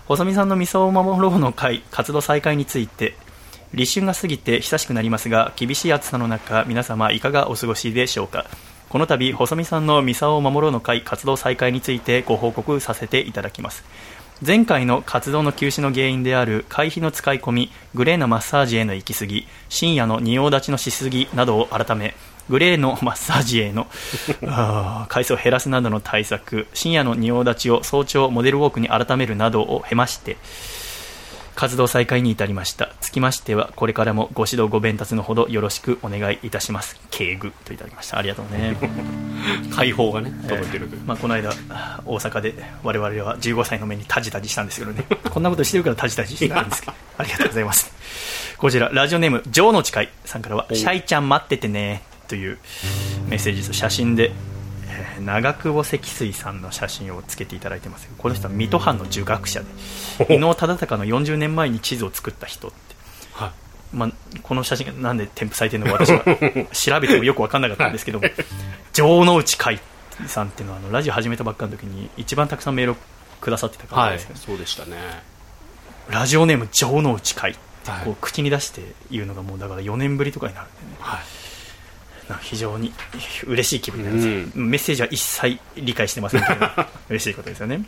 [0.07, 3.15] 細見さんのミサを守ろうの会活動再開について
[3.75, 8.47] 立春が過ぎて久しくなりますが厳しい暑さの中皆様いかがお過ごしでしょうか？
[8.95, 13.83] この度細見さんのミサを守ろうの会活動再開についてご報告させていただきます。
[14.47, 22.15] 前回の活動の休止の原因である会費の使い込みグレーなマッサージへの行き過ぎ深夜の仁王立ちのしすぎなどを改め
[22.49, 23.89] グレーのマッサージへの
[25.11, 30.37] 回数を減らすなどの対策深夜の仁王立ちを早朝モデルウォークに改めるなどを経まして
[31.55, 32.93] 活動再開に至りました。
[33.01, 37.01] つきましてはこれからもご指導ご鞭達のほどよろしくお願いいたします。
[37.11, 38.19] 敬具といただきました。
[38.19, 38.77] ありがとうね。
[39.75, 41.03] 解放がね届いてるという。
[41.07, 41.51] まあ、この間
[42.05, 45.05] 大阪で我々は15歳の目にタジタジしたんですけどね。
[45.31, 46.93] こんなことしてるからタジタジしてないんですけど。
[47.19, 47.93] ありがとうございます。
[48.59, 52.59] こちらラジオネームジョーの誓いさんからは「シャイちゃん待っててね」という
[53.29, 54.54] メッセージと写真で、えー
[55.21, 62.77] 長久保積水さんの写真をつけていただいてますこの人は水戸藩の儒学者で伊能忠敬の40年前に地図を作った人って。
[63.33, 63.51] はい。
[63.93, 64.11] まあ、
[64.43, 66.25] この写真がなんで添付されてるのか私は
[66.73, 68.25] 調べてもよく分かんなかったんですけども
[68.93, 69.81] 城之内海
[70.27, 72.97] さんっていうのはあのラジオ始めたばっかの時に一番たくさんメールを
[73.41, 74.97] くださってた方はいですけど、そうでしたね。
[76.09, 77.55] ラジオネーム城之内海っ
[77.85, 78.05] てはい。
[78.05, 80.97] こう口に出して言うのがもうだから4年ぶりとかになるんでね。
[81.01, 81.21] はい
[82.41, 82.93] 非常に
[83.47, 84.23] 嬉しい気分になりま
[84.53, 86.67] す、メッセージは一切理解してませんけど
[87.11, 87.83] 嬉しいことですよね、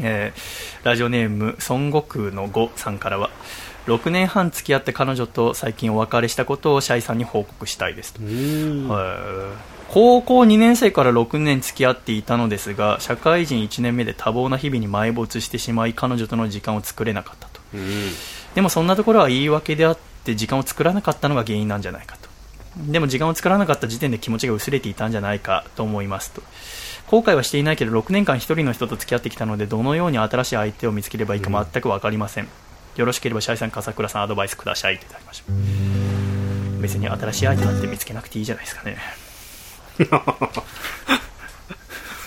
[0.00, 3.30] えーラジオネーム孫悟空の5さんからは
[3.86, 8.22] 6年半付き合って彼女と最近お別れしたことをシャイさんに報告したいですと。
[8.22, 8.88] うん。
[8.88, 17.60] はい高校2年生から6年付き合っていたのですが社会人1年目で多忙な日々に埋没してしまい彼女との時間を作れなかったと。
[17.72, 18.10] うん。
[18.54, 22.27] でもそんなところは言い訳であって時間を作らなかったのが原因なんじゃないかと
[22.86, 26.42] でも時間を作らなかった時点で気持ちが薄れていたんじゃないかと思いますと。
[27.08, 32.48] 後悔はしていないけど6年間1人の人と付き合ってきたのでどのように新しい相手を見つければいいか全く分かりません、
[32.96, 35.52] よろしければシャイさん笠倉さんアドバイスくださいといただきました。
[36.80, 38.98] 別に新しい相手なんて見つけなくていいじゃないですかね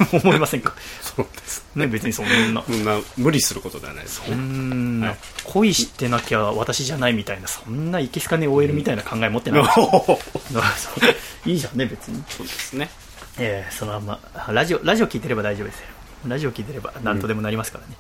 [0.24, 0.74] 思いませんか？
[1.02, 1.88] そうですね。
[1.88, 2.64] 別にそんな。
[2.64, 4.22] そんな無理することではないです。
[4.26, 5.18] そんな、はい。
[5.46, 9.64] 恋してなきゃ私じゃないみたいなそんないけすかね OL みたいな考え持ってない、
[11.46, 12.90] いいじゃんね別に、そうですね。
[13.38, 14.54] えーそのまま。
[14.54, 15.86] ラジオラジオ聞いてれば大丈夫ですよ。
[16.28, 17.96] ラジオ聞いてれば何とでもなりますからね、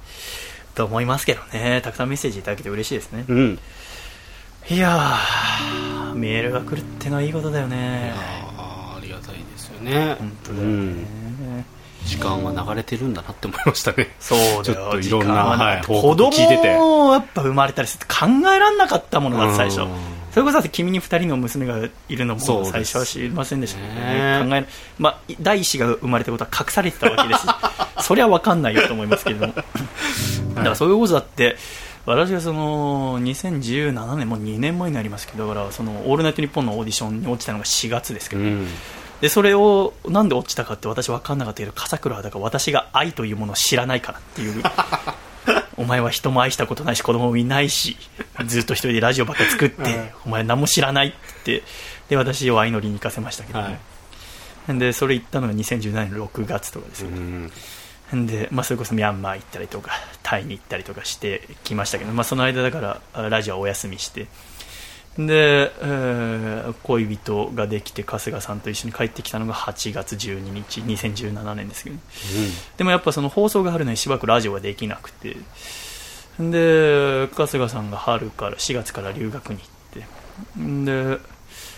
[0.75, 1.81] と思いますけどね。
[1.83, 3.59] たくさんメッセージいただけて嬉しいですね、うん。
[4.69, 8.13] いやーメールが来るってのはいいことだよね。
[8.15, 10.15] ありがたいですよね。
[10.19, 11.65] 本当だよね、うん
[12.05, 14.13] 時間は流れてるんだなって思いましたね。
[14.19, 16.77] そうちょっといろんな時間はい報子供告聞いてて。
[16.77, 19.81] をやっぱ生まれたりすると考えられなかったものだって最初。
[19.81, 19.87] うん。
[20.31, 24.49] それこそ君に2人の娘がいるのも最初は知りませんでしたねね。
[24.49, 24.65] 考え
[24.97, 27.47] まあ、第一子が生まれたことは隠されてたわけですし。
[28.01, 29.53] そりゃ分かんないよと思いますけれども。
[30.55, 31.57] だからそういうことだって
[32.05, 38.67] 私がその2017年もう2年前になりますけどだからその「オールナイトニッポン」のオーディションに落ちたのが4月ですけど、うん
[39.21, 44.63] でそれをなんで落ちたかって私分かんなかったけど笠倉はだから私が愛というものを知らないからっていう。
[45.77, 47.97] お前は人も愛したことないし子供もいないし
[48.45, 51.63] ずっと一人でラジオばっか作って、お前何も知らないって。
[52.11, 53.79] で私を相乗りに行かせましたけどね、
[54.67, 57.51] でそれ行ったのが2017年の6月とかですうよ、ん
[58.27, 59.91] で、まあ、それこそミャンマー行ったりとか
[60.21, 64.27] タイに行ったりとかしてきましたけど、まあ、その間だからあラジオはお休みして
[65.17, 71.97] で、えー恋人ができて春日さんと一緒に帰ってきたのが8月12日2017年ですけど、
[72.77, 75.35] でもやっぱその放送があるのにしばらくラジオができなくて。
[76.39, 80.05] で春日さんが春から4月から留学に行って。
[80.85, 81.19] で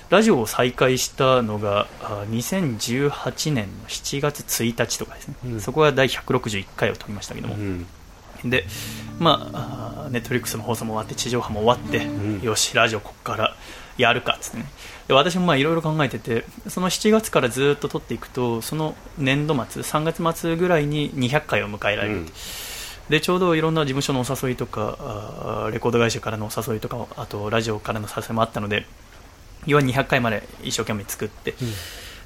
[0.09, 5.59] ラジオを再開したのがあ2018年の7月1日とかですね、うん。
[5.59, 7.85] そこが第161回を撮りましたけども、うん
[8.45, 8.65] で
[9.19, 12.41] まあネットフリックスの放送も終わって地上波も終わって、ん。
[12.41, 13.55] よしラジオここから
[13.97, 14.65] やるかっつってね。
[15.07, 22.25] で私もまあいろいろ考えててその7月からずっと撮っていくとその年度末3月末ぐらいに200回を迎えられる、うん。
[23.09, 28.85] でちょうどいろんな事務所のお誘いとかレコード会社からのお誘いとかあとラジオからの誘いもあったので
[29.65, 31.53] 要は200回まで一生懸命作って、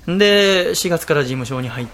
[0.08, 1.88] で4月から事務所に入っ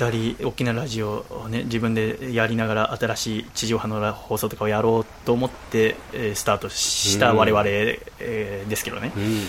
[0.00, 9.42] たり大きなラジオを、ね、自分でやりながら新しい地上波の放送とかをやろうと思って、えースタートした我々、えーですけどね、うん。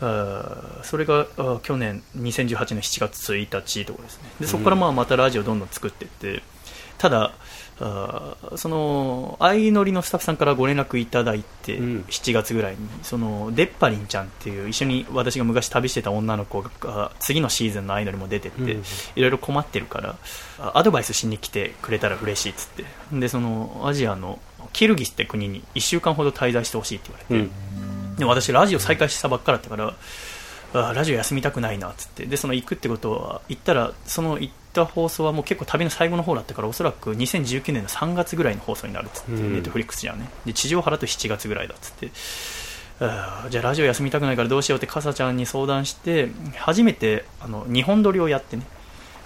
[0.00, 4.30] あーそれがあー去年2018年7月1日とかですね。
[4.40, 6.42] でそこからまあまたラジオどんどん作っていって
[6.98, 7.32] ただ
[7.76, 12.04] その相乗りのスタッフさんからご連絡いただいて、うん。
[12.08, 18.82] 7月ぐらいにそのデッパリンちゃんっていう一緒に私が昔旅してた女の子が次のシーズンの相乗りも出てって、うん。
[19.16, 20.16] いろいろ困ってるから
[20.60, 22.84] あアドバイスしに来てくれたら嬉しいっつって。
[23.12, 24.38] でそのアジアの
[24.72, 27.82] キルギスって国に1週間ほど滞在してほしいって言われて、う
[28.12, 28.16] ん。
[28.16, 29.94] で私ラジオ再開したばっかだったから
[30.74, 32.26] あラジオ休みたくないなっつって。
[32.26, 39.52] でその行くってことは行ったらその行った放送はもう結構旅の最後の方だったからおそらく2019年の3月ぐらいの放送になるっつって、うん。
[39.52, 40.28] ネットフリックスじゃね。
[40.44, 42.10] で地上波だと7月ぐらいだっつって。
[43.00, 48.64] あーじゃあラジオ休みたくないからどうしようってかさちゃんに相談して初めてあの日本撮りをやってね。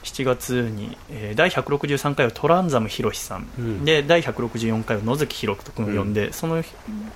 [0.05, 3.85] 7月に、えー第163回をトランザムヒロシさん、うん。
[3.85, 6.63] で第164回を野月ひろと君を呼んで、その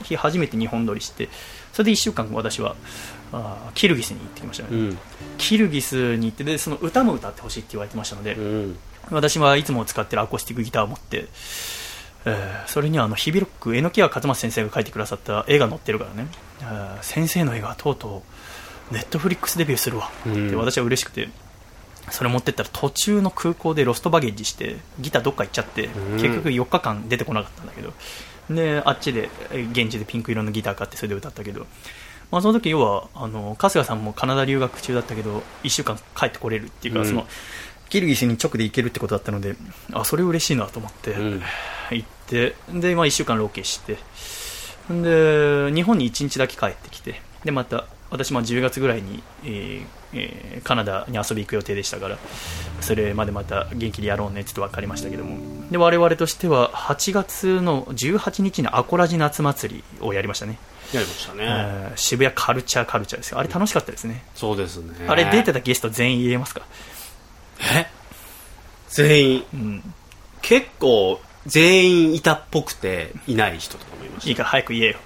[0.02, 1.28] 日初めて日本撮りして
[1.72, 2.76] それで1週間私は
[3.32, 4.98] あーキルギスに行ってきましたね、うん。
[5.38, 8.78] キルギスに行ってでその歌も歌ってほしいって言われてましたので、うん。
[9.10, 11.26] 私はいつも使ってるアコースティックギターを持って、
[12.24, 16.28] えーそれにはあのヒビロック榎谷勝正先生が書いてくださった絵が載ってるからね、
[16.60, 18.22] えー先生の絵がとうと
[18.90, 20.10] うネットフリックスデビューするわ。
[20.28, 21.28] ってうん私は嬉しくて、
[22.10, 26.20] それ持ってったら途中の空港でロストバゲージしてギターどっか行っちゃって、うん。
[26.20, 27.92] 結局4日間出てこなかったんだけど。
[28.50, 31.66] であっちでえー現地でピンク色のギター買ってそれで歌ったけど、
[32.32, 37.06] まあ、その時要はあの春日さんもカナダ留学中だったけど1週間帰ってこれるっていうか、うん。
[37.06, 37.26] その
[37.90, 39.54] キルギスに直で行けるってことだったので
[39.92, 41.42] あそれ嬉しいなと思って、うん。
[41.90, 43.98] 行ってで、まあ、1週間ロケして
[44.90, 52.18] で日本に1日だけ帰ってきてでまた私も10月ぐらいに、えーえーカナダに遊び行く予定でしたから
[52.80, 55.38] それまでまた元気でやろうねって分かりましたけども。
[55.70, 60.58] で我々としては8月の18日にアコラジ夏祭りをやりましたね、
[60.92, 63.38] やりましたね、えー渋谷カルチャーカルチャーですよ。
[63.38, 65.06] あれ楽しかったですね、そうですね。
[65.08, 66.62] あれ出てたゲスト全員言えますか、
[67.74, 67.86] え？
[68.88, 69.44] 全員？
[69.54, 69.94] うん、
[70.42, 74.98] 結構全員いたっぽくていない人とかもいましいいから早く言えよ。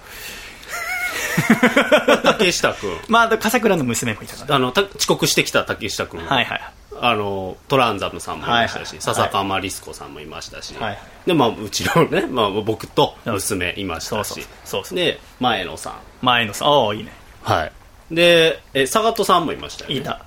[2.07, 2.91] た 竹下君。
[3.07, 4.55] まあ笠倉の娘もいたから。
[4.55, 6.19] あのた遅刻してきた竹下君。
[6.25, 6.61] はいはい
[7.01, 9.01] あのトランザムさんもいましたし、はいはい。
[9.01, 14.45] 笹かまリスコさんもいましたし、はいでまあ、うちのね、まあ、僕と娘いましたし。
[14.93, 15.93] で前野さん。
[16.21, 17.11] 前のさああいいね。
[17.43, 17.71] はい。
[18.15, 19.97] でえ佐賀戸さんもいましたよね。
[19.97, 20.25] いた。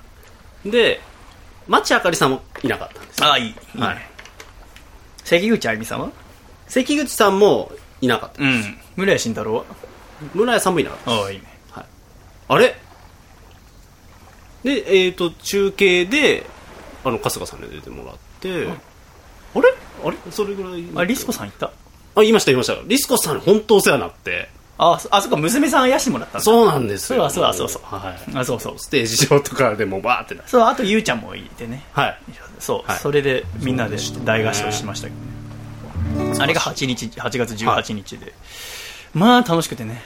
[0.65, 1.01] で
[1.67, 3.45] 町あかりさんもいなかったんですああいい。
[3.47, 3.97] いいね、はい。
[5.23, 6.09] 関口あゆみさんは
[6.67, 7.71] 関口さんも
[8.01, 8.77] いなかったうん。
[8.95, 9.65] 村屋慎太郎は？
[10.33, 11.45] 村屋さんもいなかったああいいね。
[12.47, 12.75] あれ？
[14.63, 16.45] でえっ、と中継で
[17.03, 19.73] あの春日さんに出てもらって、あれ？
[20.03, 20.17] あれ？
[20.31, 20.85] それぐらい。
[20.95, 21.67] あリスコさんいた？
[21.67, 21.71] あ
[22.21, 22.75] 言いました言いました。
[22.85, 24.49] リスコさんに本当お世話になって。
[24.77, 27.29] あそあそこ娘さんあやしてもらったそうなんですよ。
[27.29, 28.37] そうだそうだそうそうはい。
[28.37, 28.79] あそうそう。
[28.79, 31.83] ステージ上とかでもバーってなそうあとゆうちゃんもいてね。
[31.91, 32.19] はい。
[32.59, 32.99] そう、はい。
[32.99, 36.23] それでみんなで大合唱しましたけど。
[36.25, 36.35] ね。
[36.39, 38.33] あれが8日8月18日で、
[39.13, 40.01] まあ楽しくてね。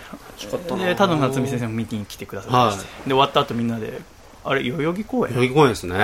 [0.78, 4.02] で多野夏美先生もミーティング来てくださいまして、はで終わった後みんなで
[4.46, 5.34] あれ代々木公園？
[5.34, 5.96] 代々木公園ですね。
[5.96, 6.04] で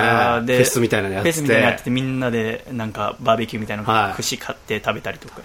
[0.60, 5.40] ェスみたいなのやってフェスみたいなのやっててみんなでなんかバーベキューみたいな串買って食べたりとか、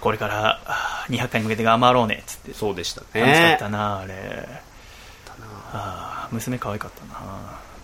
[0.00, 2.52] これからあー200回に向けて頑張ろうねっつって。
[2.52, 3.06] そうでしたね。
[3.14, 4.48] 楽しかったなあれ。
[5.72, 7.20] あー娘可愛かったな。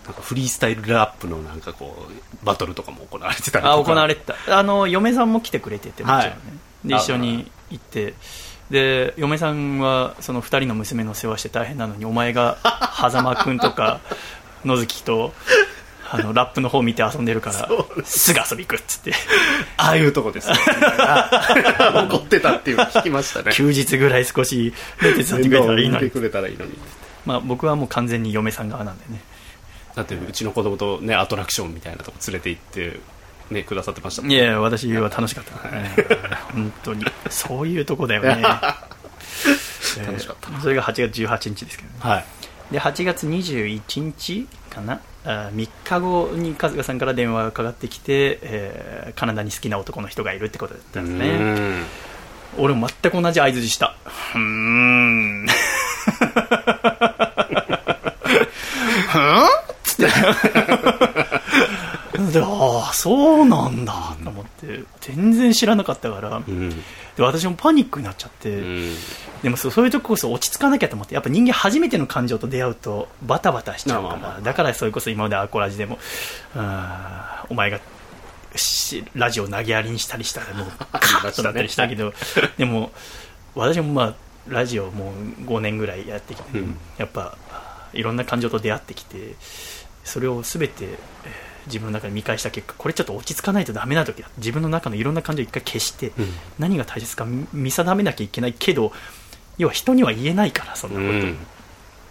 [0.05, 4.57] なんかフリースタイルラップのなんかこうバトルとかも行われてたあ行われてた。
[4.57, 6.33] あの嫁さんも来てくれててもちろんね、は
[6.85, 6.87] い。
[6.87, 8.13] で一緒に行って。
[8.71, 12.57] で嫁さんはその2人の娘の世話して大変なのにお前が
[12.97, 13.99] 狭間君とか
[14.65, 15.33] 野月と
[16.13, 17.69] あのラップの方見て遊んでるから
[18.03, 18.33] す。
[18.33, 19.13] ぐ遊び行くっつって。
[19.77, 20.55] ああいうとこですよ。
[22.09, 23.53] 怒ってたっていうの聞きましたね。
[23.53, 26.77] 休日ぐらい少し、ね、手伝ってくれたらいいのに。
[27.25, 29.21] まあ、僕はもう完全に嫁さん側なんでね。
[29.95, 32.99] だってうちの子供とねアトラクションみたいなとこ連れて行って
[33.49, 35.91] ねくださってましたもんいやいや私は楽しかった、ね、
[36.53, 37.05] 本当に。
[37.29, 38.41] そういうとこだよね。
[40.05, 40.49] 楽しかった。
[40.49, 41.95] えーそれが8月18日ですけどね。
[41.99, 42.25] はい
[42.71, 45.01] で8月21日かな？
[45.23, 51.29] あ3日後に春日さんから電話がかかってきて、えーカナダに好きな男の人がいるってことだったんですね。
[51.29, 51.83] うん。
[52.57, 53.95] 俺も全く同じ相づちした。
[54.33, 55.47] うーん。
[59.07, 59.21] ふん？
[59.83, 60.07] つって。
[62.31, 63.93] でああそうなんだ
[64.23, 66.83] と思って全然知らなかったからうん
[67.15, 68.95] で私もパニックになっちゃって、うん。
[69.43, 75.97] でもそういうとここそ落ち着かなきゃと思ってやっぱ人間初めての感情と出会うとバタバタしちゃうから、だからそれこそ今までアコラジでも
[76.55, 77.79] あーお前が
[78.55, 82.13] しラジオ投げやりにしたりしたらもう カッとなったりしたけど、
[82.57, 82.91] でも
[83.55, 84.13] 私もまあ
[84.47, 86.77] ラジオもう5年ぐらいやってきて、うん。
[86.97, 87.37] やっぱ
[87.93, 89.35] いろんな感情と出会ってきて
[90.03, 94.29] それを全てえー自分の中で見返した結果これちょっと落ち着かないとダメな時だ。
[94.37, 96.33] 自分の中のいろんな感情を一回消して、うん。
[96.59, 98.91] 何が大切か見見定めなきゃいけないけど
[99.57, 101.33] 要は人には言えないからそんなこと、うん。
[101.33, 101.35] っ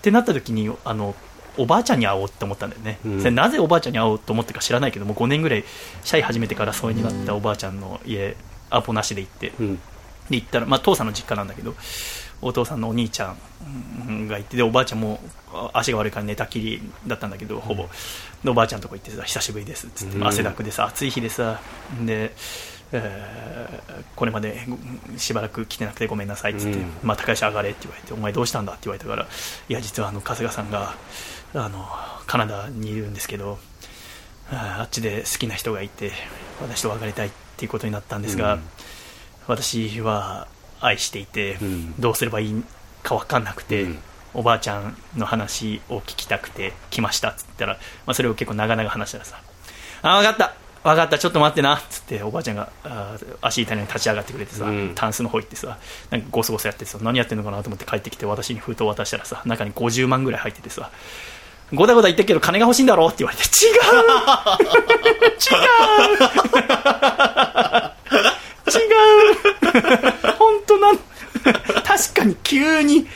[0.02, 1.14] てなった時にあの
[1.56, 3.34] おばあちゃんに会おうって思ったんだよね、うん。
[3.34, 5.64] なぜおばあちゃんに会おうと思ってか知らないけども5年ぐらい
[6.04, 8.36] シャイ始めてから疎遠になったおばあちゃんの家
[8.70, 9.76] アポなしで行ってうん。
[10.30, 11.74] で行ったら、まあ、父さんの実家なんだけど
[12.40, 13.34] お父さんのお兄ちゃ
[14.08, 15.20] んがいてでおばあちゃんも
[15.52, 17.82] あ足が悪いから寝たきりだったんだけどほぼ。
[17.82, 17.88] で
[18.46, 20.26] おばあちゃんとこ行ってさ久しぶりですっつって、うん。
[20.26, 21.60] 汗だくでさ暑い日でさ
[22.04, 22.32] で、
[22.92, 23.80] えー
[24.16, 24.66] これまで
[25.10, 26.86] うんしばらく来てなくてごめんなさいっつって、うん。
[27.02, 29.26] まあ、高橋上がれって言われてお前どうしたんだって言われたから
[29.68, 30.94] いや実はあの春日さんが
[31.54, 31.86] あの
[32.26, 33.58] カナダにいるんですけど
[34.50, 36.12] ああっちで好きな人がいて
[36.60, 38.60] 私と別れたいっていうことになったんですが、うん。
[39.46, 40.48] 私は
[40.80, 42.00] 愛していて、うん。
[42.00, 42.64] どうすればいい
[43.02, 43.98] か分かんなくて、うん
[44.34, 47.74] おばあちゃんの話を聞きたくて来ましたっつったら、
[48.06, 49.40] まあ、それを結構長々話したらさ
[50.02, 50.54] 「あ分かった。
[50.82, 51.18] 分かった。
[51.18, 54.92] ちょっと待ってな」っつっておばあちゃんがあー足痛いのに立ち上がってくれてさ、うん。
[54.94, 55.76] タンスの方行ってさ
[56.10, 60.90] なんかゴソゴソやってさ何やってんのかなと思って帰ってきて私に封筒渡したらさ中に50万ぐらい入っててさ
[61.72, 63.74] ごたごた言ってるけど金が欲しいんだろって言われて違う
[65.40, 65.60] 違う
[68.70, 70.98] 違う本当なん
[71.84, 73.06] 確かに急に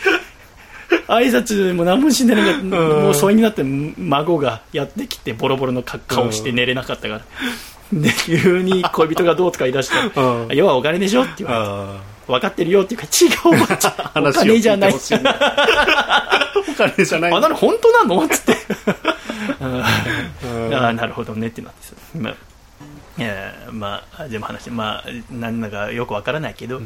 [1.16, 7.20] 挨拶も何もしんでなかった、もう疎遠になって孫がやってきてボロボロの顔して寝れなかったから、
[7.92, 10.48] で急に恋人がどうとか言い出したら、うん。
[10.56, 11.70] 要はお金でしょって言われて。
[12.10, 13.92] あ分かってるよっていうか違うおちゃん
[14.26, 15.08] お金じゃないお金
[17.04, 17.32] じゃない。
[17.34, 18.24] あなる本当なの？
[18.24, 18.56] っつって
[19.60, 19.84] あ
[20.72, 22.34] あなるほどねってなってさ、まあ
[23.16, 26.80] いやまあでも話まあなんだかよくわからないけど、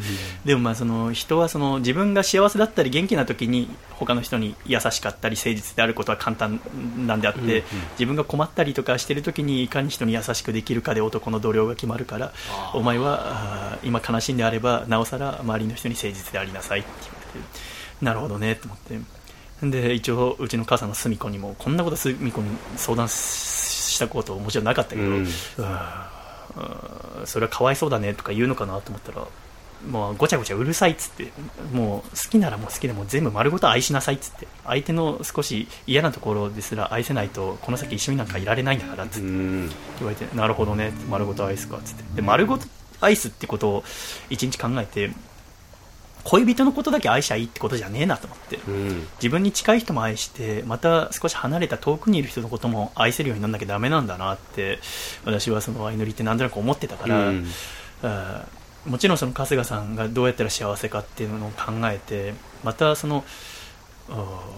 [0.44, 6.60] でもまあその人はその自分が幸せだったり元気な時に他の人に優しかったり誠実であることは簡単
[7.06, 7.62] なんであって、うんうん。
[7.92, 12.32] 自分が困ったりとかしてる時にいかに人に優しくできるかで男の度量が決まるから
[12.74, 18.98] お前は今悲しんであればなおさら周りの人に誠実でありなさいって言われてなるほどねと思って。
[19.62, 25.09] で一応うちの母さんの隅っこにもこんなこと隅っこに相談したこともちろんなかったけど、うん。
[25.09, 25.26] うんうん
[27.24, 29.26] それはかわいそうだねとか言うのかなと思ったら
[29.86, 31.30] もうごちゃごちゃうるさいっつって
[31.72, 39.68] もう好きならもう好きでもう全部丸ごと愛しなさいっつって相手の少し嫌なところですら愛せないとこの先一緒になんかいられないんだからっつってうん。
[39.98, 42.02] 言われてなるほどね丸ごとアイスかっつって。
[42.16, 42.66] で丸ごと
[43.01, 43.85] アイスってことを
[44.30, 45.12] 一日考えて
[46.28, 48.59] 恋人のことだけ愛しゃいいってことじゃねえなと思って。
[48.68, 49.06] うん。
[49.16, 54.78] 自分に近い人も愛してまた少し離れた遠くにいる人のことも愛せるようにならなきゃダメなんだなって
[55.24, 57.46] 私はその相乗りってなんとなく思ってたから、うん。
[58.86, 63.24] もちろんその春日さんがどうやったら幸せかっていうのを考えてまたその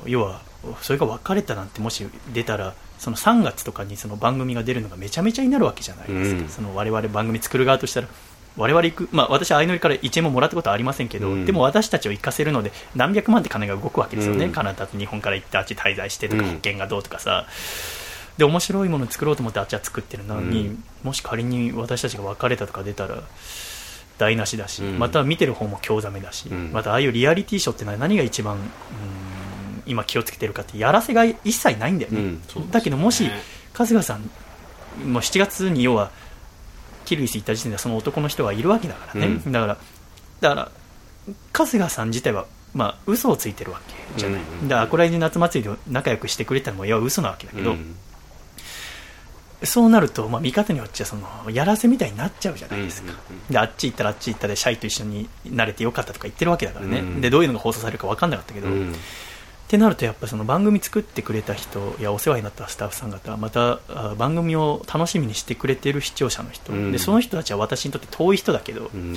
[0.06, 0.42] 要は
[0.82, 6.48] それが別れたなんてもし出たらその3月とかにその番組が出るのがめちゃめちゃになるわけじゃないですか、うん。
[6.48, 8.08] その我々番組作る側としたら
[8.56, 11.46] 我々行く、まあ、私は相乗りから1円ももらったことはありませんけど、うん。
[11.46, 14.52] でも私たちを行かせるので何百万って金が動くわけですよね、うん。
[14.52, 16.48] カナダと日本から行ってあっち滞在してとかうん。
[16.48, 17.46] 保険がどうとかさ、
[18.36, 20.84] で面白いものを作ろうと思ってあっちは作ってるのに、うん。
[21.04, 23.22] もし仮に私たちが別れたとか出たら
[24.18, 24.98] 台無しだし、うん。
[24.98, 26.70] また見てる方も興ざめだし、うん。
[26.72, 28.62] またああいうリアリティショーってのは何が一番うん
[29.86, 32.38] 今気をつけてるかってやらせが一切ないんだよね。
[32.70, 33.28] だけどもし
[33.72, 34.30] 春日さん
[35.10, 36.10] もう7月に要は
[37.10, 39.52] キルギス行った時点でその男の人がいるわけだからね、うん。
[39.52, 39.76] だから
[40.40, 40.72] だから
[41.52, 43.80] 春日さん自体はまあ嘘をついてるわ
[44.14, 47.96] けじゃない、うんだからアコライジ夏祭りで仲良くしてくれたのもいや嘘なわけだけど、うん。
[49.64, 58.94] そうなると、まあ、見方によっちゃそのやらせみたいになっちゃうじゃないですか、うんうんであっち行ったらあっち行ったでシャイと一緒になれてよかったとか言ってるわけだからね、うんでどういうのが放送されるか分かんなかったけど、うん
[59.70, 66.90] ってなるとやっぱその番組作ってくれた人やお世話になったスタッフさん方またあ番組を楽しみにしてくれてる視聴者の人、うん。
[66.90, 69.14] でその人たちは私にとって遠い人だけど、うん。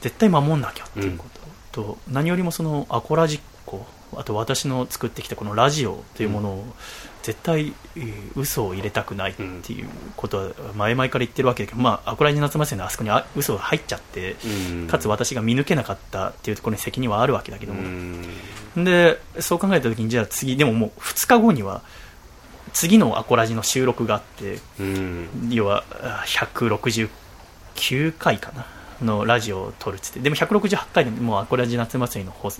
[0.00, 1.26] 絶対守んなきゃっていうこ
[1.72, 3.84] と、と何よりもそのアコラジッコ
[4.14, 6.64] あと私の作ってきたこのラジオというものを
[7.22, 7.72] 絶対、えー
[8.36, 14.36] 嘘を入れたくないっていうことは前々から言ってるわけだけど、まあ、アコラジ夏祭りのあそこにあ嘘が入っちゃって、
[14.70, 14.86] うん。
[14.86, 18.84] かつ私が見抜けなかったっていうところに責任はあるわけだけどうも、ん。
[18.84, 21.82] でそう考えた時にじゃあ次でももう2日後には
[22.72, 25.28] 次のアコラジの収録があってうん。
[25.50, 27.08] 要はあ169
[28.18, 28.66] 回かな
[29.02, 30.20] のラジオを撮るっつって。
[30.20, 32.50] でも168回でもうアコラジ夏祭りの放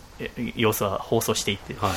[0.57, 1.93] 様子は放送していてはい。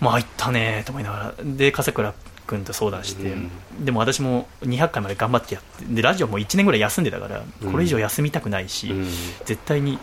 [0.00, 1.44] まあ入ったねーと思いながら。
[1.44, 2.14] で笠倉
[2.46, 3.50] 君と相談して、うん。
[3.84, 7.72] でも私も200回まで頑張ってやってでラジオも1年ぐらい休んでたからうん。
[7.72, 9.04] これ以上休みたくないし、うん。
[9.44, 9.98] 絶対に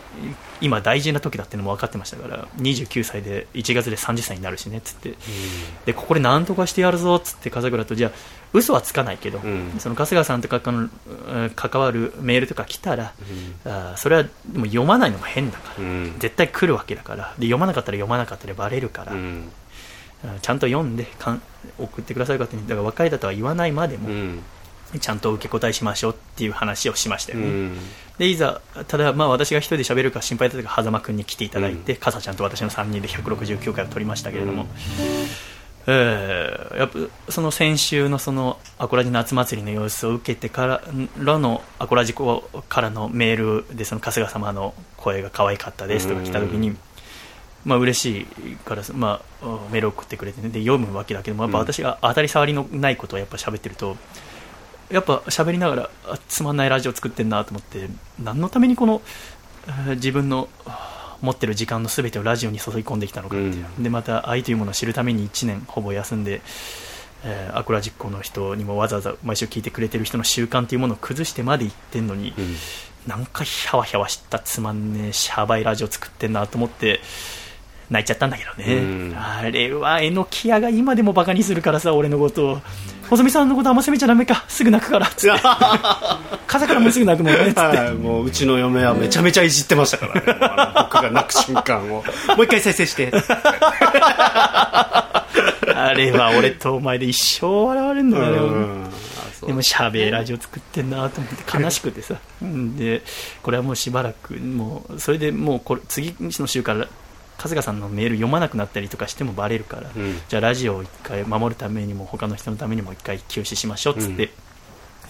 [0.60, 5.14] 今大事な時だっていうのも分かってましたから29歳で1月で30歳になるしねっつって。
[5.86, 8.10] でここで何とかしてやるぞっつって笠倉とじゃあ
[8.52, 9.74] 嘘はつかないけど、うん。
[9.78, 10.90] その春日さんとかのうん
[11.54, 13.12] 関わるメールとか来たら、
[13.64, 16.16] あーそれはでも読まないのも変だから、うん。
[16.18, 19.12] 絶対来るわけだからで読まなかったら読まなかったらバレるから、
[20.42, 21.42] ちゃんと読んでかん
[21.78, 24.42] 送ってくださいかってだから別れたとは言わないまでも、うん。
[24.98, 27.78] ちゃんと受け答えしましょうっていう話をしましたよね、うん。
[28.18, 34.66] でいざただまあ私が一人で喋るか心配だったから狭間君に来ていただいて、かさちゃんと私の3人で169回を取りましたけれども、
[35.86, 36.98] えーやっぱ
[37.32, 40.82] その先週のそのアコラジ夏祭りの様子を受けてから
[41.18, 46.76] らのアコラジコからのメールでその春日様の声が可愛かったですとか来た時に、
[47.64, 53.96] まあ嬉しいから、まあ、メールを送ってくれて、ね、で読むわけだけどもやっぱ私が当たり障りのないことをやっぱ喋ってると
[54.90, 57.88] やっぱ喋りながらあつまんないラジオ作ってんなと思って
[58.22, 59.02] 何のためにこの
[59.66, 66.40] えー自分のあ持ってる時間の全てをラジオに注ぎ込んできたのかっていう、でまた愛というものを知るために1年ほぼ休んで、
[67.24, 72.56] えーアクラ実行の人にもわざわざ毎週聞いてくれてる人の習慣というものを崩してまで言ってんのに、うん。
[73.06, 77.00] なんかヒャワヒャワしたつまんねえシャバいラジオ作ってんなと思って
[77.90, 79.14] 泣いちゃったんだけどね、うん。
[79.16, 82.52] あれはえのきやが今でもバカにするからさ俺のこと。
[82.52, 82.58] を
[83.10, 84.44] 細見さんのことあんま責めちゃダメか。
[84.46, 85.08] すぐ泣くから。
[85.08, 85.40] っつって。
[86.46, 87.40] 風からもすぐ泣くもんね。
[87.40, 90.22] っつって、はい、もううちの嫁はめちゃめちゃいじってましたからね、
[90.84, 91.88] 僕が泣く瞬間を。
[91.88, 92.04] も
[92.38, 93.10] う一回再生して。
[95.74, 98.84] あれは俺とお前で一生笑われんのよ、うん。
[98.84, 98.88] あ
[99.32, 99.48] そう。
[99.48, 102.14] でもしゃべえラジオ作ってんなと思って悲しくてさ。
[102.42, 103.02] うんで
[103.42, 106.86] これはもうしばらくもうそれでもうこれ次の週から
[107.40, 110.20] 春日さんのメール読まなくなったりとかしてもバレるから、うん。
[110.28, 114.28] じゃあラジオを一回守るためにも他の人のためにも一回休止しましょうっつって、う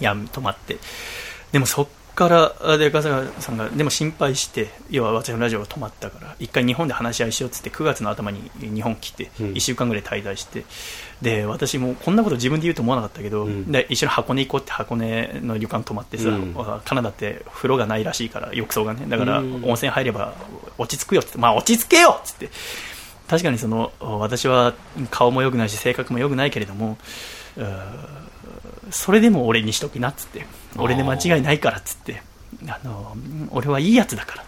[0.03, 0.05] ん。
[0.05, 0.79] やめ止まって。
[1.51, 9.47] でもそっからあで春日さんがでも心配して要は私のラジオが止まったから一回日本で話し合いしようっつって9月の頭に日本来てうん。
[9.53, 10.65] 1週間ぐらい滞在して、
[11.23, 13.71] で私もこんなこと自分で言うと思わなかったけど、うん。
[13.71, 16.55] で一緒に箱根行こうって箱根の旅館泊まってさ、うん。
[16.85, 19.65] カナダって風呂がないらしいから浴槽がねだからうん。
[19.65, 20.35] 温泉入れば
[20.79, 22.51] 落ち着くよってまあ落ち着けよっつって。
[23.29, 24.75] 確かにその私は
[25.11, 26.99] 顔も良くないし性格も良くないけれども
[28.91, 30.47] それでも俺にしときなっつって。
[30.79, 32.23] 俺で間違いないからっつって。
[32.67, 33.17] あの
[33.51, 34.45] 俺はいいやつだから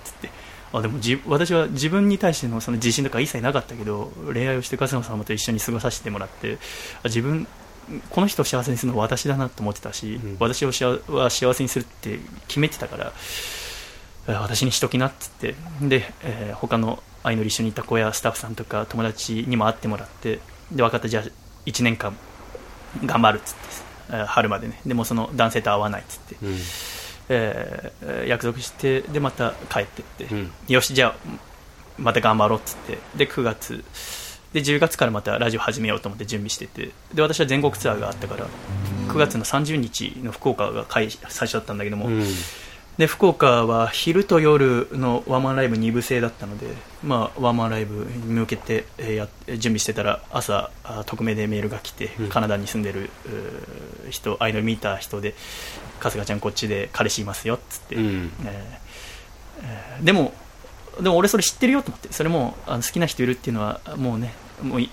[0.72, 6.58] あでもじ私は自分に対してのその自信とか一切なかったけど恋愛をして春日様と一緒に過ごさせてもらって
[7.02, 7.46] あ自分
[8.10, 10.36] この人を幸せにするのは私だなと思ってたし、うん。
[10.38, 13.12] 私をしわは幸せにするって決めてたから
[14.28, 15.54] えー私にしときなっつって。
[15.82, 20.40] で、えー他の愛のり一緒にいた子やスタッフさんとか友達にも会ってもらって
[20.70, 21.24] で分かったじゃあ
[21.66, 22.16] 1年間
[23.04, 23.60] 頑張るっつって、
[24.10, 24.80] えー春までね。
[24.86, 26.56] でもその男性と会わないっつって、うん
[27.32, 30.50] えーえー約束してでまた帰ってって、うん。
[30.68, 31.14] よしじゃあ
[31.98, 32.98] また頑張ろうっつって。
[33.16, 33.84] で9月。
[34.52, 36.90] で10月からまたラジオ始めようと思って準備してて。
[37.14, 38.46] で私は全国ツアーがあったから
[39.08, 42.22] 9月の30日の福岡が開最初だったんだけども、うん。
[42.98, 46.66] で福岡は昼と夜のワンマンライブ2部制だったので、
[47.02, 52.28] まあ、ワンマンライブに向けて、えーや準備してたら朝あ匿名でメールが来て、うん。
[52.28, 53.08] カナダに住んでる
[54.10, 55.34] 人アイドル見た人で
[56.10, 58.32] 春日ちゃんこっちで彼氏いますよっつって、うん。
[58.44, 60.32] えーえーでも
[61.00, 64.90] でも俺それ知ってるよと思ってそれもあの好きな人いるっていうのはもうねもうい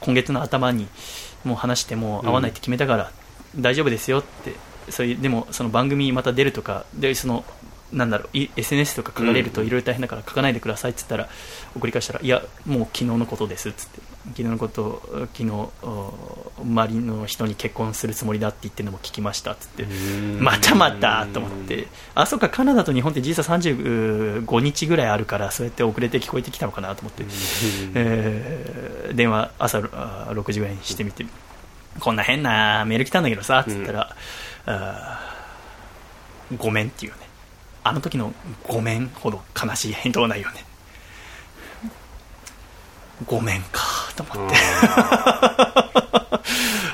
[0.00, 0.88] 今月の頭に
[1.44, 3.12] もう話してもう会わないって決めたから
[3.56, 4.54] 大丈夫ですよって
[4.90, 7.44] そういうでもその番組また出るとかでその
[7.92, 11.28] なんだろうい SNS とか書かれるといろいろ大変だから書かないでくださいって言ったら
[11.76, 14.00] 送り返したらいやもう昨日のことですっつって
[14.30, 15.02] 昨日のこと
[15.34, 15.50] 昨日
[16.62, 19.86] 周りの人に結婚するつもりだって言ってるのも聞きましたっつって
[20.38, 27.24] またまたと思ってあそうかカナダと日本って実は35日ぐらいあるからそうやって遅れて聞こえてきたのかなと思って、
[27.94, 31.26] えー電話朝6時ぐらいにしてみて
[32.00, 34.16] こんな変なメール来たんだけどさっつったら、
[36.50, 37.18] うん、ごめんっていうね。
[37.84, 38.32] あの時の
[38.62, 40.64] ごめんほど悲しい返答ないよね
[43.26, 43.82] ごめんか
[44.16, 44.56] と思って。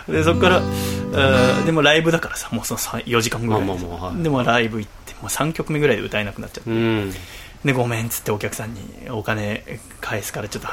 [0.13, 0.63] でそこから
[1.65, 7.13] でもライブだからさもうその4時間ぐらい、まあまあまあ、でもライブ行ってもう3曲目ぐらいで歌えなくなっちゃって、うん、
[7.65, 8.81] でごめんっつってお客さんに
[9.11, 10.69] お金返すからちょっと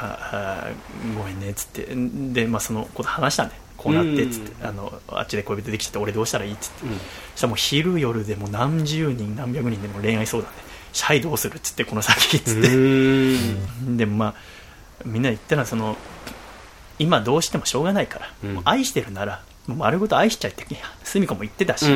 [1.16, 1.88] ごめんねっつって。
[2.32, 6.86] で、まあ、そのこと話したんでこうなってっつって、あのあっちで恋人できちゃって俺どうしたらいいっつって、
[7.36, 10.58] したらもう昼夜でも何十人何百人でも恋愛相談で
[10.92, 12.68] シャイどうするっつってこの先っつって。
[13.96, 14.34] でもまあ
[15.04, 15.96] みんな言ったらその
[16.98, 20.64] 今どうしてもしょうがないから、うん、愛してるならもう丸ごと愛しちゃいって
[21.04, 21.86] 澄子も言ってたし、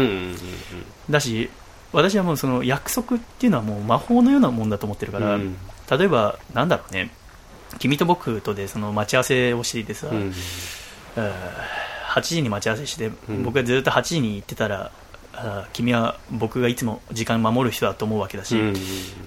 [1.09, 1.51] だし
[1.93, 5.57] 私はもうその約束っていうのはもう魔法のようなもんだと思ってるから、うん、
[5.91, 7.11] 例えばなんだろうね。
[7.79, 10.33] 君と僕とでその待ち合わせをしていてさ、うん、
[12.09, 13.13] 8時に待ち合わせして、
[13.45, 14.91] 僕がずっと8時に行ってたら
[15.33, 18.75] あ君は僕がいつも時間守る人だと思うわけだし、うん、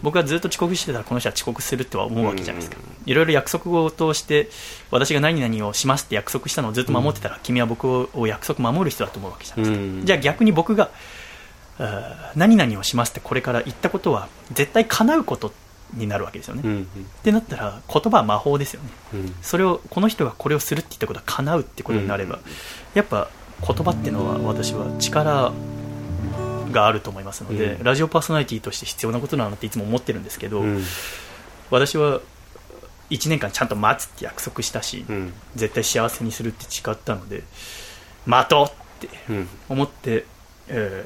[0.01, 4.49] 僕がずっと遅刻してたらこの人は遅刻するっては思うわけじゃないですか、うん、いろいろ約束を通して
[4.91, 10.91] 私が何々をしますって約束したのをずっと守ってたら、うん、君は僕を約束守る人だと思うわけじゃないですか、じゃあ逆に僕が
[12.35, 15.53] 何々をしますってこれから言ったことは絶対叶うこと
[15.93, 16.85] になるわけですよね、うんうん、っ
[17.23, 18.89] てなったら言葉は魔法ですよね、
[19.41, 22.39] それをこの人がこれをするって言ったことは叶うってことになれば、
[22.93, 23.29] やっぱ
[23.65, 25.53] 言葉っていうのは私は力
[26.73, 30.83] があると思いますので、うん、ラジオパーソナリティとして必要なことなのっていつも思ってるんですけど、うん、
[31.69, 32.19] 私は
[33.09, 37.43] 1年間ちゃんと待つって約束したし、うん、絶対幸せにするって誓ったので
[38.25, 38.63] 待と
[39.01, 39.09] うって
[39.69, 40.25] 思って、
[40.67, 41.05] え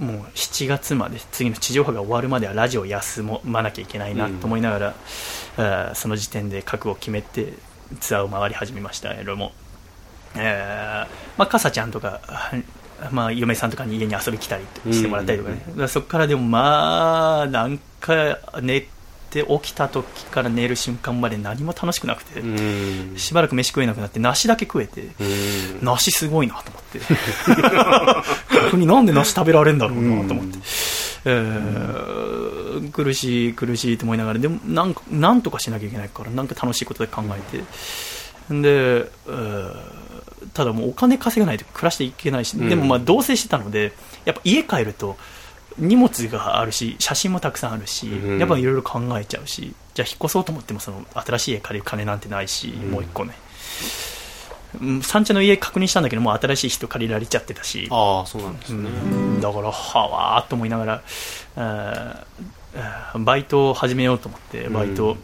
[0.00, 4.94] ー、もう7月まで次の地上波が終わるまではラジオ休まなきゃいけないなと思いなが
[5.58, 7.52] ら、その時点で覚悟を決めて
[7.98, 9.52] ツアーを回り始めましたけども。
[10.36, 12.20] えーまあ、かさちゃんとか
[13.12, 18.86] まあ、嫁さんとかに家に遊び来たりしてもらったりとかね、うん、そこからでもまあなんか寝
[19.30, 25.24] て起きた時から寝る瞬間まで何も楽しくなくて、うん、しばらく飯食えなくなって梨だけ食えて、う
[25.82, 27.00] ん、梨すごいなと思って。
[28.54, 30.58] 逆になんで梨食べられるんだろうなと思って。
[31.24, 37.64] えー、苦しい苦しいと思いながらでもなんなんとかしなきゃいけないからなんか楽しいことで考えて。
[38.50, 39.97] で、えー
[40.58, 43.92] ただもうお金稼がないと暮らしていけないし、でもまあ同棲してたので
[44.24, 45.16] やっぱ家帰ると
[45.78, 48.10] 荷物があるし写真もたくさんあるし、
[48.40, 53.34] やっぱいろいろ考えちゃうしじゃあ引っ越そうと思ってもその新しい家借りる金なんてないし、もう一個ね。
[55.02, 57.86] 三茶の家確認したんだけどもう新しい人借りられちゃってたし。
[57.92, 58.90] あそうなんですね、
[59.40, 61.02] だからはわーと思いなが
[61.54, 62.26] ら
[63.14, 65.16] バイトを始めようと思ってバイト、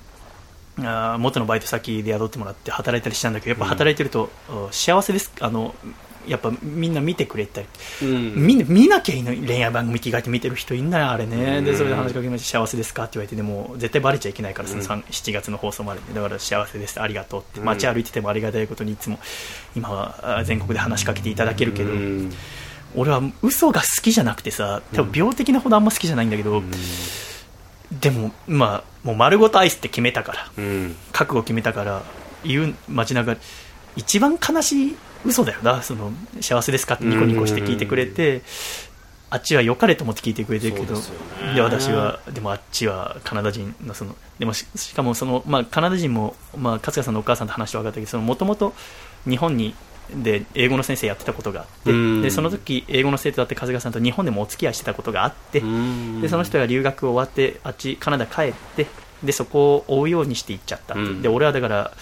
[0.83, 5.33] あ元のバイト先で雇ってもらって働いたりしたんだけどやっぱ働いてると、うん、幸せです。
[5.41, 5.75] あの
[6.27, 7.67] やっぱみんな見てくれたり、
[8.03, 17.01] うん、み見なきゃいいの恋愛番組着替えて見てる人いんだよあれね、うん、でそれで話しかけまして幸せですかって言われてでも絶対バレちゃいけないからその、うん、7月の放送までだから幸せです。
[17.01, 17.61] ありがとうって。
[17.61, 19.19] 街歩いててもありがたいことにいつも
[19.77, 21.91] 今は全国で話しかけていただけるけど、
[22.95, 26.63] 俺は嘘が好きじゃなくてさ多分病的なほどあんま好きじゃないんだけど、
[27.93, 32.03] でもまあもう丸ごとアイスって決めたから、うん、覚悟決めたから
[32.45, 33.37] 言う街中
[33.97, 38.43] 一番悲しい嘘だよなその幸せですかってニコニコして聞いてくれて、
[39.31, 40.95] あっちは良かれと思って聞いてくれてるけど
[41.55, 48.75] で、私はでもあっちはカナダ人のそのでもしかもその、まあ、カナダ人も、まあ、勝谷さんのお母さんと話して分かったけどもともと
[49.29, 49.75] 日本に
[50.11, 55.61] で英語の先生やってたことがあってでその時英語の生徒だって春日さんと日本でもお付き合いしてたことがあって
[56.21, 58.87] でその人が留学終わってあっちカナダ帰って
[59.23, 61.93] でそこを追うようにして行っちゃったで俺はだから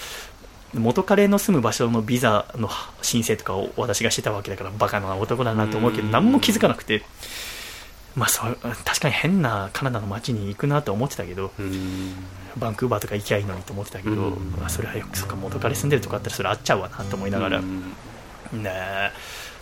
[0.74, 2.68] 元彼の住む場所のビザの
[3.02, 7.02] 申請とかを私がしてたわけだからバカな男だなと思うけど何も気づかなくて。
[8.14, 11.52] まあ、そう確かに変なカナダの街に行くなと思ってたけど、
[12.58, 19.10] バンクーバーとか行きゃいいのにと思ってたけど、まあ、それはよくそっか元彼住んでるとかあったらそれあっちゃうわなと思いながら、ね、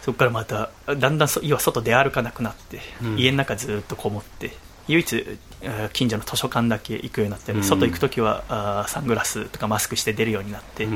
[0.03, 2.81] そこからまただんだん要は外出歩かなくなって、
[3.17, 4.51] 家の中ずっとこもって
[4.89, 5.39] 唯一
[5.93, 10.89] 近所の図書館だけ行くようになって、外行く時はあサングラスとかマスクして出るようになって、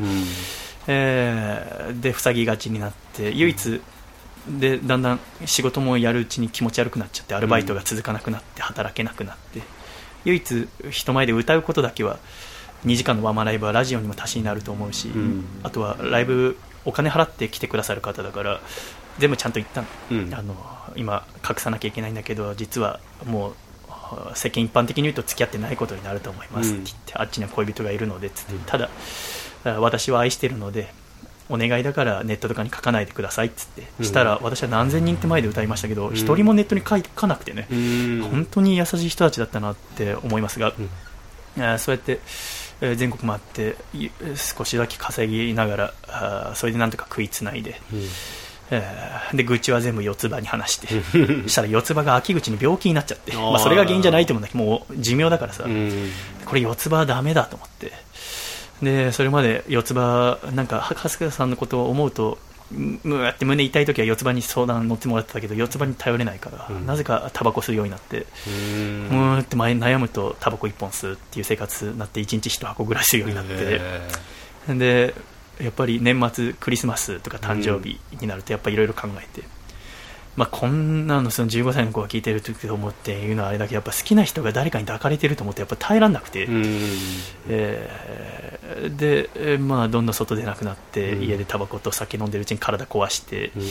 [0.89, 3.81] えー、で塞ぎがちになって唯一
[4.49, 9.63] でだんだん仕事もやるうちに気持ち悪くなっちゃってアルバイトが続かなくなって働けなくなって
[10.25, 12.19] 唯一人前で歌うことだけは
[12.85, 15.45] 2時間のワンマンライブはラジオにも足しになると思うし、うん。
[15.63, 18.61] あとはライブお金払って来てくださる方だから
[19.19, 20.35] 全部ちゃんと言ったの,、うん。
[20.35, 20.57] あの
[20.97, 23.55] 今隠さなきゃいけないんだけど実はもう
[23.89, 28.61] あ世間一般的に言うと付き合ってないことになると思いますって言って、あっちには恋人がいるのでっつって、うん。
[28.61, 28.91] ただ
[29.65, 30.93] あ私は愛してるので
[31.49, 34.07] お願いだからネットとかに書かないでくださいっつって、うん。
[34.07, 36.15] したら私は何千人って前で歌いましたけどん。
[36.15, 38.29] 一、人もネットに書かなくてね、うん。
[38.31, 40.73] 本当に優しい人たちだったなって思いますが、
[41.79, 42.13] そうやって、
[42.81, 47.81] えー全国回ってい少しだけ稼ぎながらそれでなんとか食いつないで、
[49.33, 50.89] で愚痴は全部四つ葉に話して
[51.49, 53.33] したら四つ葉が秋口に病気になっちゃって。
[53.33, 56.11] まあ、それが原因じゃないと思うんだけどもう寿命だからさ、うん。
[56.45, 57.93] これ四つ葉はダメだと思って
[58.85, 62.39] でそれまで四つ葉なんか春日さんのことを思うと
[62.71, 66.87] むむーって胸痛い時は四つ葉に相談乗ってもらってたけど四つ葉に頼れないから、うん。
[66.87, 69.09] なぜかタバコ吸うようになってうん。
[69.11, 73.81] むーって前悩むとタバコ1本吸うっていう生活になって1日1箱ぐらい吸うようになって、
[74.69, 75.15] へで
[75.61, 79.47] やっぱり年末クリスマスとか誕生日になるとやっぱいろいろ考えて、
[80.37, 86.47] まあ、こんなのその15歳の子が聞いてる時と思って言うのはあれだけどやっぱ好きな人が誰かに抱かれてると思ってやっぱ耐えらんなくて、
[87.49, 88.55] えー
[88.97, 91.23] で、えーまあ、どんどん外出なくなって、うん。
[91.23, 93.63] 家でタバコと酒飲んでるうちに体壊して、うん。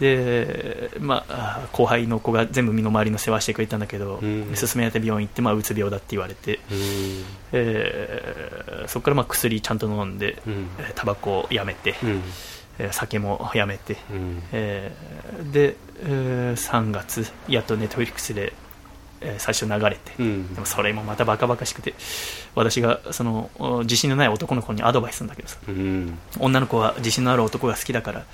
[0.00, 4.54] で、まあ、後輩の子が全部身の回りの世話してくれたんだけど、うん。
[4.54, 7.24] 勧められて病院行って、まあ、うつ病だって言われて、うん。
[7.52, 10.42] えーそこからまあ薬ちゃんと飲んで、
[10.96, 11.94] タバコをやめて、
[12.92, 14.42] 酒もやめて、うん。
[14.52, 18.52] えーで、えー3月やっとネットフリックスで、
[19.20, 20.54] えー最初流れて、うん。
[20.54, 21.94] でもそれもまたバカバカしくて
[22.54, 26.18] 私がそのお自信のない男の子にアドバイスするんだけどさうん。
[26.40, 28.24] 女の子は自信のある男が好きだから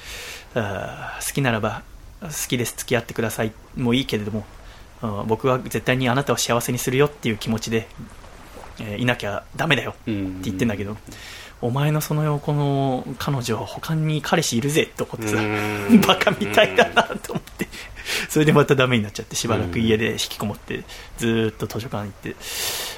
[0.55, 1.83] あー好きならば
[2.23, 4.45] 好きです付き合ってくださいもういいけれども
[5.27, 7.87] 僕は絶対にあなたを幸せにするよっていう気持ちで、
[8.81, 10.97] えーいなきゃダメだよってうん言ってんだけど、
[11.61, 16.01] お前のその横の彼女他に彼氏いるぜって思ってさ、うん。
[16.01, 17.67] バカみたいだなと思って、
[18.29, 20.85] それでまたダメになっちゃってしばらく家で引きこもって
[21.17, 22.37] ずーっと図書館行って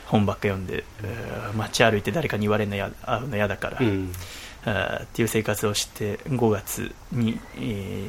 [0.06, 4.12] 本ばっか読んで、えー街歩いて誰かに言われるのや会うの嫌だから、うん。
[4.64, 8.06] あーっていう生活をして5月に、え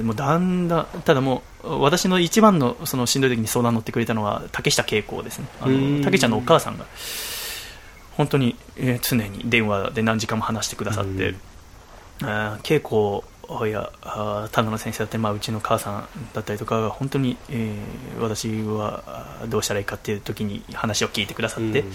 [0.00, 5.46] ーもうだんだんただもう私の一番のそのしんどい時に相談乗ってくれたのは竹下恵子ですね。
[5.60, 5.98] あうん。
[5.98, 6.86] の竹ちゃんのお母さんが
[8.16, 11.32] 本当に、えー常に電話で何時間も話してくださって、う
[12.24, 12.28] ん。
[12.28, 13.24] あー恵子
[13.66, 13.90] や
[14.52, 19.02] 田野先生だったり、まあ、うちの母さんだったりとかが本当に、えー私は
[19.48, 21.88] どうしたらいいかっていう時に話を聞いてくださって、うん。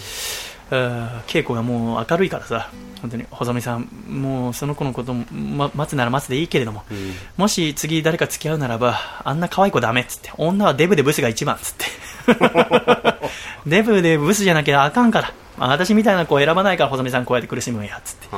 [0.70, 2.70] あー稽古がもう明るいからさ
[3.00, 7.14] 本当に細見さんもうその子のことも、ま、待つなら待つでいいけれどもうん。
[7.36, 11.84] もし次誰か付き合うならばあんな可愛い子ダメっつって女はデブでブスが一番っつって
[13.66, 15.32] デブでブスじゃなきゃあかんから。
[15.60, 18.28] あ私みたいな子を選ばないから細見さんこうやって苦しむんやっつって。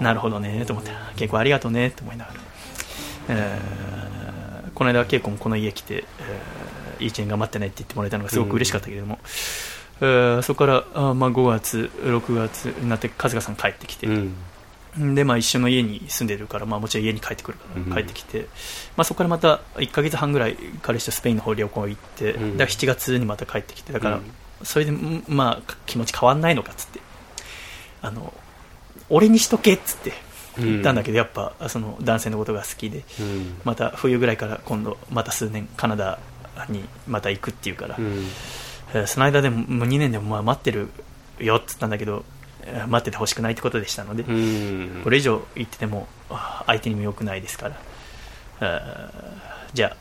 [0.00, 0.90] なるほどねと思って。
[1.16, 2.40] 結構ありがとうねと思いながら、
[3.28, 3.76] えー
[4.74, 9.18] この間稽古もこの家来て、えーいい一年頑張ってねって言ってもらえたのがすごく嬉しかったけれども、
[10.00, 14.34] えーそこからあ、まあ、5月6月になって春日さん帰ってきて、うん
[14.98, 17.92] でまあ、一緒の家に住んでるから、まあ、もちろん家に帰ってくるからうん。
[17.92, 18.48] 帰ってきて、
[18.96, 22.56] まあ、そこからまた1か月半ぐらい彼氏とスペインの方旅行行って、うん。
[22.56, 24.22] だから7月にまた帰ってきてだから、うん。
[24.62, 27.00] それで、んまあ、気持ち変わんないのかっつって
[28.02, 28.32] あの
[29.10, 30.12] 俺にしとけっつって
[30.58, 33.60] 言ったんだけど、やっぱその男性のことが好きでうん。
[33.64, 36.18] また冬ぐらいから今度また数年カナダ
[36.68, 38.26] にまた行くっていうから、うん。
[38.94, 40.88] えーその間でももう2年でもまあ待ってる
[41.38, 42.35] よっつったんだけどえー
[42.88, 45.00] 待っててほしくないってことでしたので、うん。
[45.04, 47.68] これ以上言っててもあ相手にも良くないですか
[48.60, 49.10] ら
[49.72, 49.96] じゃあ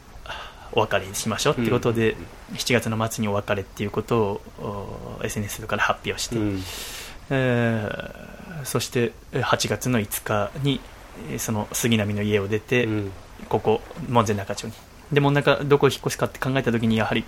[0.71, 2.15] お別れしましょうってことで、
[2.53, 6.63] 7月の末にお別れっていうことをお SNS から発表して、うん。
[7.29, 10.79] えーそしてえー8月の5日に
[11.29, 13.11] えーその杉並の家を出て、うん。
[13.47, 14.73] ここ門前仲町に。
[15.11, 17.23] で門前仲どこを引っ越すかって考えた時にやはり、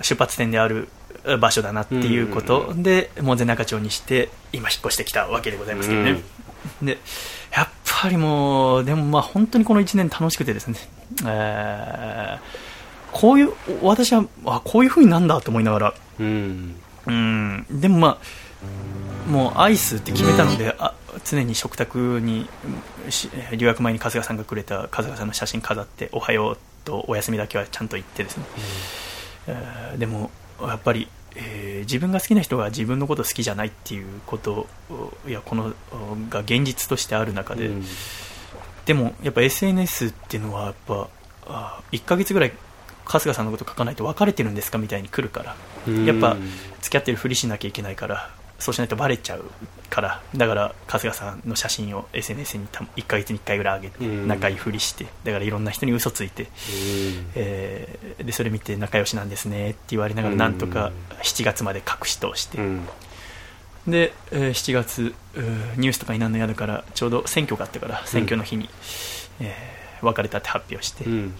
[0.00, 1.01] 出発点であるえー
[1.40, 6.20] 場所だなっていうことで、門前仲町にして今引っ越してきたわけでございますけどね、
[6.82, 6.98] で
[7.54, 10.76] やっぱりもうでもまあ本当にこの1年楽しくてですね、
[11.26, 12.72] えー
[13.12, 16.74] こういう私はあこういう風になんだと思いながらうん。
[17.06, 17.66] うん。
[17.70, 18.18] でもま
[19.28, 20.94] あもうアイスって決めたのであ
[21.24, 22.48] 常に食卓に
[23.10, 28.44] し留学前に春日さんがくれた春日さんの写真飾っておはようとお休みだけはちゃんと言ってですね、
[29.48, 30.30] えーでも
[30.68, 34.68] やっぱり、えー自分が好きな人が自分のこと好きじゃないっていうこと
[35.26, 35.72] いやこの
[36.30, 37.70] が現実としてある中で、
[38.86, 41.08] でもやっぱ SNS っていうのはやっぱ
[41.46, 42.52] あ1ヶ月ぐらい
[43.04, 45.56] 春日さんのこと書かないと別れてるんですかみたいに来るから
[45.88, 46.04] うん。
[46.04, 46.36] やっぱ
[46.80, 48.30] 付き合ってるふりしなきゃいけないから
[48.62, 49.44] そうしないとバレちゃう
[49.90, 54.28] からだから春日さんの写真を SNS にた1ヶ月に1回ぐらい上げてうん。
[54.28, 56.50] 仲いいふりしてだからいろんな人に嘘ついて、うん。
[57.34, 62.86] えーでそれ見て仲良しなんですねって言われながらなんとか7月まで隠し通して、うん。
[63.88, 65.14] で、えー7月
[65.76, 68.68] ニュースとかになるの嫌だからちょうど選挙があったから選挙の日に、
[69.40, 71.34] えー別れたって発表して、うん。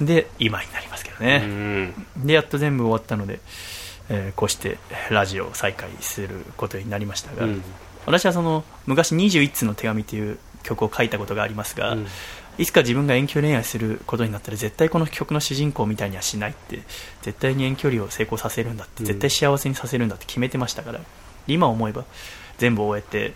[0.00, 1.94] で今になりますけどうね、ん。
[2.16, 3.40] でやっと全部終わったので、
[4.10, 4.76] えーこうして
[5.10, 7.62] ラジオを再開することになりましたが、うん。
[8.06, 12.06] 私はその昔21通の手紙という曲を書いたことがありますが、うん。
[12.58, 16.82] いつか自分が遠距離恋愛することになったら絶対この曲の主人公みたいにはしないって
[17.22, 19.06] 絶対に遠距離を成功させるんだってうん。
[19.06, 21.00] 絶対幸せにさせるんだって決めてましたから
[21.46, 22.04] 今思えば
[22.58, 23.34] 全部終えて、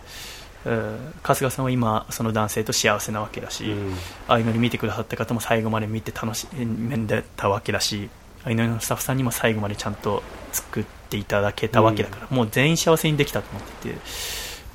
[0.67, 3.95] えー春日さんは今その男性と幸せなわけだし、うん。
[4.29, 8.11] 相乗り見てくださった方も最後まで見て楽しんでたわけだし
[8.45, 10.23] 相乗りのスタッフさんにも最後までちゃんと
[10.53, 13.95] 作っていただけたわけだから、もう全員幸せにできたと思ってて、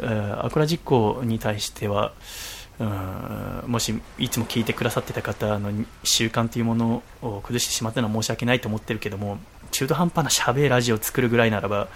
[0.01, 2.13] えーアクラ実行に対しては
[2.79, 5.71] うんもしいつも聞いてくださってた方の
[6.03, 9.37] 習慣というものを崩してしまったのは申し訳ないと思ってるけども
[9.71, 11.89] 中途半端なしゃべラジオを作るぐらいならば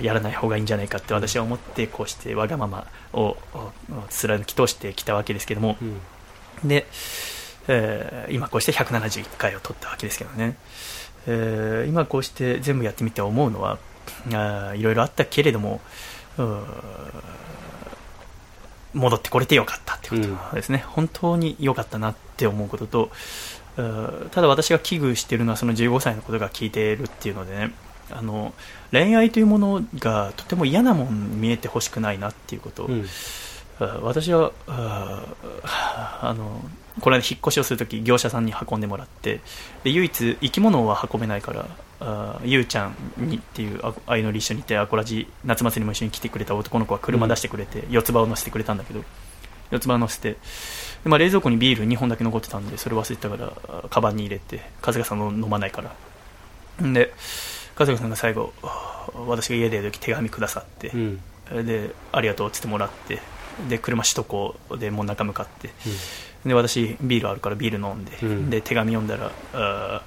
[0.00, 3.72] やらない方がいいんじゃないかって私は思ってこうしてわがままをを
[4.10, 6.68] 貫き通してきたわけですけども、うん。
[6.68, 6.86] で、
[7.68, 10.56] えー今こうして171回を取ったわけですけどね、
[11.26, 13.78] えー今こうして全部やってみて思うのは
[14.28, 15.80] あーいろいろあったけれども
[18.92, 23.10] 戻ってこれてよかったってことですね、本当に良かったなって思うことと
[24.30, 27.72] ただ私が危惧しているのはその15歳のことが聞いているっていうのでね。
[28.10, 28.52] あの
[28.92, 32.84] 恋愛というものがとても嫌なもんに見えてほしくないなっていうこと。
[32.84, 33.06] を、うん。
[33.80, 35.24] あ私はあ
[36.20, 36.62] あの
[37.00, 39.40] これ引っ越しをするとき業者さんに運んでもらって
[39.82, 41.66] で唯一生き物は運べないから
[42.00, 49.02] あゆうちゃんにっていうあ相乗り一緒にいてアコラジ夏祭りも一緒に来てくれた男の子は車出してくれて、四つ葉を乗せてくれたんだけど
[49.70, 50.38] 四つ葉乗せてで、
[51.04, 56.86] まあ、冷蔵庫にビール2本だけ残ってたんでそれ忘れてたからあカバンに入れて春日さんの飲まないから。
[56.86, 57.12] んで
[57.76, 61.20] 春日さんが最後あ私が家でいる時手紙くださって、うん。
[61.66, 63.20] でありがとうっつってもらって
[63.68, 65.70] で車首都高でもう中向かって
[66.44, 68.50] で私ビールあるからビール飲んで,、うん。
[68.50, 70.02] で手紙読んだらあ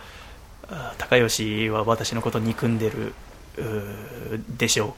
[0.97, 3.13] 高吉は私のこと憎んでる
[4.57, 4.95] でしょ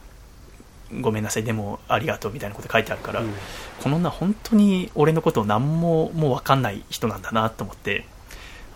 [0.92, 1.02] う。
[1.02, 1.44] ごめんなさい。
[1.44, 3.34] でもありがとうみたいなこと書いてあるから、うん。
[3.82, 8.06] この女本当に俺のことを何ももう分かんない人なんだなと思って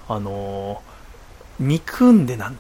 [0.08, 0.94] あのー
[1.60, 2.60] 憎んでなんて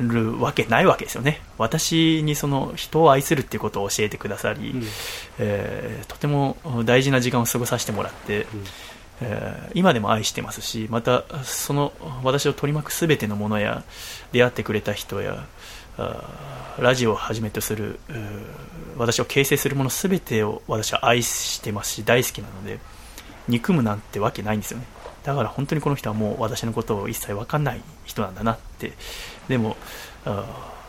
[0.00, 1.40] るわけないわけですよね。
[1.58, 4.84] 私にその人を愛するっていうことを教えてくださり、うん。
[5.38, 8.46] えーとても大事な時間を過ごさせてもらって、
[9.20, 11.92] えー今でも愛してますしまたその
[12.24, 13.84] 私を取り巻く全てのものや
[14.32, 15.46] 出会ってくれた人や
[16.78, 17.98] ラジオをはじめとする
[18.96, 22.78] 私を形成するもの全てを私は愛してますし大好きなので
[23.48, 24.86] 憎むなんてわけないんですよね
[25.24, 28.92] だから本当にこの人はもう私のことを一切分かんない人なんだなって。
[29.48, 29.76] でも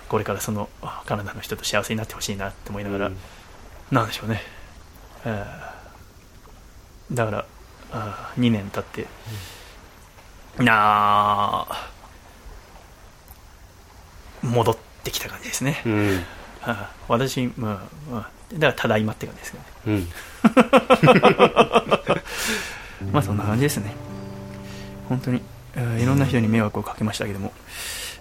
[0.10, 3.18] これからそのあカナダの人と幸せになってほしいなって思いながら、うん。
[3.92, 4.42] なんでしょうね、
[5.26, 5.74] えー
[7.12, 7.46] だから
[7.92, 9.08] あ2年経って、
[10.64, 11.92] なあ
[14.42, 16.24] 戻ってきた感じですね、うん。
[17.08, 20.08] 私、まあまあ、だからただいまって感じですけどね。
[23.02, 23.12] うん。
[23.14, 23.94] まあそんな感じですね
[25.10, 25.42] 本当に、
[25.76, 27.52] えーいろんな人に迷惑をかけましたけども、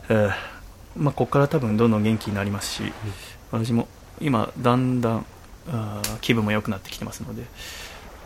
[0.08, 0.32] えー
[0.96, 2.92] まあ、ここから多分どんどん元気になりますし、
[3.50, 3.88] 私も
[4.20, 5.26] 今だんだん
[5.68, 7.44] あー気分も良くなってきてますので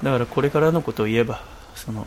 [0.02, 1.42] だからこれからのことを言えば
[1.74, 2.06] その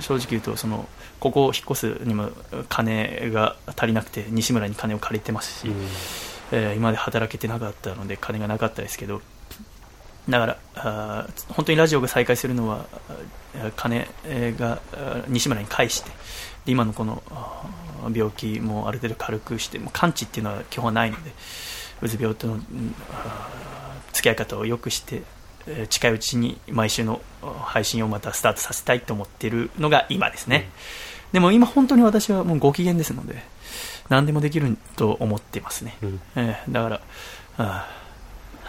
[0.00, 0.88] 正直言うとその
[1.20, 2.30] ここを引っ越すにも
[2.68, 5.72] 金が足りなくて西村に金を借りてますし、
[6.52, 9.22] えー今まで働けてなかったので金がなかったですけど
[10.28, 12.86] だからあー本当にラジオが再開するのは
[13.76, 14.80] 金えーが
[15.28, 16.10] 西村に返して
[16.64, 17.22] で今のこの
[18.14, 21.32] 病気もある程度軽くしてもう完治っていうのは基本はないので
[22.02, 22.58] うつ病との
[24.12, 25.22] 付き合い方を良くして
[25.66, 30.70] えー近いうちに毎週の配信をまたスタートさせたいと思っているのが今ですね、
[31.32, 33.42] でも今本当に私はもうご機嫌ですので
[34.08, 36.20] 何でもできると思ってますね、うん。
[36.36, 37.00] えーだから
[37.58, 37.98] あー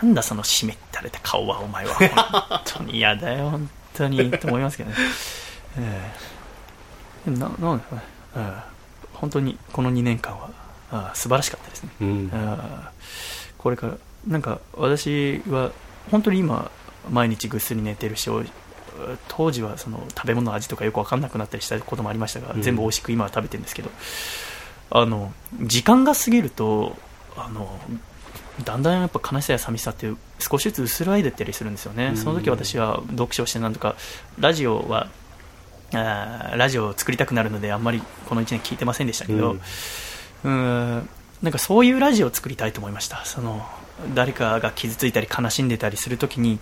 [0.05, 1.93] なんだその湿ったれた顔はお前は。
[2.49, 4.95] 本当に嫌だよ本当にと思いますけどね、
[5.77, 8.01] えーでもななんですかね、
[8.35, 8.63] えー
[9.13, 10.49] 本当にこの2年間は
[10.91, 11.89] あー素晴らしかったですね。
[11.99, 12.31] うん。
[13.57, 15.71] これからなんか私は
[16.09, 16.71] 本当に今
[17.11, 18.43] 毎日ぐっすり寝てるしお
[19.27, 22.61] 当時はその食べ物の味とかよく分かんなくなったりしたこともありましたが、うん。
[22.61, 23.89] 全部美味しく今は食べてるんですけど
[24.91, 25.33] あの
[25.63, 26.95] 時間が過ぎると
[27.35, 27.77] あの
[28.63, 30.09] だんだんやっぱ悲しさや寂しさって
[30.39, 32.17] 少しずつ薄らいでったりするんですよね、うん。
[32.17, 33.95] その時私は読書をしてなんとか
[34.39, 35.07] ラジオは
[35.93, 39.57] あーラジオを作りたくなるのであんまりこの1年聞いてませんでしたけど、
[40.43, 40.51] うん。
[40.51, 41.09] うん
[41.41, 43.23] なんかそういうラジオを作りたいと思いました。
[43.25, 43.65] その
[44.13, 46.59] 誰かが傷ついたり悲しんでたりするときに、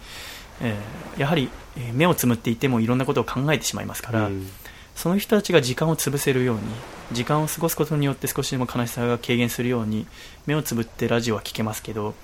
[0.61, 4.49] えーやはりえー目をつむっていてもいろんなことを考えてしまいますから、うん。
[4.97, 6.63] その人たちが時間を潰せるように
[7.11, 10.07] 時間を過ごすことによって少しでも悲しさが軽減するように
[10.47, 12.15] 目をつぶってラジオは聞けますけど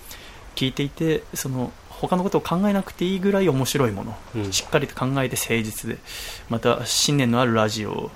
[0.56, 4.52] 聞いていてその他のことを考えなくていいぐらい面白いもの、うん。
[4.52, 5.98] しっかりと考えて誠実で
[6.50, 8.12] また信念のあるラジオを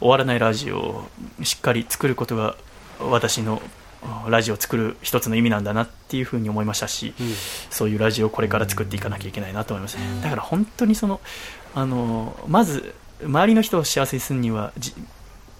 [0.00, 1.08] 終わらないラジオを
[1.42, 2.56] しっかり作ることが
[3.00, 3.60] 私の
[4.02, 7.32] あラジオを作る一つの意味なんだなっていうふうに思いましたし、うん。
[7.70, 10.04] そういうラジオをこれから作っていかなきゃいけないなと思いますね。
[10.22, 11.20] だから本当にその、
[11.74, 14.94] あの、まず、周りの人を幸せにするには、じ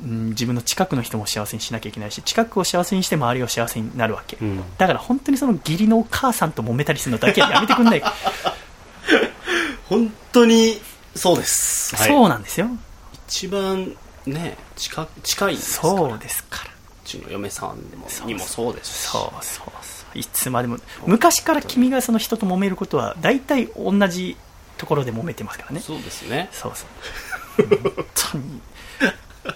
[0.03, 4.37] うん自分の近くの人も幸せにしなきゃいけないし、近くを幸せにして周りを幸せになるわけ。
[4.41, 8.15] うんだから本当にその義理のお母さんと揉めたりするのだけは やめてくんないか。
[9.89, 10.81] 本当に
[11.15, 12.69] そうです、はいそうなんですよ。
[13.29, 13.97] 一番
[14.27, 16.71] ね近近いんですからそうですから。
[16.71, 20.19] うちの嫁さんもにもそうですしそうそうそう。
[20.19, 24.37] いつまでも、昔から君がその人と揉めることは、大体同じ
[24.77, 25.81] ところで揉めてますからね。
[25.81, 26.87] そうですねそうそ
[27.63, 27.67] う。
[27.95, 28.61] 本当に。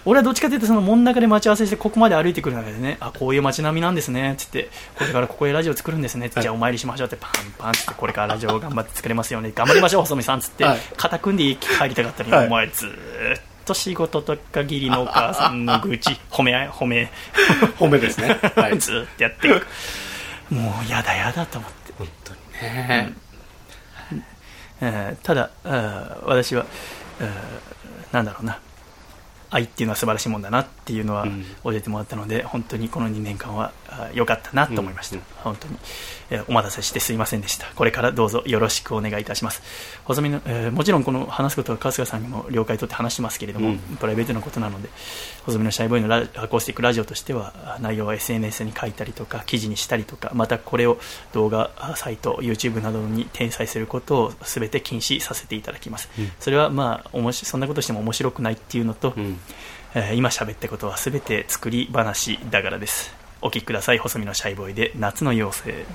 [0.05, 12.47] 俺はどっちかというと、その真ん中で待ち合わせして、ここまで歩いてくる中でね、あ、こういう街並みなんですね、つって、これからここへラジオ作るんですね、じゃあお参りしましょうって、パンパンつって、これからラジオを頑張って作れますよね、頑張りましょう、細見さん、つってはい、肩組んで家帰りたかったのに、はい。
[12.47, 12.93] お前ずーっ
[13.65, 17.11] と仕事とか義理のお母さんの愚痴、褒め褒め、
[17.79, 18.39] 褒めですね。
[18.55, 18.77] はい。
[18.79, 19.67] ずーっとやっていく。
[20.53, 21.93] もう、やだやだと思って。
[21.97, 23.13] 本当にね、
[24.81, 25.49] えーただ、
[26.25, 26.65] 私は、
[27.21, 28.59] えーなんだろうな、
[29.53, 31.45] 愛っていうのは素晴らしいもんだなっていうのはうん。
[31.63, 33.71] 教えてもらったので、本当にこの2年間は
[34.13, 35.21] 良かったなと思いました、うん。
[35.43, 35.77] 本当に、
[36.29, 39.61] えーお待たせしてすいませんでした、これからどうぞよろしくお願いいたします。
[40.03, 43.77] 細身のえーもちろんこの話すことは春日さんにも了解取って話してますけれども、うん。
[43.97, 44.89] プライベートなことなので、
[45.45, 50.97] 細身のシャイボーイのラアコースティックラジオとしては、あ内容は SNS に書いたりとか、記事にしたりとか、またこれを
[51.33, 56.09] 動画あサイト、YouTube などに転載することをすべて禁止させていただきます。
[56.17, 56.31] うん。
[56.39, 59.39] それはまあおもし、そんなことしても面白くないっていうのと、うん。
[59.95, 63.22] えー今喋ったことはすべて作り話だからです。
[63.43, 65.85] お聞きください、細身のシャイボーイで夏の妖精。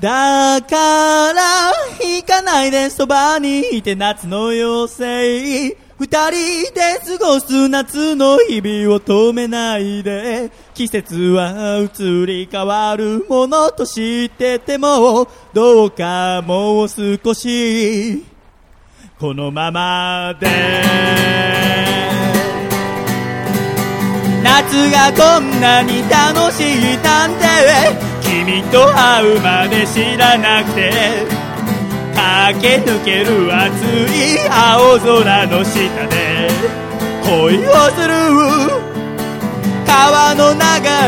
[0.00, 5.76] だから、行かないでそばにいて夏の妖精。
[5.98, 10.52] 二人で過ごす夏の日々を止めないで。
[10.72, 18.24] 季節は移り変わるものと知ってても、どうかもう少し、
[19.18, 21.67] このままで。
[24.58, 27.46] 夏がこんなに楽しいなんて。
[28.20, 30.90] 君と会うまで知らなくて。
[32.50, 35.78] 駆け抜ける熱い青空の下
[36.08, 36.50] で。
[37.22, 38.14] 恋をする。
[39.86, 40.58] 川の流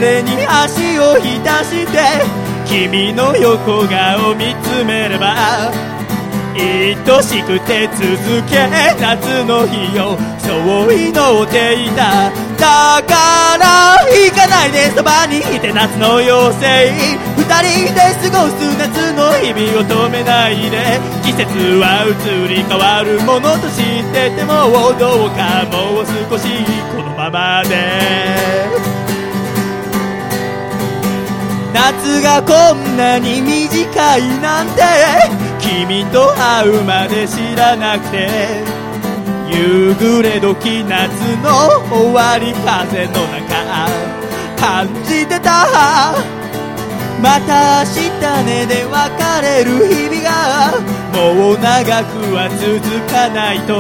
[0.01, 1.99] れに足を浸して。
[2.67, 5.73] 君の横顔見つめれば。
[6.55, 8.67] 愛しくて続け
[9.01, 17.31] 夏の日をそう祈っていただから行かないでそばにいて夏の妖精。
[17.37, 18.01] 二人で
[18.31, 21.47] 過ごす夏の日々を止めないで季節
[21.81, 26.47] は移り変わるものと知っててもどうかもう少し
[26.95, 29.00] このままで。
[31.73, 34.83] 夏がこんなに短いなんて
[35.61, 38.29] 君と会うまで知らなくて
[39.53, 41.11] 夕暮れ時夏
[41.43, 43.51] の終わり風の中
[44.57, 46.41] 感じてた。
[47.23, 50.81] また明日ねで別れる日々が
[51.13, 52.81] もう長くは続
[53.13, 53.79] かないと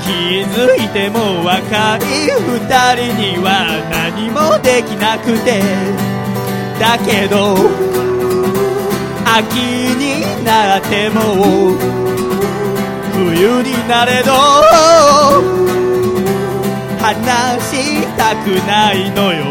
[0.00, 0.10] 気
[0.48, 2.64] づいても若い二
[2.94, 6.13] 人には何もできなくて。
[6.78, 7.56] だけど
[9.24, 9.56] 秋
[9.96, 11.20] になっても
[13.12, 14.32] 冬になれど
[17.00, 19.44] 話したくないのよ。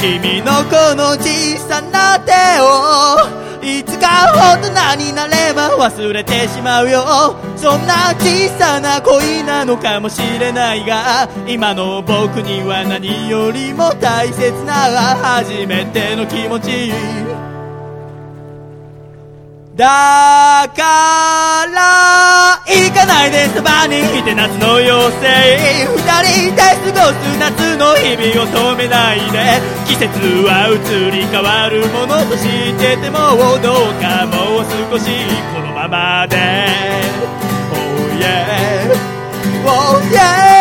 [0.00, 7.36] 君のこの小さな手をいつか大人になれば忘れてしまうよ。
[7.56, 14.72] そんな小さな恋なのかもしれないが今の僕には何よりも大切な
[15.16, 16.92] 初めての気持ち。
[19.78, 20.82] だか
[21.70, 26.02] ら行かないでそばにいて夏の妖精二
[26.50, 30.08] 人で過ごす夏の日々を止めないで季節
[30.42, 32.42] は移り変わるものとし
[32.76, 35.06] ててもどうかもう少し
[35.54, 36.36] このままで。
[37.70, 37.86] Oh
[38.18, 38.90] yeah
[39.64, 40.57] Oh yeah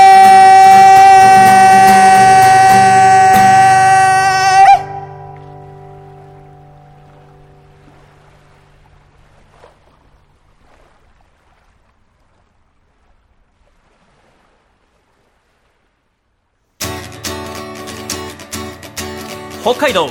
[19.68, 20.08] 北海道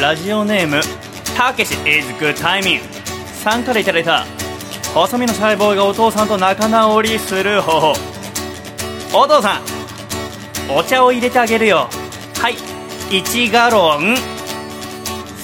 [0.00, 0.80] ラジオネーム
[1.36, 2.78] たけし is good timing
[3.42, 4.24] さんからいただいた
[4.94, 7.94] 細身のシャイボーイがお父さんと仲直りする方法。
[9.12, 9.62] お父さん
[10.72, 11.88] お茶を入れてあげるよ。
[12.38, 12.54] はい
[13.10, 14.16] 1ガロン。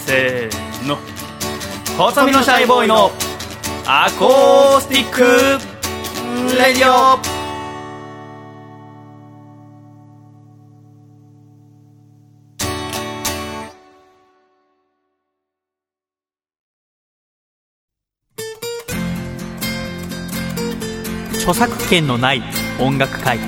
[0.06, 0.96] せーの。
[1.98, 3.10] 細身のシャイボーイの
[3.86, 5.22] アコースティック
[6.56, 7.41] radio。
[21.52, 22.42] 著作権のない
[22.80, 23.38] 音楽会。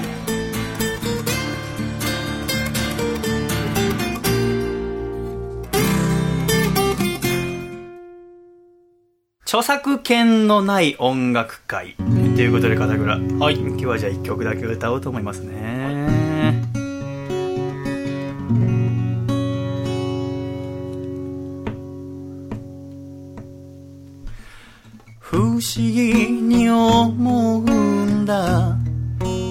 [9.47, 12.03] 著作権のない音楽会と
[12.43, 13.17] いうことで片倉。
[13.17, 13.55] はい。
[13.55, 16.07] 今日はじゃあ1曲だけ歌おうと思いますね、
[25.21, 27.94] 不思議に思う
[28.25, 28.77] だ。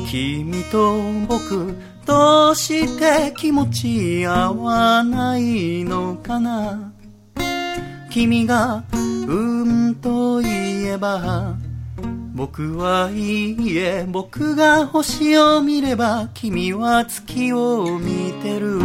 [0.10, 1.76] 君と僕
[2.06, 6.92] どうして気持ち合わないのかな？
[8.10, 11.56] 君がうんと言えば
[12.36, 18.80] 僕はいいえ僕が星を見れば君は月を見てる。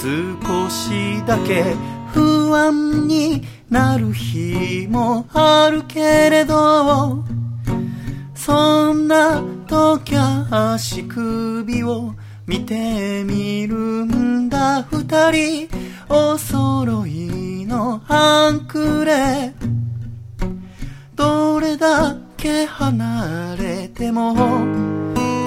[0.00, 1.74] 少しだけ
[2.12, 7.24] 不安になる日もあるけれど
[8.34, 12.14] そんな時は足首を
[12.46, 14.84] 見てみるんだ。
[14.84, 15.68] 二人
[16.08, 19.52] お揃いのハンクレ。
[21.16, 24.34] どれだけ離れても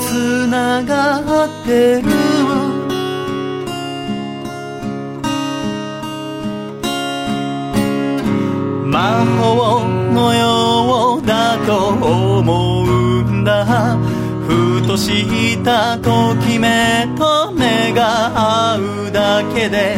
[0.01, 2.78] つながってる
[8.89, 13.97] 魔法のようだと思うんだ。
[14.47, 19.95] ふとしたときめと目が合うだけで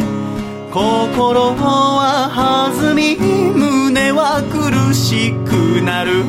[0.70, 2.28] 心は
[2.70, 6.24] 弾み胸は苦しくなる。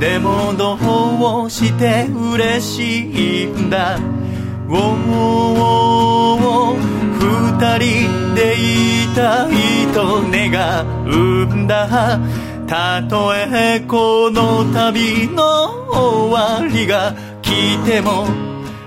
[0.00, 0.76] でもど
[1.44, 4.00] うして嬉しいんだ。
[4.68, 4.76] おお
[7.18, 12.18] 二人でいたいと願うんだ。
[12.66, 18.26] たとえこの旅の終わりが来ても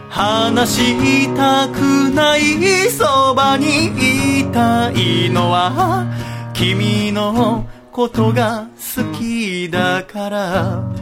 [0.09, 6.05] 話したくないそばにいたいのは
[6.53, 10.99] 君のことが好きだから。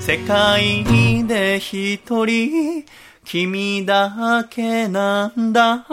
[0.00, 0.84] 世界
[1.26, 2.84] で一人
[3.30, 5.84] 君だけなんだ。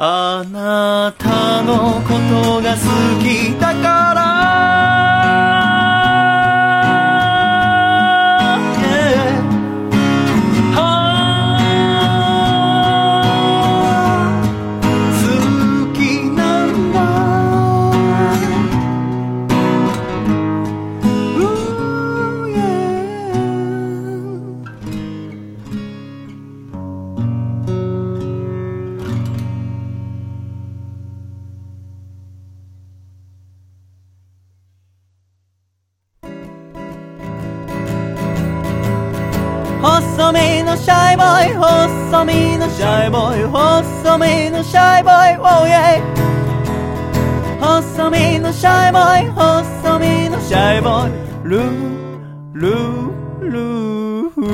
[0.00, 2.14] あなたのこ
[2.54, 2.78] とが好
[3.20, 4.97] きだから。
[39.80, 46.02] 細身のシャイボーイ細身のシャイボーイ細身のシャイボーイ Oh yeah
[47.60, 51.12] 細身のシャイボーイ細身のシャイボーイ。
[51.44, 51.62] ルー
[52.54, 54.30] ルールー。
[54.30, 54.48] フー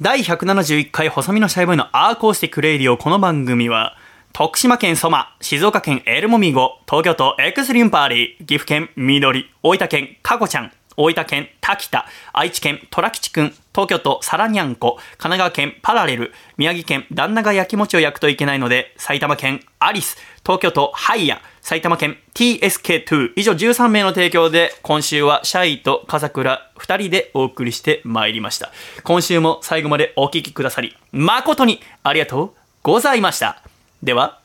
[0.01, 3.95] 第171回細身のシャイボーイのアーコースティックレイディオこの番組は
[4.37, 28.73] 徳島県ソマ、静岡県エルモミゴ、東京都エクスリンパーリー、岐阜県緑、大分県カコちゃん、大分県滝田、愛知県虎吉くん、東京都サラニャンコ、神奈川県パラレル、宮城県旦那が焼き餅を焼くといけないので、埼玉県アリス、東京都ハイヤ、埼玉県 TSK2 以上13名の提供で今週はシャイと笠倉2人でお送りしてまいりました。
[29.05, 32.53] 今週も最後までお聴きくださり誠にありがとう
[32.83, 33.61] ございました。
[34.03, 34.39] では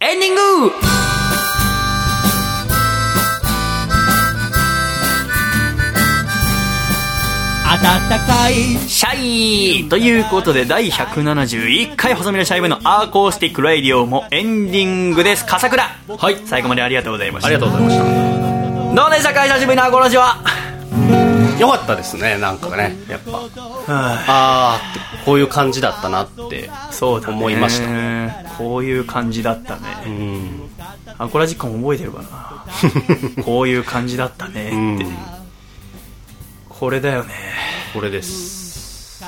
[0.00, 0.40] エンディング!
[7.72, 7.80] 暖
[8.20, 8.54] かい。
[8.88, 15.46] シャイということで第171回細身のシャイブのアーコースティックラディオもエンディングです。
[15.46, 15.82] 笠倉。
[15.82, 16.36] はい。
[16.44, 17.48] 最後までありがとうございました。
[17.48, 18.04] ありがとうございました。
[18.94, 19.44] どうでしたか？
[19.44, 20.36] 久しぶりのアコラジは
[21.60, 23.30] よかったですねなんかねやっぱ。
[23.32, 23.48] は
[23.88, 26.70] あーってこういう感じだったなって
[27.00, 28.54] 思いました。
[28.58, 30.70] こういう感じだったうねん
[31.18, 32.64] アコラ実感覚えてるかな。
[33.44, 35.16] こういう感じだったねって、うん。
[36.68, 37.34] これだよね。
[37.92, 39.22] これです。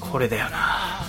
[0.00, 1.02] これだよな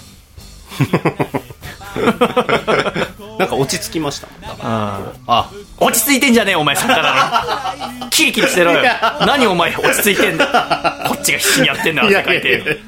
[3.40, 4.28] なんか落ち着きました？
[4.62, 8.82] ああ落ち着いてんじゃねえお前さっきからのキリキリしてろよ。
[9.26, 11.06] 何お前落ち着いてんだ？
[11.08, 12.80] こっちが必死にやってんだ汗かいて。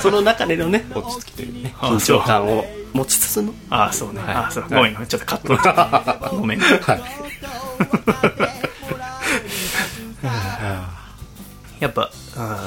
[0.00, 3.52] その中でのね 落ち着きというねあ緊張感を持ちつつの。
[3.70, 4.62] ああそうね、ああそう。
[4.64, 5.06] はいごめん。
[5.06, 5.56] ちょっとカット。
[5.56, 6.60] だごめん。
[6.60, 7.02] はい。
[11.80, 12.10] やっぱ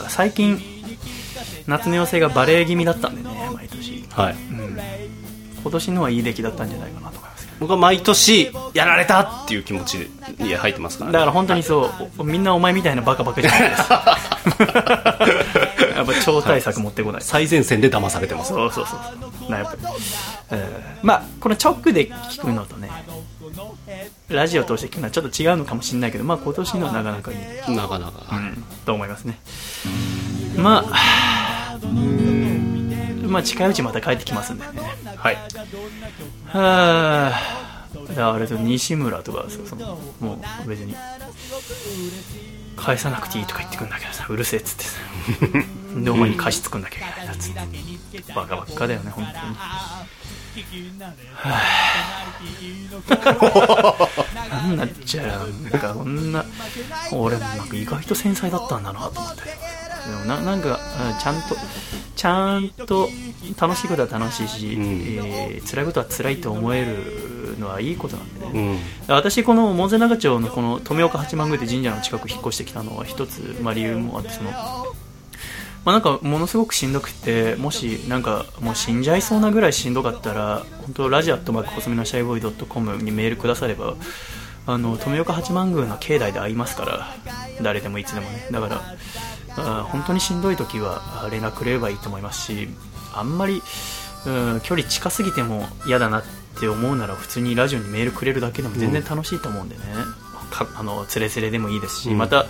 [0.10, 0.77] 最近
[1.68, 4.06] 夏の寄せがバレー気味だったんでね毎年。
[4.12, 4.36] はい
[5.62, 7.46] 今年のはいい出来だったんじゃないかなと思います。
[7.46, 9.96] け僕は毎年やられたっていう気持ち
[10.40, 11.14] に入ってますからね。
[11.14, 13.82] どだから本当にそうおみんなお前みたいなバカバカじゃないです。
[15.98, 18.50] やっぱ超大作持ってこない、最前線で騙されてます。
[18.50, 18.96] そうそうそ
[19.48, 19.80] うなやっぱり、
[20.52, 22.90] えーまあこの直で聞くのとね
[24.30, 28.36] ラジオ通して聞くのはちょっと違うのかもしれないけどまあ今年のはなかなかいい、なかなか。
[28.36, 29.40] うん、と思いますね
[30.58, 31.80] まあ
[33.28, 34.70] まあ近いうちまた帰ってきますんでね。
[35.16, 35.36] はい。
[36.48, 37.32] は
[38.18, 39.80] ああれと西村とかそうそう
[40.24, 40.96] もう別に。
[42.76, 45.00] 返さなくていいとか言ってくんだけどさうるせえっつってさ。
[46.04, 47.50] でお前に貸し作んなきゃいけないんだっつ。
[47.50, 47.54] っ
[48.24, 49.58] てバカばっかだよね本当に。
[54.50, 56.44] なんなっちゃうなんかこんな
[57.12, 59.42] 俺もなんか意外と繊細だったんだなと思って
[60.08, 60.80] でもななんか
[61.12, 61.56] うんちゃんと
[62.16, 63.10] ちゃんと
[63.60, 64.84] 楽しいことは楽しいし、うん。
[64.84, 69.16] えー辛いことは辛いと思えるのはいいことなんでね、うん。
[69.16, 74.58] 私この門前仲町のこの富岡八幡宮って神社の近く引っ越してきたのは一つ、まあ、理由もあってその、ま
[75.86, 83.96] あ、なんかものすごくしんどくてもしなんかもう死んじゃいそうなぐらいしんどかったら本当ラジアットマークコスメのシャイボーイドットコムにメールくだされば
[84.66, 87.16] あの富岡八幡宮の境内で会いますから
[87.62, 88.48] 誰でもいつでもね。
[88.52, 88.96] だからあ
[89.64, 92.68] 本当にしんどい時はあ連絡くれればいいと思いますし
[93.14, 93.62] あんまり、
[94.26, 96.24] うん、距離近すぎても嫌だなっ
[96.60, 99.82] て思うなら普通にラジオにメールくれるだけでも全然楽しいと思うんでね、
[100.50, 102.18] かあのつれつれでもいいですし、うん。
[102.18, 102.46] また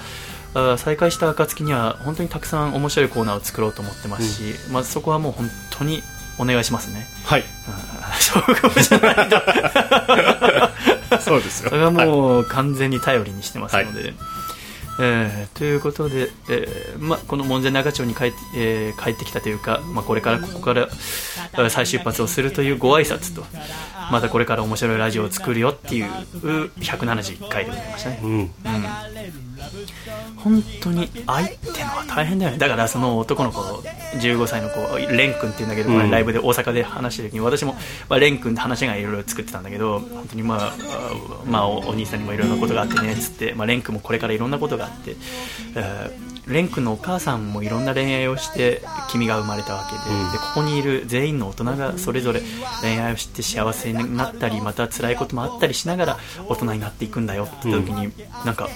[0.53, 6.01] あ再開した暁には本当にたくさん面白いコーナーを作ろうと思ってますし、まずそこはもう本当に
[6.39, 7.05] お願いしますね。
[7.25, 7.43] はい。
[7.67, 11.19] あーそうかもしれないと。
[11.19, 11.69] そうですよ。
[11.69, 14.13] それはもう完全に頼りにしてますので、
[14.99, 20.87] えーということで、えーま、この門前仲町に帰って,、えー帰ってきたというか、ま、これからここから
[21.53, 23.45] えー再出発をするというご挨拶と
[24.11, 26.05] またこれから面白いラジオを作るよっていう
[26.79, 28.31] 171回でございましたね、うん。
[28.31, 28.49] うん、
[30.37, 32.57] 本当に愛ってのは大変だよね。
[32.57, 33.61] だからその男の子
[34.17, 36.09] 15歳の子レン君っていうんだけど、うん。
[36.09, 37.73] ライブで大阪で話してる時に私も、
[38.09, 40.73] まあ、レン君って話がいろいろ作ってたんだけど本当にまあ、あ
[41.45, 45.15] まあ、おお兄さんにもいろんなことがあってねっつって、まあ、レン君もこれからいろんなことがあって、
[45.75, 48.81] えーレン君のお母さんもいろんな恋愛をして
[49.11, 50.31] 君が生まれたわけで,、うん。
[50.31, 52.41] でここにいる全員の大人がそれぞれ
[52.81, 56.17] 恋愛をして幸せになったりまた辛いこともあったりしながら
[56.47, 58.13] 大人になっていくんだよって時に、
[58.45, 58.69] なんか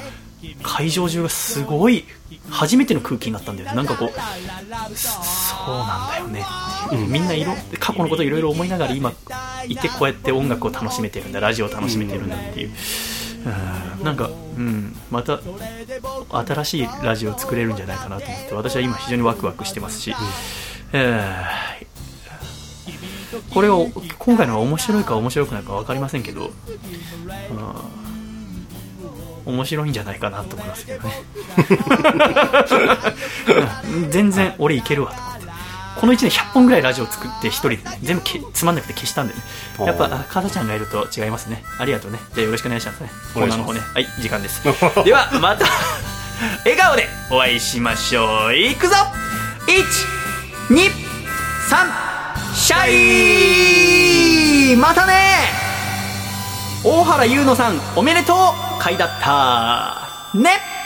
[0.63, 2.05] 会場中がすごい
[2.49, 3.75] 初めての空気になったんだよね。
[3.75, 4.09] なんかこう
[4.95, 6.45] そうなんだよね。
[6.87, 9.13] っていう、みんないろ過去のことをいろいろ思いながら今
[9.67, 12.71] いてこうやって音楽を楽しめてるんだラジオを楽しめてるんだっていう、
[13.99, 14.03] うん。
[14.03, 15.39] なんか、うん、また
[16.29, 20.15] 新しいラジオを作れるんじゃないかなと思って私は今非常にワクワクしてますし、
[20.93, 21.91] えー
[23.53, 23.89] これを
[24.19, 28.00] 今回のは面白いか面白くないか分かりませんけど、うん
[29.51, 31.13] 面白いんじゃないかなと思いますけどね。
[33.93, 34.11] うん。
[34.11, 35.41] 全然俺いけるわと思って。
[35.99, 39.39] この1年100本ぐらいラジオ作って一人でね全部けつまんなくて消したんでね。
[39.79, 41.63] やっぱあかたちゃんがいると違いますね。
[41.77, 42.19] ありがとうね。
[42.33, 43.09] じゃあよろしくお願いしますね。
[43.33, 43.81] コーナーの方ね。
[43.81, 44.63] はい時間です。
[45.03, 45.65] ではまた
[46.65, 48.55] 笑顔でお会いしましょう。
[48.55, 48.95] いくぞ
[50.69, 50.85] ！123
[52.55, 52.89] シャ
[54.73, 54.75] イ！
[54.75, 55.60] またね
[56.83, 58.37] 大原優乃さんおめでとう。
[58.79, 60.09] 回だった。
[60.33, 60.80] ね。